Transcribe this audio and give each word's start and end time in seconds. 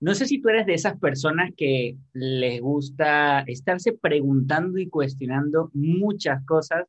No 0.00 0.14
sé 0.14 0.26
si 0.26 0.40
tú 0.40 0.48
eres 0.48 0.66
de 0.66 0.74
esas 0.74 0.98
personas 0.98 1.50
que 1.56 1.98
les 2.14 2.60
gusta 2.60 3.40
estarse 3.40 3.92
preguntando 3.92 4.78
y 4.78 4.88
cuestionando 4.88 5.70
muchas 5.74 6.44
cosas 6.46 6.86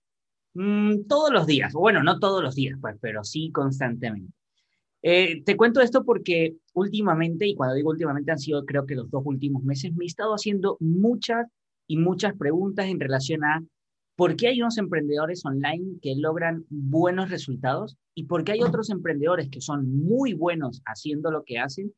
mm, 0.53 1.07
todos 1.09 1.31
los 1.31 1.45
días. 1.45 1.73
Bueno, 1.73 2.03
no 2.03 2.19
todos 2.19 2.41
los 2.41 2.55
días, 2.55 2.77
pues, 2.79 2.95
pero 3.01 3.23
sí 3.25 3.51
constantemente. 3.51 4.33
Eh, 5.03 5.43
te 5.43 5.57
cuento 5.57 5.81
esto 5.81 6.05
porque 6.05 6.55
últimamente, 6.73 7.47
y 7.47 7.55
cuando 7.55 7.75
digo 7.75 7.89
últimamente 7.89 8.31
han 8.31 8.39
sido 8.39 8.65
creo 8.65 8.85
que 8.85 8.95
los 8.95 9.09
dos 9.09 9.23
últimos 9.25 9.63
meses, 9.63 9.93
me 9.93 10.05
he 10.05 10.07
estado 10.07 10.33
haciendo 10.33 10.77
muchas 10.79 11.47
y 11.87 11.97
muchas 11.97 12.37
preguntas 12.37 12.87
en 12.87 12.99
relación 12.99 13.43
a 13.43 13.63
por 14.15 14.35
qué 14.35 14.49
hay 14.49 14.61
unos 14.61 14.77
emprendedores 14.77 15.43
online 15.45 15.97
que 16.01 16.15
logran 16.15 16.65
buenos 16.69 17.29
resultados 17.29 17.97
y 18.13 18.25
por 18.25 18.43
qué 18.43 18.53
hay 18.53 18.61
otros 18.61 18.89
emprendedores 18.89 19.49
que 19.49 19.61
son 19.61 19.91
muy 19.91 20.33
buenos 20.33 20.81
haciendo 20.85 21.31
lo 21.31 21.43
que 21.43 21.57
hacen 21.57 21.91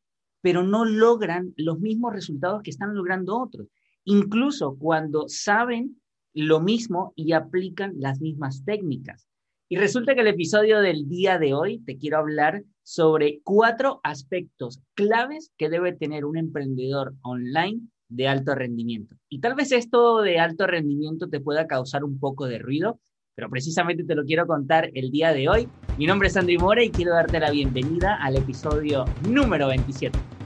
pero 0.44 0.62
no 0.62 0.84
logran 0.84 1.54
los 1.55 1.80
mismos 1.80 2.12
resultados 2.12 2.62
que 2.64 2.70
están 2.70 2.94
logrando 2.94 3.40
otros, 3.40 3.70
incluso 4.04 4.76
cuando 4.77 5.30
saben 5.30 6.02
lo 6.34 6.59
mismo 6.59 7.13
y 7.16 7.31
aplican 7.31 7.94
las 7.98 8.20
mismas 8.20 8.66
técnicas. 8.66 9.30
Y 9.70 9.77
resulta 9.77 10.14
que 10.14 10.22
el 10.22 10.27
episodio 10.27 10.81
del 10.81 11.08
día 11.08 11.40
de 11.40 11.53
hoy 11.53 11.80
te 11.80 11.98
quiero 11.98 12.17
hablar 12.17 12.62
sobre 12.84 13.40
cuatro 13.45 14.02
aspectos 14.03 14.81
claves 14.95 15.53
que 15.58 15.70
debe 15.70 15.94
tener 15.94 16.26
un 16.26 16.38
emprendedor 16.38 17.16
online 17.22 17.80
de 18.09 18.28
alto 18.28 18.53
rendimiento. 18.53 19.16
Y 19.30 19.39
tal 19.39 19.55
vez 19.55 19.72
esto 19.72 20.22
de 20.22 20.39
alto 20.39 20.67
rendimiento 20.67 21.30
te 21.30 21.39
pueda 21.39 21.67
causar 21.67 22.03
un 22.03 22.20
poco 22.20 22.48
de 22.48 22.59
ruido, 22.59 23.00
pero 23.34 23.50
precisamente 23.50 24.03
te 24.03 24.14
lo 24.14 24.25
quiero 24.25 24.45
contar 24.45 24.91
el 24.94 25.09
día 25.09 25.31
de 25.31 25.48
hoy. 25.48 25.70
Mi 25.98 26.05
nombre 26.05 26.28
es 26.28 26.36
Andy 26.36 26.58
Mora 26.58 26.84
y 26.84 26.91
quiero 26.91 27.14
darte 27.14 27.39
la 27.39 27.50
bienvenida 27.50 28.17
al 28.22 28.36
episodio 28.36 29.05
número 29.28 29.70
27. 29.70 30.42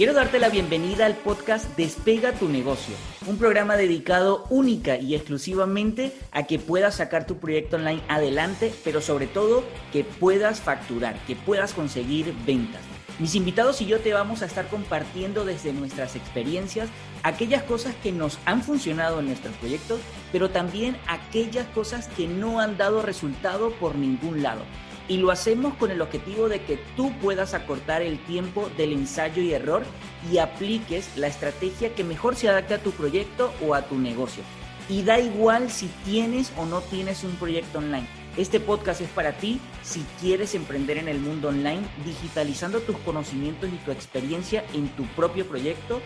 Quiero 0.00 0.14
darte 0.14 0.38
la 0.38 0.48
bienvenida 0.48 1.04
al 1.04 1.14
podcast 1.14 1.76
Despega 1.76 2.32
tu 2.32 2.48
negocio, 2.48 2.94
un 3.26 3.36
programa 3.36 3.76
dedicado 3.76 4.46
única 4.48 4.96
y 4.96 5.14
exclusivamente 5.14 6.14
a 6.32 6.44
que 6.44 6.58
puedas 6.58 6.94
sacar 6.94 7.26
tu 7.26 7.36
proyecto 7.36 7.76
online 7.76 8.00
adelante, 8.08 8.72
pero 8.82 9.02
sobre 9.02 9.26
todo 9.26 9.62
que 9.92 10.02
puedas 10.04 10.62
facturar, 10.62 11.22
que 11.26 11.36
puedas 11.36 11.74
conseguir 11.74 12.34
ventas. 12.46 12.80
Mis 13.18 13.34
invitados 13.34 13.82
y 13.82 13.86
yo 13.88 14.00
te 14.00 14.14
vamos 14.14 14.40
a 14.40 14.46
estar 14.46 14.68
compartiendo 14.68 15.44
desde 15.44 15.74
nuestras 15.74 16.16
experiencias 16.16 16.88
aquellas 17.22 17.62
cosas 17.64 17.94
que 18.02 18.10
nos 18.10 18.38
han 18.46 18.62
funcionado 18.62 19.20
en 19.20 19.26
nuestros 19.26 19.54
proyectos, 19.56 20.00
pero 20.32 20.48
también 20.48 20.96
aquellas 21.08 21.66
cosas 21.74 22.08
que 22.16 22.26
no 22.26 22.58
han 22.58 22.78
dado 22.78 23.02
resultado 23.02 23.70
por 23.72 23.96
ningún 23.96 24.42
lado 24.42 24.62
y 25.10 25.16
lo 25.16 25.32
hacemos 25.32 25.74
con 25.74 25.90
el 25.90 26.00
objetivo 26.02 26.48
de 26.48 26.62
que 26.62 26.78
tú 26.96 27.12
puedas 27.20 27.52
acortar 27.52 28.00
el 28.00 28.16
tiempo 28.26 28.70
del 28.76 28.92
ensayo 28.92 29.42
y 29.42 29.52
error 29.52 29.82
y 30.30 30.38
apliques 30.38 31.16
la 31.16 31.26
estrategia 31.26 31.96
que 31.96 32.04
mejor 32.04 32.36
se 32.36 32.48
adapte 32.48 32.74
a 32.74 32.78
tu 32.78 32.92
proyecto 32.92 33.52
o 33.66 33.74
a 33.74 33.82
tu 33.82 33.98
negocio. 33.98 34.44
Y 34.88 35.02
da 35.02 35.18
igual 35.18 35.68
si 35.68 35.88
tienes 36.04 36.52
o 36.56 36.64
no 36.64 36.80
tienes 36.80 37.24
un 37.24 37.32
proyecto 37.32 37.78
online. 37.78 38.06
Este 38.36 38.60
podcast 38.60 39.00
es 39.00 39.08
para 39.08 39.32
ti 39.32 39.60
si 39.82 40.06
quieres 40.20 40.54
emprender 40.54 40.96
en 40.96 41.08
el 41.08 41.18
mundo 41.18 41.48
online, 41.48 41.82
digitalizando 42.04 42.78
tus 42.78 42.96
conocimientos 42.98 43.68
y 43.68 43.84
tu 43.84 43.90
experiencia 43.90 44.64
en 44.74 44.90
tu 44.90 45.02
propio 45.16 45.44
proyecto. 45.44 46.00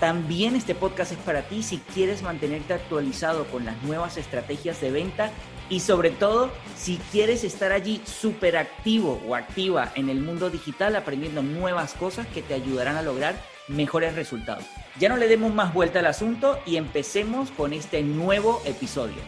También 0.00 0.54
este 0.54 0.74
podcast 0.74 1.12
es 1.12 1.18
para 1.18 1.48
ti 1.48 1.62
si 1.62 1.78
quieres 1.94 2.22
mantenerte 2.22 2.74
actualizado 2.74 3.46
con 3.46 3.64
las 3.64 3.82
nuevas 3.82 4.18
estrategias 4.18 4.82
de 4.82 4.90
venta 4.90 5.30
y 5.70 5.80
sobre 5.80 6.10
todo, 6.10 6.50
si 6.76 6.98
quieres 7.12 7.44
estar 7.44 7.72
allí 7.72 8.02
súper 8.04 8.56
activo 8.56 9.22
o 9.26 9.36
activa 9.36 9.92
en 9.94 10.10
el 10.10 10.20
mundo 10.20 10.50
digital, 10.50 10.96
aprendiendo 10.96 11.42
nuevas 11.42 11.94
cosas 11.94 12.26
que 12.26 12.42
te 12.42 12.54
ayudarán 12.54 12.96
a 12.96 13.02
lograr 13.02 13.40
mejores 13.68 14.16
resultados. 14.16 14.64
Ya 14.98 15.08
no 15.08 15.16
le 15.16 15.28
demos 15.28 15.54
más 15.54 15.72
vuelta 15.72 16.00
al 16.00 16.06
asunto 16.06 16.58
y 16.66 16.76
empecemos 16.76 17.52
con 17.52 17.72
este 17.72 18.02
nuevo 18.02 18.60
episodio. 18.64 19.22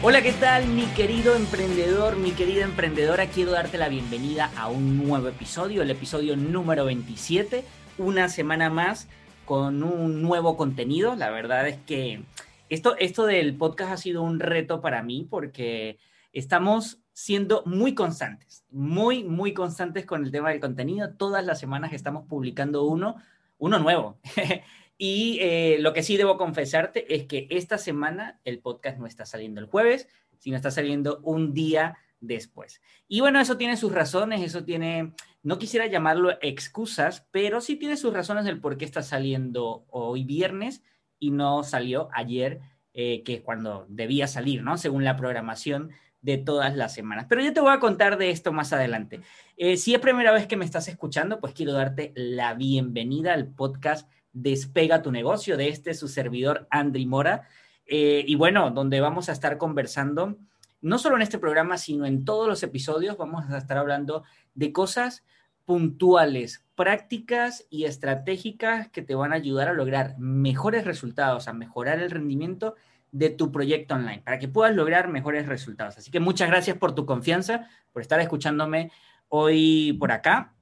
Hola, 0.00 0.22
¿qué 0.22 0.32
tal 0.32 0.68
mi 0.68 0.84
querido 0.94 1.34
emprendedor, 1.34 2.16
mi 2.16 2.30
querida 2.30 2.62
emprendedora? 2.62 3.26
Quiero 3.26 3.50
darte 3.50 3.78
la 3.78 3.88
bienvenida 3.88 4.48
a 4.56 4.68
un 4.68 4.96
nuevo 4.96 5.26
episodio, 5.26 5.82
el 5.82 5.90
episodio 5.90 6.36
número 6.36 6.84
27, 6.84 7.64
una 7.98 8.28
semana 8.28 8.70
más 8.70 9.08
con 9.44 9.82
un 9.82 10.22
nuevo 10.22 10.56
contenido. 10.56 11.16
La 11.16 11.30
verdad 11.30 11.66
es 11.66 11.78
que 11.78 12.22
esto, 12.68 12.96
esto 12.96 13.26
del 13.26 13.56
podcast 13.56 13.90
ha 13.90 13.96
sido 13.96 14.22
un 14.22 14.38
reto 14.38 14.80
para 14.80 15.02
mí 15.02 15.26
porque 15.28 15.98
estamos 16.32 17.00
siendo 17.12 17.64
muy 17.66 17.96
constantes, 17.96 18.64
muy, 18.70 19.24
muy 19.24 19.52
constantes 19.52 20.06
con 20.06 20.24
el 20.24 20.30
tema 20.30 20.50
del 20.50 20.60
contenido. 20.60 21.10
Todas 21.14 21.44
las 21.44 21.58
semanas 21.58 21.92
estamos 21.92 22.24
publicando 22.28 22.84
uno, 22.84 23.16
uno 23.58 23.80
nuevo. 23.80 24.20
Y 24.98 25.38
eh, 25.40 25.76
lo 25.78 25.92
que 25.92 26.02
sí 26.02 26.16
debo 26.16 26.36
confesarte 26.36 27.14
es 27.14 27.24
que 27.24 27.46
esta 27.50 27.78
semana 27.78 28.40
el 28.44 28.58
podcast 28.58 28.98
no 28.98 29.06
está 29.06 29.24
saliendo 29.24 29.60
el 29.60 29.68
jueves, 29.68 30.08
sino 30.38 30.56
está 30.56 30.72
saliendo 30.72 31.20
un 31.22 31.54
día 31.54 31.96
después. 32.20 32.82
Y 33.06 33.20
bueno, 33.20 33.40
eso 33.40 33.56
tiene 33.56 33.76
sus 33.76 33.92
razones, 33.92 34.42
eso 34.42 34.64
tiene, 34.64 35.12
no 35.44 35.58
quisiera 35.58 35.86
llamarlo 35.86 36.36
excusas, 36.42 37.26
pero 37.30 37.60
sí 37.60 37.76
tiene 37.76 37.96
sus 37.96 38.12
razones 38.12 38.44
del 38.44 38.60
por 38.60 38.76
qué 38.76 38.84
está 38.84 39.02
saliendo 39.02 39.86
hoy 39.90 40.24
viernes 40.24 40.82
y 41.20 41.30
no 41.30 41.62
salió 41.62 42.08
ayer, 42.12 42.60
eh, 42.92 43.22
que 43.22 43.34
es 43.34 43.40
cuando 43.40 43.86
debía 43.88 44.26
salir, 44.26 44.62
¿no? 44.62 44.78
Según 44.78 45.04
la 45.04 45.16
programación 45.16 45.90
de 46.20 46.38
todas 46.38 46.76
las 46.76 46.92
semanas. 46.92 47.26
Pero 47.28 47.42
yo 47.42 47.52
te 47.52 47.60
voy 47.60 47.72
a 47.72 47.78
contar 47.78 48.18
de 48.18 48.30
esto 48.30 48.52
más 48.52 48.72
adelante. 48.72 49.20
Eh, 49.56 49.76
si 49.76 49.94
es 49.94 50.00
primera 50.00 50.32
vez 50.32 50.48
que 50.48 50.56
me 50.56 50.64
estás 50.64 50.88
escuchando, 50.88 51.40
pues 51.40 51.52
quiero 51.52 51.72
darte 51.72 52.12
la 52.16 52.54
bienvenida 52.54 53.34
al 53.34 53.46
podcast 53.46 54.10
Despega 54.40 55.02
tu 55.02 55.10
negocio 55.10 55.56
de 55.56 55.68
este 55.68 55.94
su 55.94 56.08
servidor 56.08 56.66
Andri 56.70 57.06
Mora. 57.06 57.48
Eh, 57.86 58.24
y 58.26 58.34
bueno, 58.34 58.70
donde 58.70 59.00
vamos 59.00 59.28
a 59.28 59.32
estar 59.32 59.58
conversando, 59.58 60.36
no 60.80 60.98
solo 60.98 61.16
en 61.16 61.22
este 61.22 61.38
programa, 61.38 61.78
sino 61.78 62.06
en 62.06 62.24
todos 62.24 62.46
los 62.46 62.62
episodios, 62.62 63.16
vamos 63.16 63.50
a 63.50 63.58
estar 63.58 63.78
hablando 63.78 64.24
de 64.54 64.72
cosas 64.72 65.24
puntuales, 65.64 66.64
prácticas 66.74 67.66
y 67.68 67.84
estratégicas 67.84 68.88
que 68.88 69.02
te 69.02 69.14
van 69.14 69.32
a 69.32 69.36
ayudar 69.36 69.68
a 69.68 69.74
lograr 69.74 70.16
mejores 70.18 70.84
resultados, 70.84 71.48
a 71.48 71.52
mejorar 71.52 71.98
el 71.98 72.10
rendimiento 72.10 72.74
de 73.10 73.30
tu 73.30 73.50
proyecto 73.50 73.94
online, 73.94 74.22
para 74.24 74.38
que 74.38 74.48
puedas 74.48 74.74
lograr 74.74 75.08
mejores 75.08 75.46
resultados. 75.46 75.98
Así 75.98 76.10
que 76.10 76.20
muchas 76.20 76.48
gracias 76.48 76.76
por 76.76 76.94
tu 76.94 77.04
confianza, 77.04 77.68
por 77.92 78.02
estar 78.02 78.20
escuchándome 78.20 78.92
hoy 79.28 79.96
por 79.98 80.12
acá. 80.12 80.54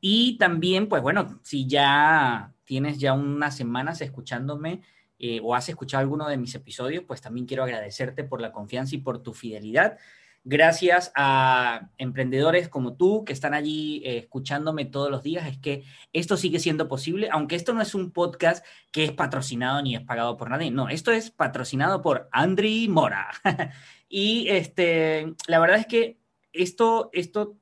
Y 0.00 0.38
también, 0.38 0.88
pues 0.88 1.02
bueno, 1.02 1.40
si 1.42 1.66
ya 1.66 2.54
tienes 2.70 2.98
ya 2.98 3.14
unas 3.14 3.56
semanas 3.56 4.00
escuchándome 4.00 4.82
eh, 5.18 5.40
o 5.42 5.56
has 5.56 5.68
escuchado 5.68 6.02
alguno 6.02 6.28
de 6.28 6.36
mis 6.36 6.54
episodios, 6.54 7.02
pues 7.02 7.20
también 7.20 7.44
quiero 7.44 7.64
agradecerte 7.64 8.22
por 8.22 8.40
la 8.40 8.52
confianza 8.52 8.94
y 8.94 8.98
por 8.98 9.24
tu 9.24 9.34
fidelidad. 9.34 9.98
Gracias 10.44 11.10
a 11.16 11.90
emprendedores 11.98 12.68
como 12.68 12.92
tú 12.94 13.24
que 13.24 13.32
están 13.32 13.54
allí 13.54 14.02
eh, 14.04 14.18
escuchándome 14.18 14.84
todos 14.84 15.10
los 15.10 15.24
días, 15.24 15.48
es 15.48 15.58
que 15.58 15.82
esto 16.12 16.36
sigue 16.36 16.60
siendo 16.60 16.86
posible, 16.86 17.28
aunque 17.32 17.56
esto 17.56 17.74
no 17.74 17.82
es 17.82 17.92
un 17.92 18.12
podcast 18.12 18.64
que 18.92 19.02
es 19.02 19.10
patrocinado 19.10 19.82
ni 19.82 19.96
es 19.96 20.02
pagado 20.02 20.36
por 20.36 20.48
nadie, 20.48 20.70
no, 20.70 20.88
esto 20.88 21.10
es 21.10 21.32
patrocinado 21.32 22.02
por 22.02 22.28
Andri 22.30 22.86
Mora. 22.86 23.32
y 24.08 24.46
este, 24.46 25.34
la 25.48 25.58
verdad 25.58 25.78
es 25.78 25.86
que 25.86 26.18
esto, 26.52 27.10
esto, 27.12 27.56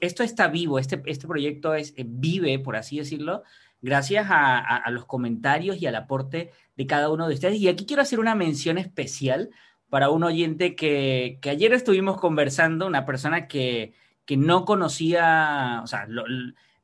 esto 0.00 0.24
está 0.24 0.48
vivo, 0.48 0.80
este, 0.80 1.00
este 1.06 1.28
proyecto 1.28 1.76
es, 1.76 1.94
eh, 1.96 2.04
vive, 2.04 2.58
por 2.58 2.74
así 2.74 2.98
decirlo, 2.98 3.44
gracias 3.82 4.28
a, 4.30 4.88
los 4.90 5.04
comentarios 5.04 5.82
y 5.82 5.86
al 5.86 5.96
aporte 5.96 6.52
de 6.76 6.86
cada 6.86 7.10
uno 7.10 7.28
de 7.28 7.34
ustedes. 7.34 7.58
Y 7.58 7.68
aquí 7.68 7.84
quiero 7.84 8.02
hacer 8.02 8.20
una 8.20 8.34
mención 8.34 8.78
especial 8.78 9.50
para 9.90 10.08
un 10.08 10.24
oyente 10.24 10.74
que, 10.74 11.38
ayer 11.42 11.74
estuvimos 11.74 12.18
conversando, 12.18 12.86
una 12.86 13.04
persona 13.04 13.48
que, 13.48 13.94
no 14.30 14.64
conocía, 14.64 15.80
o 15.84 15.86
sea, 15.86 16.06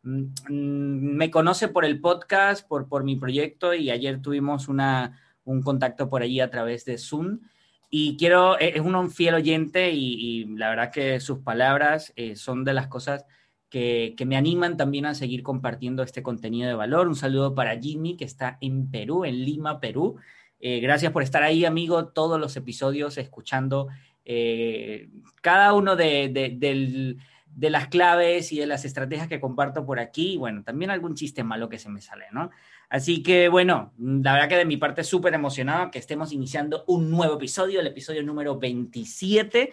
mm, 0.03 0.49
me 0.51 1.31
conoce 1.31 1.69
por 1.69 1.87
el 1.87 1.99
podcast, 1.99 2.69
por, 2.69 2.89
por 2.89 3.05
mi 3.05 3.17
proyecto 3.17 3.73
y 3.73 3.91
ayer 3.91 4.21
tuvimos 4.21 4.69
una, 4.69 5.19
un 5.45 5.63
contacto 5.63 6.11
por 6.11 6.21
allí 6.23 6.41
a 6.41 6.51
través 6.51 6.85
de 6.85 6.99
Zoom. 6.99 7.41
Y 7.91 8.19
quiero, 8.19 8.59
e, 8.61 8.77
es 8.77 8.83
un 8.83 9.11
fiel 9.11 9.35
oyente 9.35 9.93
y, 9.93 10.45
la 10.57 10.69
verdad 10.69 10.93
que 10.93 11.21
sus 11.21 11.39
palabras 11.39 12.13
eh, 12.17 12.37
son 12.37 12.65
de 12.65 12.75
las 12.75 12.89
cosas 12.89 13.25
que, 13.71 14.15
me 14.27 14.37
animan 14.37 14.77
también 14.77 15.07
a 15.07 15.15
seguir 15.15 15.43
compartiendo 15.43 16.03
este 16.03 16.23
contenido 16.23 16.69
de 16.69 16.75
valor. 16.75 17.09
Un 17.09 17.17
saludo 17.17 17.55
para 17.55 17.79
Jimmy, 17.79 18.17
que 18.17 18.25
está 18.25 18.59
en 18.61 18.91
Perú, 18.91 19.25
en 19.25 19.45
Lima, 19.45 19.81
Perú. 19.81 20.17
Eh, 20.61 20.81
gracias 20.81 21.13
por 21.13 21.23
estar 21.23 21.43
ahí, 21.43 21.65
amigo, 21.65 22.09
todos 22.09 22.41
los 22.41 22.57
episodios 22.57 23.19
escuchando 23.19 23.89
eh, 24.31 25.09
cada 25.41 25.73
uno 25.73 25.97
de, 25.97 27.17
las 27.57 27.89
claves 27.89 28.53
y 28.53 28.59
de 28.59 28.67
las 28.67 28.85
estrategias 28.85 29.29
que 29.29 29.41
comparto 29.41 29.87
por 29.87 30.01
aquí, 30.01 30.37
bueno, 30.37 30.63
también 30.65 30.91
algún 30.91 31.15
chiste 31.15 31.45
malo 31.45 31.69
que 31.69 31.79
se 31.79 31.89
me 31.89 32.03
sale, 32.03 32.27
¿no? 32.33 32.51
Así 32.91 33.23
que 33.23 33.49
bueno, 33.49 33.93
la 33.99 34.35
verdad 34.35 34.49
que 34.49 34.57
de 34.57 34.65
mi 34.65 34.77
parte 34.77 35.05
súper 35.05 35.33
emocionado 35.33 35.91
que 35.91 35.99
estemos 35.99 36.33
iniciando 36.33 36.85
un 36.89 37.11
nuevo 37.11 37.37
episodio, 37.37 37.81
el 37.81 37.87
episodio 37.87 38.23
número 38.23 38.59
27. 38.59 39.73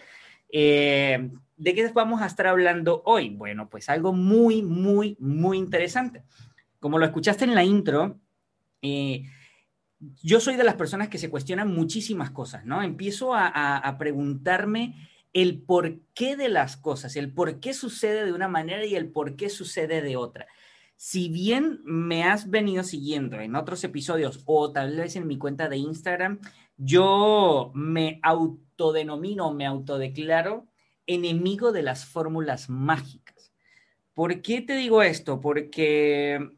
Eh, 0.50 1.30
¿De 1.56 1.74
qué 1.74 1.88
vamos 1.94 2.20
a 2.20 2.26
estar 2.26 2.46
hablando 2.46 3.02
hoy? 3.06 3.30
Bueno, 3.30 3.70
pues 3.70 3.88
algo 3.88 4.12
muy, 4.12 4.62
muy, 4.62 5.16
muy 5.18 5.56
interesante. 5.56 6.22
Como 6.80 6.98
lo 6.98 7.06
escuchaste 7.06 7.44
en 7.44 7.54
la 7.54 7.64
intro, 7.64 8.20
eh, 8.82 9.24
yo 10.22 10.40
soy 10.40 10.56
de 10.56 10.64
las 10.64 10.74
personas 10.74 11.08
que 11.08 11.18
se 11.18 11.30
cuestionan 11.30 11.72
muchísimas 11.72 12.30
cosas, 12.30 12.66
¿no? 12.66 12.82
Empiezo 12.82 13.34
a, 13.34 13.96
preguntarme 13.98 14.94
el 15.32 15.62
por 15.62 16.00
qué 16.14 16.36
de 16.36 16.48
las 16.48 16.76
cosas, 16.76 17.16
el 17.16 17.32
por 17.32 17.60
qué 17.60 17.72
sucede 17.72 18.24
de 18.24 18.32
una 18.32 18.48
manera 18.48 18.84
y 18.84 18.94
el 18.94 19.10
por 19.10 19.36
qué 19.36 19.48
sucede 19.48 20.02
de 20.02 20.16
otra. 20.16 20.46
Si 20.96 21.28
bien 21.28 21.80
me 21.84 22.24
has 22.24 22.50
venido 22.50 22.82
siguiendo 22.82 23.40
en 23.40 23.54
otros 23.54 23.84
episodios 23.84 24.42
o 24.46 24.72
tal 24.72 24.96
vez 24.96 25.16
en 25.16 25.26
mi 25.26 25.36
cuenta 25.38 25.68
de 25.68 25.76
Instagram, 25.76 26.40
yo 26.76 27.72
me 27.74 28.20
autodenomino, 28.22 29.52
me 29.52 29.66
autodeclaro 29.66 30.66
enemigo 31.06 31.72
de 31.72 31.82
las 31.82 32.04
fórmulas 32.04 32.68
mágicas. 32.68 33.52
¿Por 34.14 34.42
qué 34.42 34.60
te 34.60 34.76
digo 34.76 35.02
esto? 35.02 35.40
Porque 35.40 36.50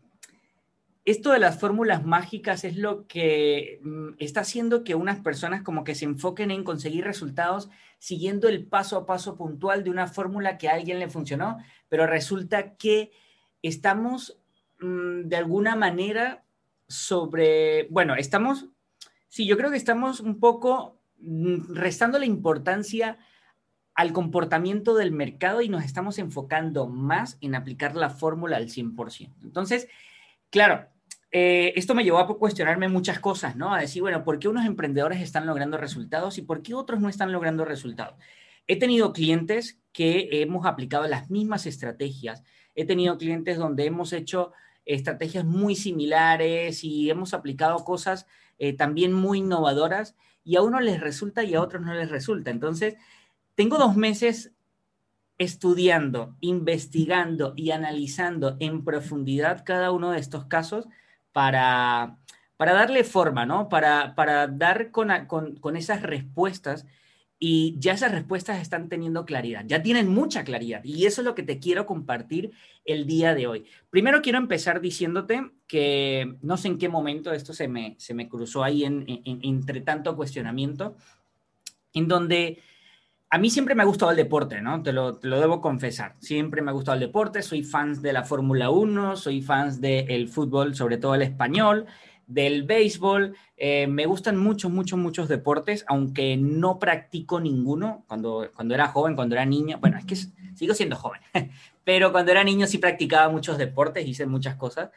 esto 1.04 1.32
de 1.32 1.38
las 1.38 1.58
fórmulas 1.58 2.04
mágicas 2.04 2.64
es 2.64 2.76
lo 2.76 3.06
que 3.06 3.80
mm, 3.82 4.10
está 4.18 4.40
haciendo 4.40 4.84
que 4.84 4.94
unas 4.94 5.20
personas 5.20 5.62
como 5.62 5.82
que 5.82 5.94
se 5.94 6.04
enfoquen 6.04 6.50
en 6.50 6.64
conseguir 6.64 7.04
resultados 7.04 7.70
siguiendo 7.98 8.48
el 8.48 8.66
paso 8.66 8.96
a 8.96 9.06
paso 9.06 9.36
puntual 9.36 9.84
de 9.84 9.90
una 9.90 10.06
fórmula 10.06 10.58
que 10.58 10.68
a 10.68 10.74
alguien 10.74 10.98
le 10.98 11.08
funcionó, 11.08 11.58
pero 11.88 12.06
resulta 12.06 12.76
que 12.76 13.10
estamos 13.62 14.38
mm, 14.80 15.22
de 15.22 15.36
alguna 15.36 15.76
manera 15.76 16.44
sobre, 16.88 17.88
bueno, 17.90 18.14
estamos, 18.14 18.68
sí, 19.28 19.46
yo 19.46 19.56
creo 19.56 19.70
que 19.70 19.76
estamos 19.76 20.20
un 20.20 20.40
poco 20.40 20.98
mm, 21.20 21.74
restando 21.74 22.18
la 22.18 22.26
importancia 22.26 23.18
al 23.94 24.12
comportamiento 24.12 24.94
del 24.94 25.10
mercado 25.10 25.60
y 25.60 25.68
nos 25.68 25.84
estamos 25.84 26.18
enfocando 26.18 26.86
más 26.86 27.36
en 27.40 27.54
aplicar 27.54 27.96
la 27.96 28.10
fórmula 28.10 28.56
al 28.56 28.68
100%. 28.68 29.34
Entonces, 29.42 29.88
claro, 30.50 30.86
eh, 31.30 31.72
esto 31.76 31.94
me 31.94 32.04
llevó 32.04 32.18
a 32.18 32.38
cuestionarme 32.38 32.88
muchas 32.88 33.18
cosas, 33.18 33.56
¿no? 33.56 33.74
A 33.74 33.80
decir, 33.80 34.00
bueno, 34.00 34.24
¿por 34.24 34.38
qué 34.38 34.48
unos 34.48 34.66
emprendedores 34.66 35.20
están 35.20 35.46
logrando 35.46 35.76
resultados 35.76 36.38
y 36.38 36.42
por 36.42 36.62
qué 36.62 36.74
otros 36.74 37.00
no 37.00 37.08
están 37.08 37.32
logrando 37.32 37.64
resultados? 37.64 38.14
He 38.66 38.78
tenido 38.78 39.12
clientes 39.12 39.80
que 39.92 40.28
hemos 40.30 40.64
aplicado 40.64 41.06
las 41.08 41.28
mismas 41.28 41.66
estrategias, 41.66 42.44
he 42.74 42.84
tenido 42.84 43.18
clientes 43.18 43.58
donde 43.58 43.84
hemos 43.84 44.12
hecho 44.12 44.52
estrategias 44.84 45.44
muy 45.44 45.74
similares 45.74 46.84
y 46.84 47.10
hemos 47.10 47.34
aplicado 47.34 47.84
cosas 47.84 48.26
eh, 48.58 48.72
también 48.74 49.12
muy 49.12 49.38
innovadoras 49.38 50.14
y 50.44 50.56
a 50.56 50.62
unos 50.62 50.82
les 50.82 51.00
resulta 51.00 51.44
y 51.44 51.54
a 51.54 51.62
otros 51.62 51.82
no 51.82 51.94
les 51.94 52.10
resulta. 52.10 52.50
Entonces, 52.50 52.96
tengo 53.54 53.78
dos 53.78 53.96
meses 53.96 54.52
estudiando, 55.38 56.36
investigando 56.40 57.54
y 57.56 57.70
analizando 57.70 58.56
en 58.58 58.84
profundidad 58.84 59.64
cada 59.64 59.92
uno 59.92 60.10
de 60.10 60.18
estos 60.18 60.46
casos 60.46 60.86
para, 61.32 62.18
para 62.56 62.72
darle 62.72 63.04
forma, 63.04 63.46
¿no? 63.46 63.68
Para, 63.68 64.14
para 64.16 64.48
dar 64.48 64.90
con, 64.90 65.10
con, 65.26 65.56
con, 65.56 65.76
esas 65.76 66.02
respuestas 66.02 66.86
y 67.38 67.76
ya 67.78 67.92
esas 67.92 68.10
respuestas 68.12 68.60
están 68.60 68.88
teniendo 68.88 69.24
claridad, 69.24 69.64
ya 69.66 69.80
tienen 69.80 70.08
mucha 70.08 70.42
claridad 70.42 70.82
y 70.82 71.06
eso 71.06 71.20
es 71.20 71.24
lo 71.24 71.34
que 71.34 71.44
te 71.44 71.60
quiero 71.60 71.86
compartir 71.86 72.50
el 72.84 73.06
día 73.06 73.34
de 73.34 73.46
hoy. 73.46 73.64
Primero 73.90 74.22
quiero 74.22 74.38
empezar 74.38 74.80
diciéndote 74.80 75.52
que 75.68 76.36
no 76.42 76.56
sé 76.56 76.68
en 76.68 76.78
qué 76.78 76.88
momento 76.88 77.32
esto 77.32 77.52
se 77.52 77.68
me, 77.68 77.94
se 77.98 78.14
me 78.14 78.28
cruzó 78.28 78.64
ahí 78.64 78.84
en, 78.84 79.04
entre 79.24 79.82
tanto 79.82 80.16
cuestionamiento, 80.16 80.96
en 81.92 82.08
donde 82.08 82.60
a 83.30 83.38
mí 83.38 83.50
siempre 83.50 83.74
me 83.74 83.82
ha 83.82 83.86
gustado 83.86 84.10
el 84.10 84.16
deporte, 84.16 84.60
¿no? 84.60 84.82
Te 84.82 84.92
lo, 84.92 85.18
te 85.18 85.28
lo, 85.28 85.38
debo 85.38 85.60
confesar. 85.60 86.16
Siempre 86.18 86.62
me 86.62 86.70
ha 86.70 86.74
gustado 86.74 86.94
el 86.94 87.00
deporte. 87.00 87.42
Soy 87.42 87.62
fan 87.62 88.00
de 88.00 88.14
la 88.14 88.24
Fórmula 88.24 88.70
1, 88.70 89.16
soy 89.16 89.42
fan 89.42 89.80
del 89.80 90.28
fútbol, 90.28 90.74
sobre 90.74 90.96
todo 90.96 91.14
el 91.14 91.22
español, 91.22 91.86
del 92.28 92.62
béisbol. 92.62 93.34
Eh, 93.56 93.88
me 93.88 94.06
gustan 94.06 94.36
muchos, 94.36 94.70
muchos, 94.70 94.98
muchos 94.98 95.28
deportes, 95.28 95.84
aunque 95.88 96.36
no 96.36 96.78
practico 96.78 97.40
ninguno. 97.40 98.04
Cuando, 98.06 98.48
cuando 98.54 98.74
era 98.74 98.86
joven, 98.86 99.16
cuando 99.16 99.34
era 99.34 99.44
niño, 99.44 99.78
bueno, 99.80 99.98
es 99.98 100.04
que 100.04 100.14
sigo 100.54 100.74
siendo 100.74 100.94
joven, 100.94 101.20
pero 101.84 102.12
cuando 102.12 102.30
era 102.30 102.44
niño 102.44 102.68
sí 102.68 102.78
practicaba 102.78 103.28
muchos 103.32 103.58
deportes, 103.58 104.06
hice 104.06 104.26
muchas 104.26 104.54
cosas. 104.54 104.90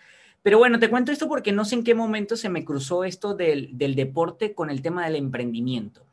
Pero 0.43 0.59
bueno, 0.59 0.77
te 0.77 0.89
cuento 0.89 1.11
esto 1.11 1.27
porque 1.27 1.51
no 1.51 1.65
sé 1.65 1.75
en 1.75 1.83
qué 1.83 1.95
momento 1.95 2.35
se 2.35 2.49
me 2.49 2.65
cruzó 2.65 3.03
esto 3.03 3.33
del, 3.33 3.69
del 3.77 3.95
deporte 3.95 4.53
con 4.53 4.69
el 4.69 4.81
tema 4.81 5.05
del 5.05 5.15
emprendimiento 5.15 6.05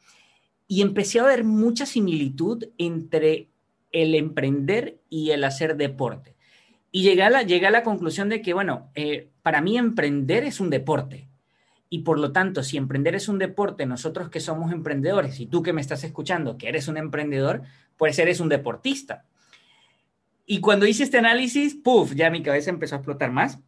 y 0.69 0.82
empecé 0.82 1.19
a 1.19 1.25
ver 1.25 1.44
mucha 1.44 1.87
similitud 1.87 2.62
entre 2.76 3.49
el 3.91 4.14
emprender 4.14 5.00
y 5.09 5.31
el 5.31 5.43
hacer 5.44 5.76
deporte. 5.76 6.37
Y 6.99 7.03
llegué 7.03 7.23
a 7.23 7.31
la, 7.31 7.43
llegué 7.43 7.71
la 7.71 7.85
conclusión 7.85 8.29
de 8.29 8.43
que, 8.43 8.55
bueno, 8.55 8.91
eh, 8.97 9.29
para 9.43 9.61
mí 9.61 9.79
emprender 9.79 10.43
es 10.43 10.59
un 10.59 10.69
deporte. 10.69 11.29
Y 11.89 12.00
por 12.00 12.19
lo 12.19 12.33
tanto, 12.33 12.65
si 12.65 12.77
emprender 12.77 13.15
es 13.15 13.29
un 13.29 13.39
deporte, 13.39 13.87
nosotros 13.87 14.31
que 14.31 14.41
somos 14.41 14.73
emprendedores 14.73 15.39
y 15.39 15.47
tú 15.47 15.62
que 15.62 15.73
me 15.73 15.81
estás 15.81 16.03
escuchando, 16.03 16.59
que 16.59 16.69
eres 16.69 16.89
un 16.89 16.97
emprendedor, 16.97 17.62
pues 17.97 18.19
eres 18.19 18.41
un 18.41 18.49
deportista. 18.49 19.23
Y 20.45 20.59
cuando 20.59 20.89
hice 20.89 21.05
este 21.05 21.19
análisis, 21.19 21.77
puff, 21.77 22.17
ya 22.17 22.31
mi 22.31 22.43
cabeza 22.43 22.71
empezó 22.71 22.97
a 22.97 22.99
explotar 22.99 23.31
más. 23.31 23.61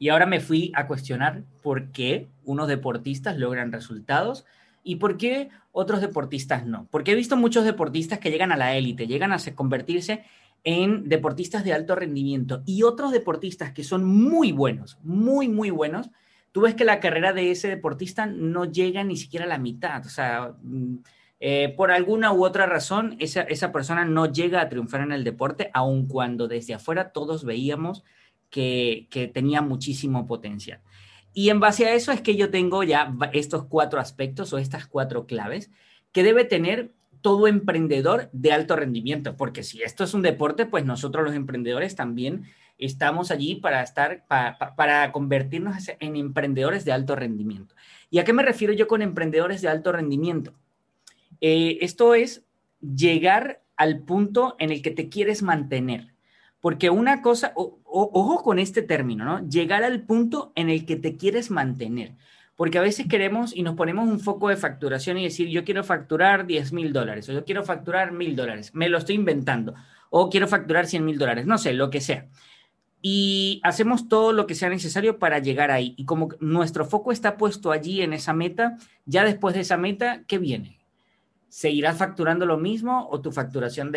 Y 0.00 0.08
ahora 0.08 0.26
me 0.26 0.40
fui 0.40 0.72
a 0.74 0.88
cuestionar 0.88 1.44
por 1.62 1.92
qué 1.92 2.26
unos 2.42 2.66
deportistas 2.66 3.38
logran 3.38 3.70
resultados 3.70 4.44
¿Y 4.84 4.96
por 4.96 5.16
qué 5.16 5.48
otros 5.72 6.02
deportistas 6.02 6.66
no? 6.66 6.86
Porque 6.90 7.12
he 7.12 7.14
visto 7.16 7.38
muchos 7.38 7.64
deportistas 7.64 8.18
que 8.18 8.30
llegan 8.30 8.52
a 8.52 8.56
la 8.56 8.76
élite, 8.76 9.06
llegan 9.06 9.32
a 9.32 9.38
convertirse 9.54 10.24
en 10.64 11.08
deportistas 11.08 11.62
de 11.62 11.74
alto 11.74 11.94
rendimiento 11.94 12.62
y 12.64 12.82
otros 12.82 13.12
deportistas 13.12 13.72
que 13.72 13.84
son 13.84 14.04
muy 14.04 14.50
buenos, 14.50 14.98
muy, 15.02 15.46
muy 15.48 15.70
buenos, 15.70 16.10
tú 16.52 16.62
ves 16.62 16.74
que 16.74 16.84
la 16.84 17.00
carrera 17.00 17.32
de 17.34 17.50
ese 17.50 17.68
deportista 17.68 18.26
no 18.26 18.64
llega 18.64 19.04
ni 19.04 19.16
siquiera 19.16 19.44
a 19.44 19.48
la 19.48 19.58
mitad. 19.58 20.04
O 20.06 20.08
sea, 20.08 20.54
mm, 20.62 20.96
eh, 21.40 21.74
por 21.76 21.90
alguna 21.90 22.32
u 22.32 22.44
otra 22.44 22.64
razón, 22.64 23.16
esa, 23.18 23.42
esa 23.42 23.72
persona 23.72 24.06
no 24.06 24.32
llega 24.32 24.62
a 24.62 24.68
triunfar 24.70 25.02
en 25.02 25.12
el 25.12 25.24
deporte, 25.24 25.70
aun 25.74 26.08
cuando 26.08 26.48
desde 26.48 26.74
afuera 26.74 27.12
todos 27.12 27.44
veíamos 27.44 28.02
que, 28.48 29.08
que 29.10 29.28
tenía 29.28 29.60
muchísimo 29.60 30.26
potencial. 30.26 30.80
Y 31.34 31.50
en 31.50 31.60
base 31.60 31.86
a 31.86 31.94
eso 31.94 32.12
es 32.12 32.22
que 32.22 32.36
yo 32.36 32.50
tengo 32.50 32.84
ya 32.84 33.14
estos 33.32 33.64
cuatro 33.64 34.00
aspectos 34.00 34.52
o 34.52 34.58
estas 34.58 34.86
cuatro 34.86 35.26
claves 35.26 35.70
que 36.12 36.22
debe 36.22 36.44
tener 36.44 36.92
todo 37.24 37.48
emprendedor 37.48 38.28
de 38.34 38.52
alto 38.52 38.76
rendimiento, 38.76 39.34
porque 39.38 39.62
si 39.62 39.82
esto 39.82 40.04
es 40.04 40.12
un 40.12 40.20
deporte, 40.20 40.66
pues 40.66 40.84
nosotros 40.84 41.24
los 41.24 41.34
emprendedores 41.34 41.96
también 41.96 42.44
estamos 42.76 43.30
allí 43.30 43.54
para 43.54 43.82
estar, 43.82 44.26
para, 44.26 45.10
convertirnos 45.10 45.74
en 46.00 46.16
emprendedores 46.16 46.84
de 46.84 46.92
alto 46.92 47.16
rendimiento. 47.16 47.74
¿Y 48.10 48.18
a 48.18 48.24
qué 48.24 48.34
me 48.34 48.42
refiero 48.42 48.74
yo 48.74 48.86
con 48.88 49.00
emprendedores 49.00 49.62
de 49.62 49.68
alto 49.68 49.90
rendimiento? 49.90 50.52
Eh, 51.40 51.78
esto 51.80 52.14
es 52.14 52.44
llegar 52.82 53.62
al 53.78 54.00
punto 54.00 54.54
en 54.58 54.70
el 54.70 54.82
que 54.82 54.90
te 54.90 55.08
quieres 55.08 55.42
mantener. 55.42 56.12
Porque 56.60 56.90
una 56.90 57.22
cosa, 57.22 57.54
ojo 57.56 58.42
con 58.42 58.58
este 58.58 58.82
término, 58.82 59.24
¿no? 59.24 59.48
Llegar 59.48 59.82
al 59.82 60.02
punto 60.02 60.52
en 60.56 60.68
el 60.68 60.84
que 60.84 60.96
te 60.96 61.16
quieres 61.16 61.50
mantener. 61.50 62.16
Porque 62.56 62.78
a 62.78 62.82
veces 62.82 63.06
queremos 63.08 63.54
y 63.54 63.62
nos 63.62 63.74
ponemos 63.74 64.08
un 64.08 64.20
foco 64.20 64.48
de 64.48 64.56
facturación 64.56 65.18
y 65.18 65.24
decir, 65.24 65.48
yo 65.48 65.64
quiero 65.64 65.82
facturar 65.82 66.46
10 66.46 66.72
mil 66.72 66.92
dólares 66.92 67.28
o 67.28 67.32
yo 67.32 67.44
quiero 67.44 67.64
facturar 67.64 68.12
mil 68.12 68.36
dólares. 68.36 68.70
Me 68.74 68.88
lo 68.88 68.98
estoy 68.98 69.16
inventando. 69.16 69.74
O 70.10 70.30
quiero 70.30 70.46
facturar 70.46 70.86
100 70.86 71.04
mil 71.04 71.18
dólares. 71.18 71.46
No 71.46 71.58
sé, 71.58 71.72
lo 71.72 71.90
que 71.90 72.00
sea. 72.00 72.28
Y 73.02 73.60
hacemos 73.64 74.08
todo 74.08 74.32
lo 74.32 74.46
que 74.46 74.54
sea 74.54 74.68
necesario 74.70 75.18
para 75.18 75.40
llegar 75.40 75.70
ahí. 75.70 75.94
Y 75.96 76.04
como 76.04 76.28
nuestro 76.40 76.84
foco 76.84 77.12
está 77.12 77.36
puesto 77.36 77.72
allí 77.72 78.02
en 78.02 78.12
esa 78.12 78.32
meta, 78.32 78.76
ya 79.04 79.24
después 79.24 79.54
de 79.54 79.62
esa 79.62 79.76
meta, 79.76 80.22
¿qué 80.26 80.38
viene? 80.38 80.84
¿seguirás 81.54 81.96
facturando 81.96 82.46
lo 82.46 82.56
mismo 82.56 83.06
o 83.12 83.20
tu 83.20 83.30
facturación 83.30 83.92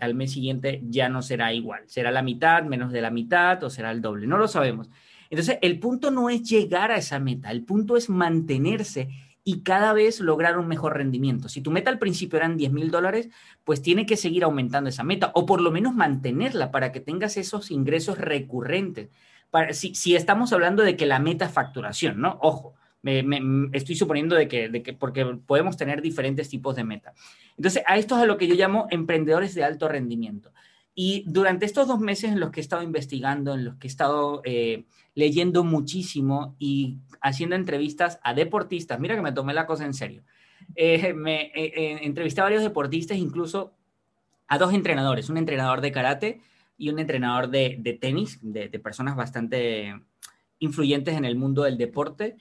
al 0.00 0.14
mes 0.14 0.32
siguiente 0.32 0.80
ya 0.88 1.10
no 1.10 1.20
será 1.20 1.52
igual? 1.52 1.82
¿Será 1.86 2.10
la 2.10 2.22
mitad, 2.22 2.62
menos 2.62 2.90
de 2.90 3.02
la 3.02 3.10
mitad 3.10 3.62
o 3.64 3.68
será 3.68 3.90
el 3.90 4.00
doble? 4.00 4.26
No 4.26 4.38
lo 4.38 4.48
sabemos. 4.48 4.88
Entonces, 5.32 5.56
el 5.62 5.78
punto 5.78 6.10
no 6.10 6.28
es 6.28 6.42
llegar 6.42 6.90
a 6.90 6.98
esa 6.98 7.18
meta, 7.18 7.50
el 7.50 7.64
punto 7.64 7.96
es 7.96 8.10
mantenerse 8.10 9.08
y 9.42 9.62
cada 9.62 9.94
vez 9.94 10.20
lograr 10.20 10.58
un 10.58 10.68
mejor 10.68 10.94
rendimiento. 10.94 11.48
Si 11.48 11.62
tu 11.62 11.70
meta 11.70 11.88
al 11.88 11.98
principio 11.98 12.36
eran 12.36 12.58
10 12.58 12.70
mil 12.70 12.90
dólares, 12.90 13.30
pues 13.64 13.80
tiene 13.80 14.04
que 14.04 14.18
seguir 14.18 14.44
aumentando 14.44 14.90
esa 14.90 15.04
meta 15.04 15.32
o 15.34 15.46
por 15.46 15.62
lo 15.62 15.70
menos 15.70 15.94
mantenerla 15.94 16.70
para 16.70 16.92
que 16.92 17.00
tengas 17.00 17.38
esos 17.38 17.70
ingresos 17.70 18.18
recurrentes. 18.18 19.08
Para, 19.50 19.72
si, 19.72 19.94
si 19.94 20.14
estamos 20.14 20.52
hablando 20.52 20.82
de 20.82 20.98
que 20.98 21.06
la 21.06 21.18
meta 21.18 21.46
es 21.46 21.52
facturación, 21.52 22.20
¿no? 22.20 22.38
Ojo, 22.42 22.74
estoy 23.02 23.96
suponiendo 23.96 24.36
de 24.36 24.48
que, 24.48 24.68
de 24.68 24.82
que, 24.82 24.92
porque 24.92 25.24
podemos 25.46 25.78
tener 25.78 26.02
diferentes 26.02 26.50
tipos 26.50 26.76
de 26.76 26.84
meta. 26.84 27.14
Entonces, 27.56 27.82
a 27.86 27.96
esto 27.96 28.16
es 28.16 28.22
a 28.24 28.26
lo 28.26 28.36
que 28.36 28.48
yo 28.48 28.54
llamo 28.54 28.86
emprendedores 28.90 29.54
de 29.54 29.64
alto 29.64 29.88
rendimiento. 29.88 30.52
Y 30.94 31.24
durante 31.26 31.64
estos 31.64 31.88
dos 31.88 32.00
meses 32.00 32.32
en 32.32 32.40
los 32.40 32.50
que 32.50 32.60
he 32.60 32.62
estado 32.62 32.82
investigando, 32.82 33.54
en 33.54 33.64
los 33.64 33.76
que 33.76 33.86
he 33.86 33.90
estado 33.90 34.42
eh, 34.44 34.84
leyendo 35.14 35.64
muchísimo 35.64 36.56
y 36.58 36.98
haciendo 37.20 37.56
entrevistas 37.56 38.18
a 38.22 38.34
deportistas, 38.34 38.98
mira 39.00 39.14
que 39.14 39.22
me 39.22 39.32
tomé 39.32 39.54
la 39.54 39.66
cosa 39.66 39.84
en 39.84 39.94
serio. 39.94 40.22
Eh, 40.74 41.12
me 41.12 41.52
eh, 41.54 41.98
entrevisté 42.02 42.40
a 42.40 42.44
varios 42.44 42.62
deportistas, 42.62 43.18
incluso 43.18 43.74
a 44.48 44.58
dos 44.58 44.72
entrenadores, 44.72 45.28
un 45.28 45.38
entrenador 45.38 45.80
de 45.80 45.92
karate 45.92 46.40
y 46.78 46.88
un 46.88 46.98
entrenador 46.98 47.48
de, 47.48 47.98
tenis, 48.00 48.38
de 48.42 48.68
personas 48.78 49.16
bastante 49.16 49.94
influyentes 50.58 51.16
en 51.16 51.24
el 51.24 51.36
mundo 51.36 51.62
del 51.64 51.78
deporte. 51.78 52.36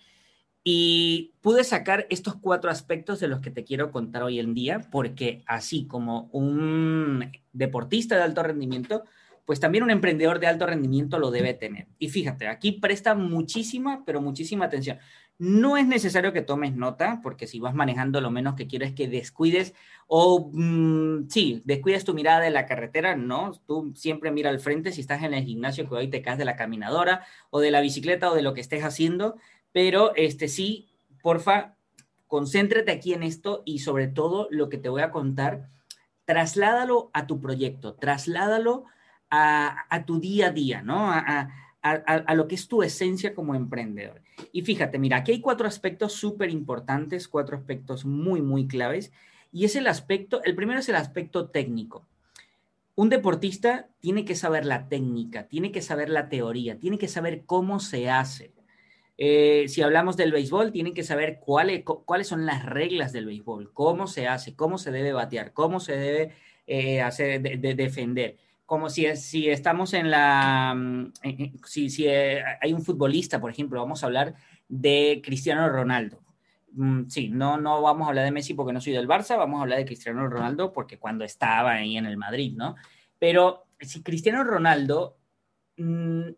Y 0.64 1.34
pude 1.42 1.64
sacar 1.64 2.06
estos 2.12 2.36
cuatro 2.36 2.70
aspectos 2.70 3.20
de 3.20 3.28
los 3.28 3.40
que 3.40 3.50
te 3.50 3.64
quiero 3.64 3.92
contar 3.92 4.22
hoy 4.22 4.40
en 4.40 4.54
día, 4.54 4.82
porque 4.92 5.44
así 5.48 5.88
como 5.88 6.30
un 6.32 7.32
deportista 7.52 8.16
de 8.16 8.22
alto 8.22 8.44
rendimiento, 8.44 9.04
pues 9.52 9.60
también 9.60 9.84
un 9.84 9.92
emprendedor 9.92 10.40
de 10.40 10.48
alto 10.48 10.66
rendimiento 10.66 11.20
lo 11.20 11.30
debe 11.30 11.54
tener. 11.54 11.86
Y 12.00 12.08
fíjate, 12.08 12.48
aquí 12.48 12.72
presta 12.72 13.16
muchísima, 13.16 14.02
pero 14.06 14.22
muchísima 14.22 14.64
atención. 14.64 14.98
No 15.40 15.76
es 15.76 15.86
necesario 15.86 16.32
que 16.32 16.42
tomes 16.42 16.74
nota, 16.74 17.20
porque 17.22 17.48
si 17.48 17.60
vas 17.60 17.76
manejando, 17.76 18.22
lo 18.22 18.32
menos 18.32 18.56
que 18.56 18.68
quiero 18.68 18.86
es 18.86 18.94
que 18.94 19.10
descuides 19.10 19.74
o, 20.08 20.52
mm, 20.54 21.28
sí, 21.28 21.62
descuides 21.66 22.06
tu 22.06 22.14
mirada 22.14 22.40
de 22.40 22.50
la 22.50 22.66
carretera, 22.66 23.18
no, 23.18 23.52
tú 23.68 23.92
siempre 23.94 24.32
mira 24.32 24.50
al 24.50 24.62
frente 24.62 24.94
si 24.94 25.02
estás 25.02 25.22
en 25.22 25.34
el 25.34 25.44
gimnasio 25.44 25.86
que 25.90 25.96
hoy 25.96 26.10
te 26.10 26.22
caes 26.22 26.38
de 26.38 26.46
la 26.46 26.56
caminadora 26.56 27.26
o 27.50 27.60
de 27.60 27.72
la 27.72 27.82
bicicleta 27.82 28.32
o 28.32 28.36
de 28.36 28.44
lo 28.44 28.54
que 28.54 28.62
estés 28.62 28.86
haciendo, 28.86 29.36
pero 29.74 30.16
este 30.16 30.48
sí, 30.48 30.88
porfa, 31.22 31.76
concéntrate 32.28 32.90
aquí 32.94 33.14
en 33.14 33.24
esto 33.24 33.64
y 33.66 33.80
sobre 33.80 34.08
todo 34.08 34.48
lo 34.50 34.70
que 34.70 34.78
te 34.78 34.88
voy 34.88 35.02
a 35.02 35.12
contar, 35.12 35.68
trasládalo 36.24 37.10
a 37.12 37.28
tu 37.28 37.42
proyecto, 37.42 37.96
trasládalo 37.96 38.86
a, 38.86 39.01
tu 40.06 40.20
día 40.20 40.48
a 40.48 40.52
día, 40.52 40.82
¿no? 40.82 41.12
A, 41.12 41.50
a, 41.82 42.36
lo 42.36 42.48
que 42.48 42.56
es 42.56 42.68
tu 42.68 42.84
esencia 42.84 43.34
como 43.34 43.56
emprendedor. 43.56 44.22
Y 44.52 44.62
fíjate, 44.62 45.00
mira, 45.00 45.18
aquí 45.18 45.32
hay 45.32 45.42
cuatro 45.42 45.68
aspectos 45.68 46.14
súper 46.14 46.50
importantes, 46.50 47.28
cuatro 47.28 47.58
aspectos 47.58 48.06
muy, 48.06 48.42
muy 48.42 48.68
claves. 48.68 49.12
Y 49.52 49.66
es 49.66 49.76
el 49.76 49.88
aspecto, 49.88 50.44
el 50.44 50.56
primero 50.56 50.80
es 50.80 50.90
el 50.90 50.96
aspecto 50.96 51.50
técnico. 51.50 52.06
Un 52.96 53.10
deportista 53.10 53.88
tiene 54.00 54.26
que 54.26 54.36
saber 54.36 54.66
la 54.66 54.88
técnica, 54.88 55.48
tiene 55.48 55.72
que 55.72 55.82
saber 55.82 56.10
la 56.10 56.30
teoría, 56.30 56.78
tiene 56.80 56.98
que 56.98 57.08
saber 57.08 57.44
cómo 57.46 57.80
se 57.80 58.10
hace. 58.10 58.52
Eh, 59.18 59.66
si 59.68 59.82
hablamos 59.82 60.18
del 60.18 60.32
béisbol, 60.32 60.72
tienen 60.72 60.94
que 60.94 61.04
saber 61.04 61.40
cuáles, 61.40 61.84
cuáles 61.84 62.28
son 62.28 62.46
las 62.46 62.66
reglas 62.66 63.12
del 63.14 63.26
béisbol, 63.26 63.72
cómo 63.74 64.08
se 64.08 64.28
hace, 64.28 64.56
cómo 64.56 64.78
se 64.78 64.92
debe 64.92 65.14
batear, 65.14 65.54
cómo 65.54 65.80
se 65.80 65.96
debe 65.96 66.34
eh, 66.68 67.02
hacer, 67.02 67.42
de, 67.42 67.76
defender. 67.76 68.38
Como 68.72 68.90
si, 68.90 69.14
si 69.18 69.50
estamos 69.50 69.94
en 69.94 70.10
la... 70.10 70.74
Mm, 70.74 71.12
si, 71.66 71.90
si 71.90 72.08
eh, 72.08 72.42
hay 72.62 72.72
un 72.72 72.82
futbolista, 72.82 73.42
por 73.42 73.52
ejemplo, 73.52 73.82
vamos 73.82 74.02
a 74.02 74.06
hablar 74.06 74.34
de 74.70 75.22
Cristiano 75.22 75.68
Ronaldo. 75.68 76.22
Mm, 76.72 77.10
sí, 77.10 77.28
no, 77.28 77.58
no 77.58 77.82
vamos 77.82 78.06
a 78.06 78.12
hablar 78.12 78.24
de 78.24 78.32
Messi 78.32 78.54
porque 78.54 78.72
no 78.72 78.80
soy 78.80 78.94
del 78.94 79.10
Barça, 79.10 79.38
vamos 79.38 79.60
a 79.60 79.64
hablar 79.64 79.78
de 79.80 79.84
Cristiano 79.84 80.26
Ronaldo 80.26 80.72
porque 80.72 80.98
cuando 80.98 81.26
estaba 81.26 81.74
ahí 81.74 81.98
en 81.98 82.06
el 82.06 82.16
Madrid, 82.16 82.54
¿no? 82.56 82.78
Pero 83.20 83.66
si 83.82 84.04
Cristiano 84.04 84.42
Ronaldo 84.46 85.18
mm, 85.76 86.30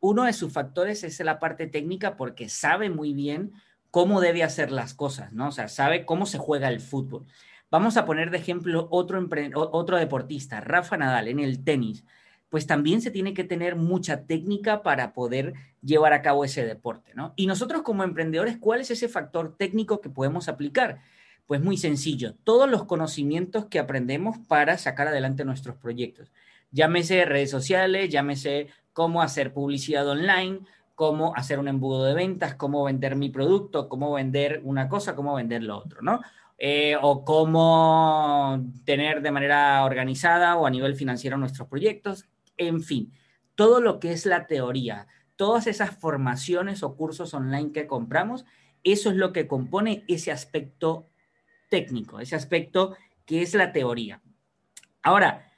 uno 0.00 0.24
de 0.24 0.32
sus 0.32 0.52
factores 0.52 1.04
es 1.04 1.20
la 1.20 1.38
parte 1.38 1.68
técnica 1.68 2.16
porque 2.16 2.48
sabe 2.48 2.90
muy 2.90 3.14
bien 3.14 3.52
cómo 3.92 4.20
debe 4.20 4.42
hacer 4.42 4.72
las 4.72 4.92
cosas, 4.92 5.32
¿no? 5.32 5.46
O 5.46 5.52
sea, 5.52 5.68
sabe 5.68 6.04
cómo 6.04 6.26
se 6.26 6.38
juega 6.38 6.68
el 6.68 6.80
fútbol. 6.80 7.26
Vamos 7.70 7.96
a 7.96 8.04
poner 8.04 8.30
de 8.30 8.38
ejemplo 8.38 8.86
otro, 8.90 9.26
otro 9.54 9.96
deportista, 9.96 10.60
Rafa 10.60 10.96
Nadal, 10.96 11.28
en 11.28 11.40
el 11.40 11.64
tenis. 11.64 12.04
Pues 12.48 12.66
también 12.66 13.02
se 13.02 13.10
tiene 13.10 13.34
que 13.34 13.42
tener 13.42 13.74
mucha 13.74 14.24
técnica 14.24 14.82
para 14.82 15.12
poder 15.12 15.54
llevar 15.82 16.12
a 16.12 16.22
cabo 16.22 16.44
ese 16.44 16.64
deporte, 16.64 17.12
¿no? 17.14 17.32
Y 17.34 17.48
nosotros 17.48 17.82
como 17.82 18.04
emprendedores, 18.04 18.56
¿cuál 18.58 18.80
es 18.80 18.92
ese 18.92 19.08
factor 19.08 19.56
técnico 19.56 20.00
que 20.00 20.10
podemos 20.10 20.48
aplicar? 20.48 21.00
Pues 21.46 21.60
muy 21.60 21.76
sencillo, 21.76 22.34
todos 22.44 22.70
los 22.70 22.84
conocimientos 22.84 23.66
que 23.66 23.80
aprendemos 23.80 24.38
para 24.46 24.78
sacar 24.78 25.08
adelante 25.08 25.44
nuestros 25.44 25.76
proyectos. 25.76 26.32
Llámese 26.70 27.24
redes 27.24 27.50
sociales, 27.50 28.10
llámese 28.10 28.68
cómo 28.92 29.22
hacer 29.22 29.52
publicidad 29.52 30.08
online, 30.08 30.60
cómo 30.94 31.34
hacer 31.36 31.58
un 31.58 31.68
embudo 31.68 32.04
de 32.04 32.14
ventas, 32.14 32.54
cómo 32.54 32.84
vender 32.84 33.16
mi 33.16 33.28
producto, 33.28 33.88
cómo 33.88 34.12
vender 34.12 34.60
una 34.64 34.88
cosa, 34.88 35.14
cómo 35.14 35.34
vender 35.34 35.62
lo 35.62 35.78
otro, 35.78 36.00
¿no? 36.00 36.20
Eh, 36.58 36.96
o 37.02 37.24
cómo 37.24 38.64
tener 38.84 39.20
de 39.20 39.30
manera 39.30 39.84
organizada 39.84 40.56
o 40.56 40.66
a 40.66 40.70
nivel 40.70 40.94
financiero 40.94 41.36
nuestros 41.36 41.68
proyectos, 41.68 42.26
en 42.56 42.82
fin, 42.82 43.12
todo 43.54 43.80
lo 43.80 44.00
que 44.00 44.12
es 44.12 44.24
la 44.24 44.46
teoría, 44.46 45.06
todas 45.36 45.66
esas 45.66 45.90
formaciones 45.90 46.82
o 46.82 46.96
cursos 46.96 47.34
online 47.34 47.72
que 47.72 47.86
compramos, 47.86 48.46
eso 48.84 49.10
es 49.10 49.16
lo 49.16 49.32
que 49.32 49.46
compone 49.46 50.04
ese 50.08 50.32
aspecto 50.32 51.10
técnico, 51.68 52.20
ese 52.20 52.36
aspecto 52.36 52.96
que 53.26 53.42
es 53.42 53.52
la 53.54 53.72
teoría. 53.72 54.22
Ahora, 55.02 55.52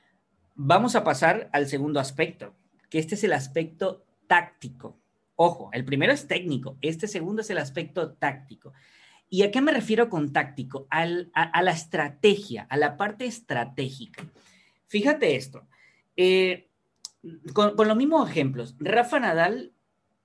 vamos 0.55 0.97
a 0.97 1.05
pasar 1.05 1.49
al 1.52 1.69
segundo 1.69 2.00
aspecto, 2.00 2.55
que 2.90 2.99
este 2.99 3.14
es 3.14 3.23
el 3.23 3.35
aspecto 3.35 4.05
táctico. 4.26 4.99
Ojo, 5.37 5.71
el 5.73 5.85
primero 5.85 6.12
es 6.12 6.26
técnico, 6.26 6.76
este 6.81 7.07
segundo 7.07 7.43
es 7.43 7.50
el 7.50 7.59
aspecto 7.59 8.14
táctico. 8.14 8.73
¿Y 9.31 9.43
a 9.43 9.51
qué 9.51 9.61
me 9.61 9.73
refiero 9.73 10.09
con 10.09 10.33
táctico? 10.33 10.87
a, 10.91 11.05
la 11.07 11.71
estrategia, 11.71 12.67
a 12.71 12.77
la 12.77 12.97
parte 12.97 13.27
estratégica. 13.27 14.25
Fíjate 14.87 15.37
esto. 15.37 15.67
Eh, 16.17 16.69
con, 17.53 17.75
los 17.77 17.97
mismos 17.97 18.31
ejemplos, 18.31 18.75
Rafa 18.79 19.21
Nadal 19.21 19.73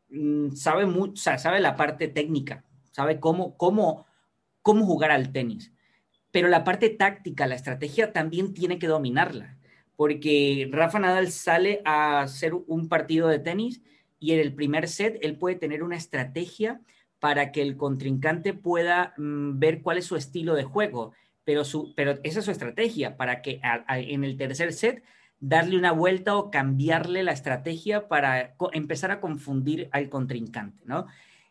mm, 0.09 0.51
sabe 0.51 0.85
mucho, 0.85 1.37
sabe 1.37 1.59
la 1.59 1.75
parte 1.75 2.07
técnica, 2.07 2.63
sabe 2.91 3.19
cómo, 3.19 3.57
cómo, 3.57 4.05
cómo 4.61 4.85
jugar 4.85 5.11
al 5.11 5.31
tenis, 5.31 5.73
pero 6.31 6.47
la 6.47 6.63
parte 6.63 6.89
táctica, 6.89 7.45
la 7.45 7.55
estrategia 7.55 8.13
también 8.13 8.53
tiene 8.53 8.79
que 8.79 8.87
dominarla 8.87 9.57
porque 9.95 10.69
Rafa 10.71 10.99
Nadal 10.99 11.31
sale 11.31 11.81
a 11.85 12.21
hacer 12.21 12.53
un 12.53 12.89
partido 12.89 13.27
de 13.27 13.39
tenis 13.39 13.81
y 14.19 14.33
en 14.33 14.39
el 14.39 14.53
primer 14.53 14.87
set 14.87 15.17
él 15.21 15.37
puede 15.37 15.55
tener 15.55 15.83
una 15.83 15.95
estrategia 15.95 16.81
para 17.23 17.53
que 17.53 17.61
el 17.61 17.77
contrincante 17.77 18.53
pueda 18.53 19.13
mm, 19.15 19.57
ver 19.57 19.81
cuál 19.81 19.97
es 19.97 20.03
su 20.03 20.17
estilo 20.17 20.55
de 20.55 20.65
juego, 20.65 21.13
pero, 21.45 21.63
su, 21.63 21.93
pero 21.95 22.19
esa 22.23 22.39
es 22.39 22.45
su 22.45 22.51
estrategia, 22.51 23.15
para 23.15 23.41
que 23.41 23.61
en 23.87 24.25
el 24.25 24.35
tercer 24.35 24.73
set 24.73 25.05
darle 25.39 25.77
una 25.77 25.93
vuelta 25.93 26.35
o 26.35 26.51
cambiarle 26.51 27.23
la 27.23 27.31
estrategia 27.31 28.09
para 28.09 28.57
empezar 28.73 29.11
a 29.11 29.21
confundir 29.21 29.87
al 29.93 30.09
contrincante, 30.09 30.83
¿no? 30.83 31.05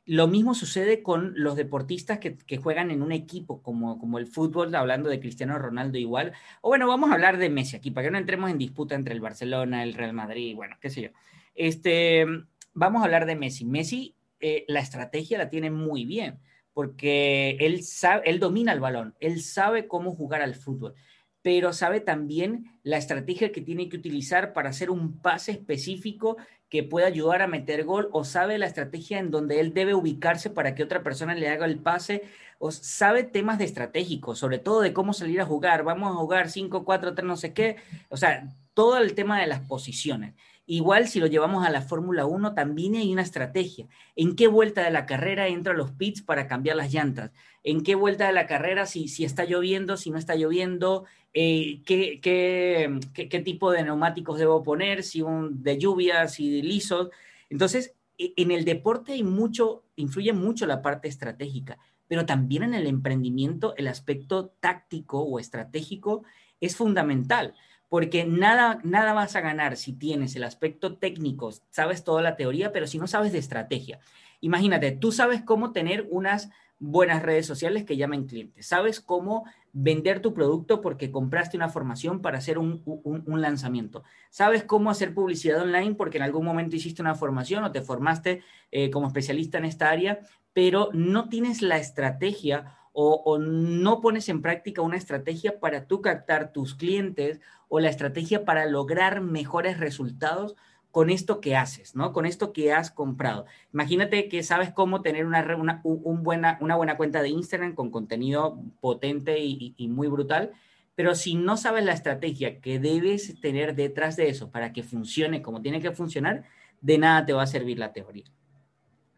Lo 0.04 0.28
mismo 0.28 0.54
sucede 0.54 1.02
con 1.02 1.32
los 1.36 1.56
deportistas 1.56 2.18
que, 2.18 2.56
juegan 2.58 2.90
en 2.90 3.00
un 3.00 3.10
equipo 3.10 3.62
como, 3.62 3.98
como 3.98 4.18
el 4.18 4.26
fútbol, 4.26 4.74
hablando 4.74 5.08
de 5.08 5.20
Cristiano 5.20 5.58
Ronaldo 5.58 5.96
igual. 5.96 6.34
O 6.60 6.68
bueno, 6.68 6.86
vamos 6.86 7.10
a 7.10 7.14
hablar 7.14 7.38
de 7.38 7.48
Messi 7.48 7.76
aquí, 7.76 7.90
para 7.90 8.08
que 8.08 8.10
no 8.10 8.18
entremos 8.18 8.50
en 8.50 8.58
disputa 8.58 8.94
entre 8.94 9.14
el 9.14 9.22
Barcelona, 9.22 9.84
el 9.84 9.94
Real 9.94 10.12
Madrid, 10.12 10.54
bueno, 10.54 10.76
qué 10.82 10.90
sé 10.90 11.00
yo. 11.00 11.08
Este, 11.54 12.26
vamos 12.74 13.00
a 13.00 13.06
hablar 13.06 13.24
de 13.24 13.36
Messi. 13.36 13.64
Messi, 13.64 14.16
eh, 14.42 14.64
la 14.68 14.80
estrategia 14.80 15.38
la 15.38 15.48
tiene 15.48 15.70
muy 15.70 16.04
bien, 16.04 16.38
porque 16.74 17.56
él, 17.60 17.82
sabe, 17.82 18.28
él 18.28 18.38
domina 18.38 18.72
el 18.72 18.80
balón, 18.80 19.14
él 19.20 19.40
sabe 19.40 19.86
cómo 19.86 20.14
jugar 20.14 20.42
al 20.42 20.54
fútbol 20.54 20.94
pero 21.42 21.72
sabe 21.72 22.00
también 22.00 22.78
la 22.84 22.96
estrategia 22.96 23.52
que 23.52 23.60
tiene 23.60 23.88
que 23.88 23.96
utilizar 23.96 24.52
para 24.52 24.70
hacer 24.70 24.90
un 24.90 25.20
pase 25.20 25.52
específico 25.52 26.36
que 26.68 26.84
pueda 26.84 27.08
ayudar 27.08 27.42
a 27.42 27.48
meter 27.48 27.84
gol 27.84 28.08
o 28.12 28.24
sabe 28.24 28.56
la 28.56 28.66
estrategia 28.66 29.18
en 29.18 29.30
donde 29.30 29.60
él 29.60 29.74
debe 29.74 29.94
ubicarse 29.94 30.48
para 30.48 30.74
que 30.74 30.82
otra 30.82 31.02
persona 31.02 31.34
le 31.34 31.48
haga 31.48 31.66
el 31.66 31.78
pase 31.78 32.22
o 32.58 32.70
sabe 32.70 33.24
temas 33.24 33.58
de 33.58 33.64
estratégicos, 33.64 34.38
sobre 34.38 34.58
todo 34.58 34.80
de 34.80 34.92
cómo 34.92 35.12
salir 35.12 35.40
a 35.40 35.44
jugar, 35.44 35.82
vamos 35.82 36.12
a 36.12 36.14
jugar 36.14 36.48
5, 36.48 36.84
4, 36.84 37.14
3, 37.14 37.26
no 37.26 37.36
sé 37.36 37.52
qué, 37.52 37.76
o 38.08 38.16
sea, 38.16 38.48
todo 38.72 38.96
el 38.98 39.14
tema 39.14 39.40
de 39.40 39.48
las 39.48 39.60
posiciones. 39.60 40.34
Igual 40.66 41.08
si 41.08 41.18
lo 41.18 41.26
llevamos 41.26 41.66
a 41.66 41.70
la 41.70 41.82
Fórmula 41.82 42.24
1, 42.24 42.54
también 42.54 42.94
hay 42.94 43.12
una 43.12 43.22
estrategia. 43.22 43.88
¿En 44.14 44.36
qué 44.36 44.46
vuelta 44.46 44.84
de 44.84 44.92
la 44.92 45.06
carrera 45.06 45.48
entro 45.48 45.72
a 45.72 45.76
los 45.76 45.90
pits 45.90 46.22
para 46.22 46.46
cambiar 46.46 46.76
las 46.76 46.92
llantas? 46.92 47.32
¿En 47.64 47.82
qué 47.82 47.96
vuelta 47.96 48.26
de 48.26 48.32
la 48.32 48.46
carrera 48.46 48.86
si, 48.86 49.08
si 49.08 49.24
está 49.24 49.44
lloviendo, 49.44 49.96
si 49.96 50.10
no 50.10 50.18
está 50.18 50.36
lloviendo? 50.36 51.04
Eh, 51.34 51.82
¿qué, 51.84 52.20
qué, 52.20 53.00
qué, 53.12 53.40
tipo 53.40 53.72
de 53.72 53.82
neumáticos 53.82 54.38
debo 54.38 54.62
poner? 54.62 55.02
Si 55.02 55.20
un 55.20 55.62
de 55.64 55.78
lluvia, 55.78 56.28
si 56.28 56.50
de 56.50 56.62
lisos. 56.62 57.10
Entonces, 57.50 57.94
e, 58.16 58.32
en 58.36 58.52
el 58.52 58.64
deporte 58.64 59.12
hay 59.12 59.24
mucho, 59.24 59.84
influye 59.96 60.32
mucho 60.32 60.66
la 60.66 60.80
parte 60.80 61.08
estratégica, 61.08 61.78
pero 62.06 62.24
también 62.24 62.62
en 62.62 62.74
el 62.74 62.86
emprendimiento 62.86 63.74
el 63.76 63.88
aspecto 63.88 64.54
táctico 64.60 65.22
o 65.22 65.40
estratégico 65.40 66.22
es 66.60 66.76
fundamental 66.76 67.54
porque 67.92 68.24
nada, 68.24 68.80
nada 68.84 69.12
vas 69.12 69.36
a 69.36 69.42
ganar 69.42 69.76
si 69.76 69.92
tienes 69.92 70.34
el 70.34 70.44
aspecto 70.44 70.96
técnico, 70.96 71.50
sabes 71.68 72.04
toda 72.04 72.22
la 72.22 72.36
teoría, 72.36 72.72
pero 72.72 72.86
si 72.86 72.98
no 72.98 73.06
sabes 73.06 73.32
de 73.32 73.38
estrategia. 73.38 74.00
Imagínate, 74.40 74.92
tú 74.92 75.12
sabes 75.12 75.42
cómo 75.42 75.72
tener 75.72 76.08
unas 76.08 76.48
buenas 76.78 77.20
redes 77.20 77.44
sociales 77.44 77.84
que 77.84 77.98
llamen 77.98 78.24
clientes. 78.24 78.64
Sabes 78.64 78.98
cómo 78.98 79.44
vender 79.74 80.20
tu 80.20 80.32
producto 80.32 80.80
porque 80.80 81.10
compraste 81.10 81.58
una 81.58 81.68
formación 81.68 82.22
para 82.22 82.38
hacer 82.38 82.56
un, 82.56 82.82
lanzamiento. 83.26 84.04
Sabes 84.30 84.64
cómo 84.64 84.88
hacer 84.88 85.12
publicidad 85.12 85.60
online 85.60 85.94
porque 85.94 86.16
en 86.16 86.22
algún 86.22 86.46
momento 86.46 86.76
hiciste 86.76 87.02
una 87.02 87.14
formación 87.14 87.62
o 87.62 87.72
te 87.72 87.82
formaste 87.82 88.40
eh, 88.70 88.90
como 88.90 89.08
especialista 89.08 89.58
en 89.58 89.66
esta 89.66 89.90
área, 89.90 90.20
pero 90.54 90.88
no 90.94 91.28
tienes 91.28 91.60
la 91.60 91.76
estrategia 91.76 92.74
o, 92.92 93.38
no 93.38 94.00
pones 94.00 94.28
en 94.28 94.42
práctica 94.42 94.82
una 94.82 94.96
estrategia 94.96 95.58
para 95.60 95.86
tú 95.86 96.02
captar 96.02 96.52
tus 96.52 96.74
clientes 96.74 97.40
o 97.68 97.80
la 97.80 97.88
estrategia 97.88 98.44
para 98.44 98.66
lograr 98.66 99.20
mejores 99.20 99.78
resultados 99.78 100.56
con 100.90 101.08
esto 101.08 101.40
que 101.40 101.56
haces, 101.56 101.96
¿no? 101.96 102.12
Con 102.12 102.26
esto 102.26 102.52
que 102.52 102.72
has 102.72 102.90
comprado. 102.90 103.46
Imagínate 103.72 104.28
que 104.28 104.42
sabes 104.42 104.72
cómo 104.72 105.00
tener 105.00 105.24
una, 105.24 105.56
una, 105.56 105.80
buena, 105.82 106.58
una 106.60 106.76
buena 106.76 106.98
cuenta 106.98 107.22
de 107.22 107.30
Instagram 107.30 107.74
con 107.74 107.90
contenido 107.90 108.62
potente 108.80 109.38
y, 109.40 109.74
muy 109.88 110.08
brutal, 110.08 110.52
pero 110.94 111.14
si 111.14 111.34
no 111.34 111.56
sabes 111.56 111.86
la 111.86 111.94
estrategia 111.94 112.60
que 112.60 112.78
debes 112.78 113.40
tener 113.40 113.74
detrás 113.74 114.16
de 114.16 114.28
eso 114.28 114.50
para 114.50 114.74
que 114.74 114.82
funcione 114.82 115.40
como 115.40 115.62
tiene 115.62 115.80
que 115.80 115.92
funcionar, 115.92 116.44
de 116.82 116.98
nada 116.98 117.24
te 117.24 117.32
va 117.32 117.44
a 117.44 117.46
servir 117.46 117.78
la 117.78 117.94
teoría. 117.94 118.26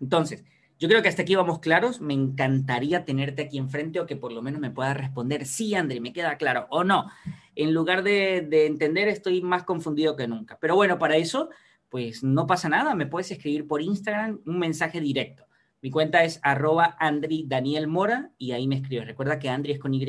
Entonces, 0.01 0.45
yo 0.85 0.89
creo 0.89 1.01
que 1.01 1.09
hasta 1.09 1.23
aquí 1.23 1.35
vamos 1.35 1.61
claros. 1.61 2.03
Me 2.03 2.13
encantaría 2.13 3.07
tenerte 3.07 3.41
aquí 3.41 3.57
enfrente 3.57 4.01
o 4.01 4.07
que 4.07 4.17
por 4.17 4.33
lo 4.33 4.43
menos 4.43 4.61
me 4.61 4.71
puedas 4.71 4.95
responder, 4.95 5.47
sí, 5.47 5.75
André, 5.75 5.99
me 5.99 6.13
queda 6.13 6.37
claro, 6.37 6.67
o 6.69 6.85
no. 6.85 7.11
En 7.55 7.73
lugar 7.73 8.03
de, 8.03 8.43
de 8.47 8.67
entender, 8.67 9.09
estoy 9.09 9.41
más 9.41 9.63
confundido 9.63 10.15
que 10.15 10.29
nunca. 10.29 10.59
Pero 10.61 10.77
bueno, 10.77 10.99
para 10.99 11.17
eso 11.17 11.49
pues 11.89 12.23
no 12.23 12.47
pasa 12.47 12.69
nada, 12.69 12.95
me 12.95 13.07
puedes 13.07 13.31
escribir 13.31 13.67
por 13.67 13.81
Instagram 13.81 14.41
un 14.45 14.59
mensaje 14.59 15.01
directo. 15.01 15.47
Mi 15.81 15.91
cuenta 15.91 16.23
es 16.23 16.39
arroba 16.43 16.97
Andri 16.99 17.47
Daniel 17.49 17.87
Mora 17.87 18.33
y 18.37 18.53
ahí 18.53 18.69
me 18.69 18.75
escribes. 18.75 19.07
Recuerda 19.07 19.39
que 19.39 19.49
Andri 19.49 19.73
es 19.73 19.79
con 19.79 19.95
Y 19.95 20.07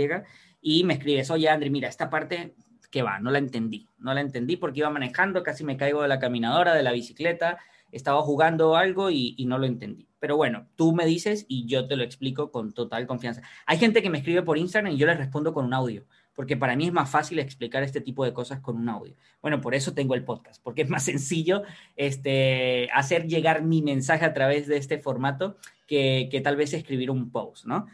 y 0.59 0.83
me 0.83 0.95
escribes, 0.95 1.31
oye 1.31 1.47
Andri, 1.47 1.69
mira, 1.69 1.87
esta 1.87 2.09
parte 2.09 2.53
que 2.91 3.01
va, 3.01 3.19
no 3.19 3.31
la 3.31 3.37
entendí. 3.37 3.87
No 3.97 4.13
la 4.13 4.19
entendí 4.19 4.57
porque 4.57 4.79
iba 4.79 4.89
manejando, 4.89 5.41
casi 5.41 5.63
me 5.63 5.77
caigo 5.77 6.01
de 6.01 6.09
la 6.09 6.19
caminadora, 6.19 6.73
de 6.73 6.83
la 6.83 6.91
bicicleta, 6.91 7.59
estaba 7.93 8.21
jugando 8.23 8.75
algo 8.75 9.09
y, 9.09 9.35
y 9.37 9.45
no 9.45 9.57
lo 9.57 9.67
entendí. 9.67 10.09
Pero 10.25 10.37
bueno, 10.37 10.65
tú 10.75 10.91
me 10.91 11.05
dices 11.05 11.45
y 11.47 11.67
yo 11.67 11.85
te 11.85 11.95
lo 11.95 12.03
explico 12.03 12.49
con 12.49 12.73
total 12.73 13.05
confianza. 13.05 13.43
Hay 13.67 13.77
gente 13.77 14.01
que 14.01 14.09
me 14.09 14.17
escribe 14.17 14.41
por 14.41 14.57
Instagram 14.57 14.91
y 14.91 14.97
yo 14.97 15.05
les 15.05 15.19
respondo 15.19 15.53
con 15.53 15.65
un 15.65 15.73
audio 15.75 16.03
porque 16.33 16.57
para 16.57 16.75
mí 16.75 16.87
es 16.87 16.91
más 16.91 17.11
fácil 17.11 17.37
explicar 17.37 17.83
este 17.83 18.01
tipo 18.01 18.25
de 18.25 18.33
cosas 18.33 18.59
con 18.59 18.77
un 18.77 18.89
audio. 18.89 19.13
Bueno, 19.43 19.61
por 19.61 19.75
eso 19.75 19.93
tengo 19.93 20.15
el 20.15 20.23
podcast, 20.23 20.63
porque 20.63 20.81
es 20.81 20.89
más 20.89 21.03
sencillo 21.03 21.61
este, 21.95 22.89
hacer 22.91 23.27
llegar 23.27 23.61
mi 23.61 23.83
mensaje 23.83 24.25
a 24.25 24.33
través 24.33 24.65
de 24.65 24.77
este 24.77 24.97
formato 24.97 25.57
que, 25.85 26.41
tal 26.43 26.55
vez 26.55 26.73
escribir 26.73 27.11
un 27.11 27.29
post, 27.29 27.65
¿no? 27.67 27.85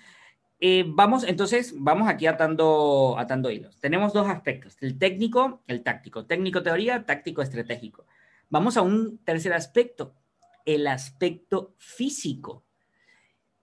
Eh, 0.61 0.85
vamos, 0.87 1.25
entonces, 1.25 1.73
vamos 1.77 2.07
aquí 2.07 2.27
atando, 2.27 3.17
atando 3.19 3.51
hilos. 3.51 3.77
Tenemos 3.81 4.13
dos 4.13 4.29
aspectos, 4.29 4.77
el 4.79 4.97
técnico, 4.97 5.63
el 5.67 5.83
táctico. 5.83 6.25
Técnico 6.25 6.63
teoría, 6.63 7.05
táctico 7.05 7.41
estratégico. 7.41 8.05
Vamos 8.49 8.77
a 8.77 8.83
un 8.83 9.17
tercer 9.17 9.51
aspecto, 9.51 10.13
el 10.65 10.87
aspecto 10.87 11.75
físico. 11.77 12.65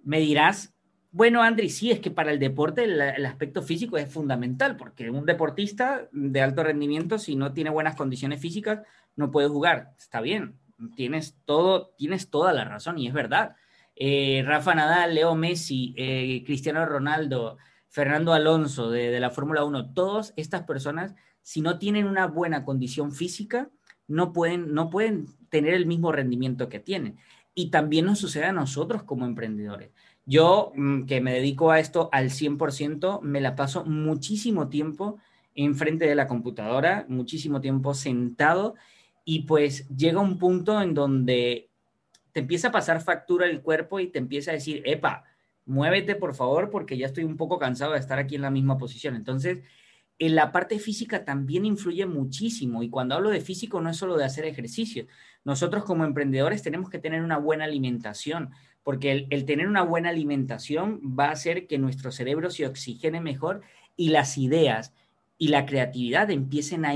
Me 0.02 0.21
dirás, 0.21 0.75
bueno, 1.11 1.43
Andri, 1.43 1.71
sí, 1.71 1.90
es 1.90 2.00
que 2.00 2.11
para 2.11 2.31
el 2.31 2.38
deporte 2.38 2.85
el, 2.85 3.26
aspecto 3.26 3.62
físico 3.62 3.97
es 3.97 4.12
fundamental, 4.12 4.76
porque 4.76 5.11
un 5.11 5.25
deportista 5.25 6.09
de 6.12 6.40
alto 6.40 6.62
rendimiento, 6.62 7.19
si 7.19 7.35
no 7.35 7.52
tiene 7.52 7.71
buenas 7.71 7.97
condiciones 7.97 8.40
físicas, 8.40 8.81
no 9.17 9.31
puede 9.31 9.49
jugar. 9.49 9.95
Está 9.99 10.21
bien, 10.21 10.59
tienes, 10.97 11.37
todo, 11.45 11.95
tienes 11.97 12.31
toda 12.31 12.52
la 12.52 12.64
razón 12.64 12.99
y 12.99 13.09
es 13.09 13.14
verdad. 13.14 13.57
Eh, 13.97 14.43
Rafa 14.47 14.75
Nadal, 14.75 15.14
Leo 15.14 15.35
Messi, 15.35 15.95
eh, 15.97 16.45
Cristiano 16.45 16.85
Ronaldo, 16.85 17.57
Fernando 17.88 18.33
Alonso 18.33 18.90
de, 18.90 19.19
la 19.19 19.31
Fórmula 19.31 19.64
1, 19.64 19.95
todas 19.95 20.35
estas 20.37 20.64
personas, 20.64 21.14
si 21.43 21.62
no 21.62 21.78
tienen 21.78 22.07
una 22.07 22.26
buena 22.26 22.64
condición 22.64 23.12
física, 23.12 23.71
no 24.07 24.33
pueden, 24.33 24.75
no 24.75 24.91
pueden 24.91 25.26
tener 25.50 25.75
el 25.75 25.87
mismo 25.87 26.13
rendimiento 26.13 26.69
que 26.69 26.80
tienen. 26.80 27.19
Y 27.54 27.71
también 27.71 28.06
nos 28.06 28.19
sucede 28.19 28.45
a 28.45 28.52
nosotros 28.52 29.02
como 29.02 29.26
emprendedores. 29.26 29.91
Yo, 30.26 30.73
mm, 30.76 31.06
que 31.06 31.21
me 31.21 31.32
dedico 31.32 31.71
a 31.71 31.80
esto 31.80 32.08
al 32.13 32.30
100%, 32.30 33.21
me 33.23 33.41
la 33.41 33.56
paso 33.56 33.84
muchísimo 33.84 34.69
tiempo 34.69 35.19
enfrente 35.54 36.06
de 36.06 36.15
la 36.15 36.28
computadora, 36.28 37.04
muchísimo 37.08 37.61
tiempo 37.61 37.95
sentado 37.95 38.75
y 39.25 39.41
pues 39.41 39.89
llega 39.89 40.21
un 40.21 40.39
punto 40.39 40.80
en 40.80 40.95
donde 40.95 41.69
te 42.32 42.41
empieza 42.41 42.69
a 42.69 42.73
pasar 42.73 43.00
factura 43.00 43.47
el 43.47 43.61
cuerpo 43.61 43.99
y 44.00 44.06
te 44.06 44.19
empieza 44.19 44.52
a 44.52 44.54
decir, 44.54 44.82
epa, 44.84 45.25
muévete 45.67 46.15
por 46.15 46.34
favor 46.34 46.71
porque 46.71 46.97
ya 46.97 47.06
estoy 47.06 47.25
un 47.25 47.37
poco 47.37 47.58
cansado 47.58 47.93
de 47.93 47.99
estar 47.99 48.19
aquí 48.19 48.37
en 48.37 48.43
la 48.43 48.50
misma 48.50 48.78
posición. 48.78 49.17
Entonces, 49.17 49.63
en 50.19 50.34
la 50.34 50.52
parte 50.52 50.78
física 50.78 51.25
también 51.25 51.65
influye 51.65 52.06
muchísimo 52.06 52.82
y 52.82 52.91
cuando 52.91 53.17
hablo 53.17 53.30
de 53.30 53.41
físico 53.41 53.80
no 53.80 53.91
es 53.91 53.97
solo 53.97 54.17
de 54.17 54.25
hacer 54.25 54.45
ejercicio. 54.45 55.06
Nosotros 55.45 55.85
como 55.85 56.05
emprendedores 56.05 56.63
tenemos 56.63 56.91
que 56.91 56.99
tener 56.99 57.23
una 57.23 57.39
buena 57.39 57.65
alimentación, 57.65 58.51
porque 58.83 59.27
el, 59.31 59.45
tener 59.45 59.69
una 59.69 59.83
buena 59.83 60.09
alimentación 60.09 61.01
va 61.03 61.27
a 61.27 61.33
hacer 61.33 61.67
que 61.67 61.79
nuestro 61.79 62.11
cerebro 62.11 62.51
se 62.51 62.67
oxigene 62.67 63.21
mejor 63.21 63.63
y 63.97 64.09
las 64.11 64.39
ideas 64.39 64.95
y 65.37 65.49
la 65.49 65.67
creatividad 65.67 66.31
empiecen 66.31 66.85
a, 66.85 66.93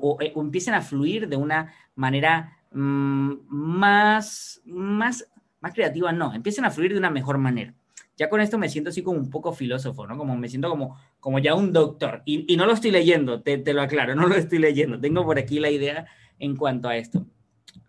o, 0.00 0.18
eh, 0.20 0.32
empiecen 0.36 0.74
a 0.74 0.82
fluir 0.82 1.28
de 1.28 1.36
una 1.36 1.72
manera 1.94 2.58
mm, 2.72 3.32
más, 3.48 4.60
más, 4.64 5.26
más 5.60 5.74
creativa, 5.74 6.12
no, 6.12 6.34
empiecen 6.34 6.64
a 6.64 6.70
fluir 6.70 6.92
de 6.92 6.98
una 6.98 7.10
mejor 7.10 7.38
manera. 7.38 7.74
Ya 8.20 8.28
con 8.28 8.42
esto 8.42 8.58
me 8.58 8.68
siento 8.68 8.90
así 8.90 9.02
como 9.02 9.18
un 9.18 9.30
poco 9.30 9.54
filósofo, 9.54 10.06
¿no? 10.06 10.18
Como 10.18 10.36
me 10.36 10.46
siento 10.46 10.68
como, 10.68 10.98
como 11.20 11.38
ya 11.38 11.54
un 11.54 11.72
doctor. 11.72 12.22
Y, 12.26 12.54
no 12.54 12.66
lo 12.66 12.74
estoy 12.74 12.90
leyendo, 12.90 13.40
te, 13.40 13.56
te 13.56 13.72
lo 13.72 13.80
aclaro, 13.80 14.14
no 14.14 14.26
lo 14.26 14.34
estoy 14.34 14.58
leyendo. 14.58 15.00
Tengo 15.00 15.24
por 15.24 15.38
aquí 15.38 15.58
la 15.58 15.70
idea 15.70 16.06
en 16.38 16.54
cuanto 16.54 16.90
a 16.90 16.98
esto. 16.98 17.24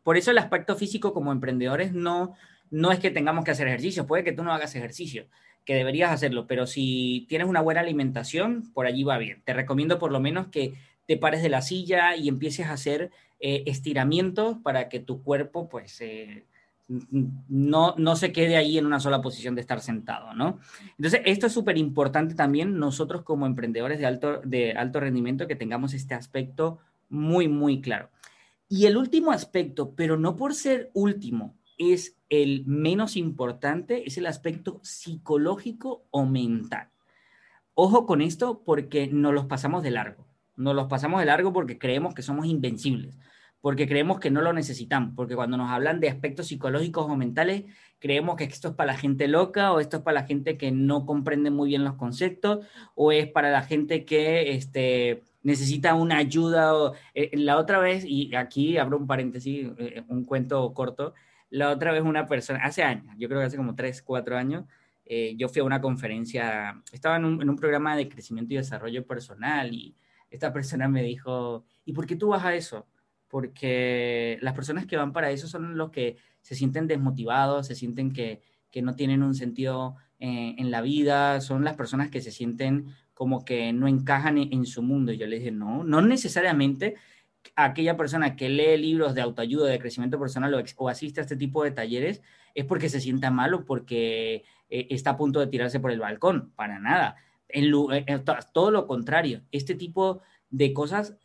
Por 0.04 0.18
eso 0.18 0.32
el 0.32 0.38
aspecto 0.38 0.76
físico 0.76 1.14
como 1.14 1.32
emprendedores 1.32 1.94
no, 1.94 2.34
no 2.70 2.92
es 2.92 3.00
que 3.00 3.12
tengamos 3.12 3.44
que 3.44 3.52
hacer 3.52 3.68
ejercicio, 3.68 4.08
puede 4.08 4.24
que 4.24 4.32
tú 4.32 4.44
no 4.44 4.54
hagas 4.54 4.76
ejercicio, 4.76 5.28
que 5.66 5.76
deberías 5.76 6.12
hacerlo, 6.12 6.48
pero 6.48 6.66
si 6.66 7.26
tienes 7.30 7.48
una 7.48 7.62
buena 7.62 7.82
alimentación, 7.82 8.72
por 8.74 8.86
allí 8.86 9.04
va 9.04 9.18
bien. 9.18 9.42
Te 9.46 9.54
recomiendo 9.54 10.00
por 10.00 10.12
lo 10.12 10.20
menos 10.20 10.48
que 10.48 10.74
te 11.06 11.18
pares 11.18 11.44
de 11.44 11.50
la 11.50 11.62
silla 11.62 12.16
y 12.16 12.28
empieces 12.28 12.68
a 12.68 12.74
hacer 12.74 13.12
eh, 13.40 13.64
estiramientos 13.66 14.58
para 14.64 14.90
que 14.90 15.00
tu 15.00 15.24
cuerpo 15.24 15.68
pues 15.68 16.00
eh, 16.02 16.46
no, 17.48 17.96
no 17.98 18.16
se 18.16 18.32
quede 18.32 18.58
ahí 18.58 18.78
en 18.78 18.86
una 18.86 19.00
sola 19.00 19.22
posición 19.22 19.56
de 19.56 19.62
estar 19.62 19.80
sentado, 19.82 20.34
¿no? 20.34 20.60
Entonces, 20.98 21.22
esto 21.26 21.48
es 21.48 21.54
súper 21.54 21.78
importante 21.78 22.36
también 22.36 22.78
nosotros 22.78 23.24
como 23.24 23.46
emprendedores 23.46 24.00
de 24.00 24.06
alto, 24.06 24.42
de 24.44 24.74
alto 24.74 25.00
rendimiento 25.00 25.48
que 25.48 25.56
tengamos 25.56 25.94
este 25.94 26.14
aspecto 26.14 26.80
muy, 27.10 27.48
muy 27.48 27.82
claro. 27.82 28.10
Y 28.74 28.86
el 28.86 28.96
último 28.96 29.34
aspecto, 29.34 29.96
pero 29.96 30.16
no 30.16 30.38
por 30.38 30.56
ser 30.56 30.92
último, 30.94 31.58
es 31.78 32.16
el 32.30 32.64
menos 32.66 33.18
importante, 33.18 34.08
es 34.08 34.18
el 34.18 34.26
aspecto 34.26 34.80
psicológico 34.82 36.06
o 36.10 36.26
mental. 36.26 36.88
Ojo 37.74 38.06
con 38.06 38.22
esto 38.22 38.64
porque 38.64 39.08
nos 39.08 39.34
los 39.34 39.48
pasamos 39.48 39.84
de 39.84 39.92
largo. 39.92 40.26
Nos 40.56 40.74
los 40.74 40.88
pasamos 40.88 41.20
de 41.20 41.26
largo 41.26 41.52
porque 41.52 41.78
creemos 41.78 42.14
que 42.14 42.22
somos 42.22 42.46
invencibles, 42.46 43.20
porque 43.60 43.90
creemos 43.90 44.22
que 44.22 44.32
no 44.32 44.42
lo 44.42 44.54
necesitamos, 44.54 45.16
porque 45.18 45.36
cuando 45.36 45.58
nos 45.58 45.70
hablan 45.70 46.00
de 46.00 46.08
aspectos 46.08 46.48
psicológicos 46.48 47.08
o 47.10 47.18
mentales, 47.18 47.66
creemos 48.00 48.38
que 48.38 48.46
esto 48.46 48.70
es 48.70 48.76
para 48.76 48.94
la 48.94 48.98
gente 48.98 49.28
loca 49.28 49.74
o 49.74 49.82
esto 49.82 49.98
es 49.98 50.04
para 50.04 50.22
la 50.22 50.28
gente 50.28 50.58
que 50.58 50.72
no 50.72 51.06
comprende 51.06 51.52
muy 51.52 51.68
bien 51.68 51.84
los 51.84 51.96
conceptos 51.96 52.66
o 52.96 53.12
es 53.12 53.30
para 53.30 53.52
la 53.52 53.64
gente 53.64 54.06
que 54.06 54.54
este, 54.54 55.26
necesita 55.44 55.94
una 55.96 56.18
ayuda. 56.18 56.92
Eh, 57.14 57.32
la 57.38 57.58
otra 57.58 57.80
vez, 57.80 58.04
y 58.06 58.34
aquí 58.36 58.78
abro 58.78 58.98
un 58.98 59.08
paréntesis, 59.08 59.70
eh, 59.78 60.04
un 60.08 60.26
cuento 60.26 60.74
corto, 60.74 61.14
la 61.50 61.70
otra 61.70 61.92
vez 61.92 62.04
una 62.04 62.28
persona, 62.28 62.60
hace 62.64 62.84
años, 62.84 63.14
yo 63.18 63.28
creo 63.28 63.42
que 63.42 63.48
hace 63.48 63.58
como 63.58 63.76
tres, 63.76 64.02
cuatro 64.02 64.38
años, 64.38 64.66
eh, 65.06 65.36
yo 65.38 65.50
fui 65.50 65.62
a 65.62 65.66
una 65.66 65.82
conferencia, 65.82 66.82
estaba 66.92 67.18
en 67.18 67.26
un, 67.26 67.56
programa 67.58 67.98
de 67.98 68.08
crecimiento 68.08 68.54
y 68.54 68.58
desarrollo 68.58 69.06
personal 69.06 69.74
y 69.74 69.96
esta 70.30 70.54
persona 70.54 70.88
me 70.88 71.04
dijo, 71.04 71.66
¿y 71.84 71.92
por 71.92 72.06
qué 72.06 72.16
tú 72.16 72.30
vas 72.30 72.46
a 72.46 72.56
eso? 72.56 72.88
Porque 73.28 74.38
las 74.42 74.54
personas 74.54 74.86
que 74.86 74.96
van 74.96 75.12
para 75.12 75.32
eso 75.32 75.48
son 75.48 75.78
los 75.78 75.90
que 75.92 76.16
se 76.42 76.56
sienten 76.56 76.88
desmotivados, 76.88 77.68
se 77.68 77.76
sienten 77.76 78.14
que, 78.14 78.42
no 78.82 78.96
tienen 78.96 79.22
un 79.22 79.36
sentido 79.36 79.98
en 80.18 80.72
la 80.72 80.82
vida, 80.82 81.42
son 81.42 81.66
las 81.66 81.76
personas 81.76 82.10
que 82.10 82.22
se 82.22 82.32
sienten 82.32 82.86
como 83.22 83.46
que 83.46 83.72
no 83.72 83.88
encajan 83.88 84.40
en, 84.40 84.66
su 84.66 84.82
mundo. 84.82 85.12
Y 85.12 85.18
yo 85.20 85.28
le 85.28 85.38
dije, 85.38 85.52
no, 85.52 85.84
no 85.84 86.02
necesariamente 86.02 86.96
aquella 87.56 87.96
persona 87.96 88.36
que 88.36 88.50
lee 88.50 88.78
libros 88.78 89.14
de 89.14 89.22
autoayuda, 89.22 89.70
de 89.70 89.78
crecimiento 89.78 90.20
personal 90.20 90.52
o, 90.76 90.90
asiste 90.90 91.20
a 91.20 91.24
este 91.26 91.36
tipo 91.36 91.64
de 91.64 91.70
talleres 91.70 92.24
es 92.56 92.66
porque 92.66 92.90
se 92.90 93.00
sienta 93.00 93.30
mal 93.30 93.54
o 93.54 93.64
porque 93.64 94.44
eh, 94.72 94.88
está 94.90 95.12
a 95.12 95.18
punto 95.18 95.40
de 95.40 95.46
tirarse 95.46 95.80
por 95.80 95.92
el 95.92 96.00
balcón. 96.00 96.52
Para 96.56 96.80
nada. 96.80 97.16
En, 97.48 97.66
eh, 97.94 98.06
eh, 98.08 98.24
todo 98.54 98.72
lo 98.72 98.88
contrario. 98.88 99.44
Este 99.52 99.76
tipo 99.76 100.22
de 100.50 100.74
cosas 100.74 101.16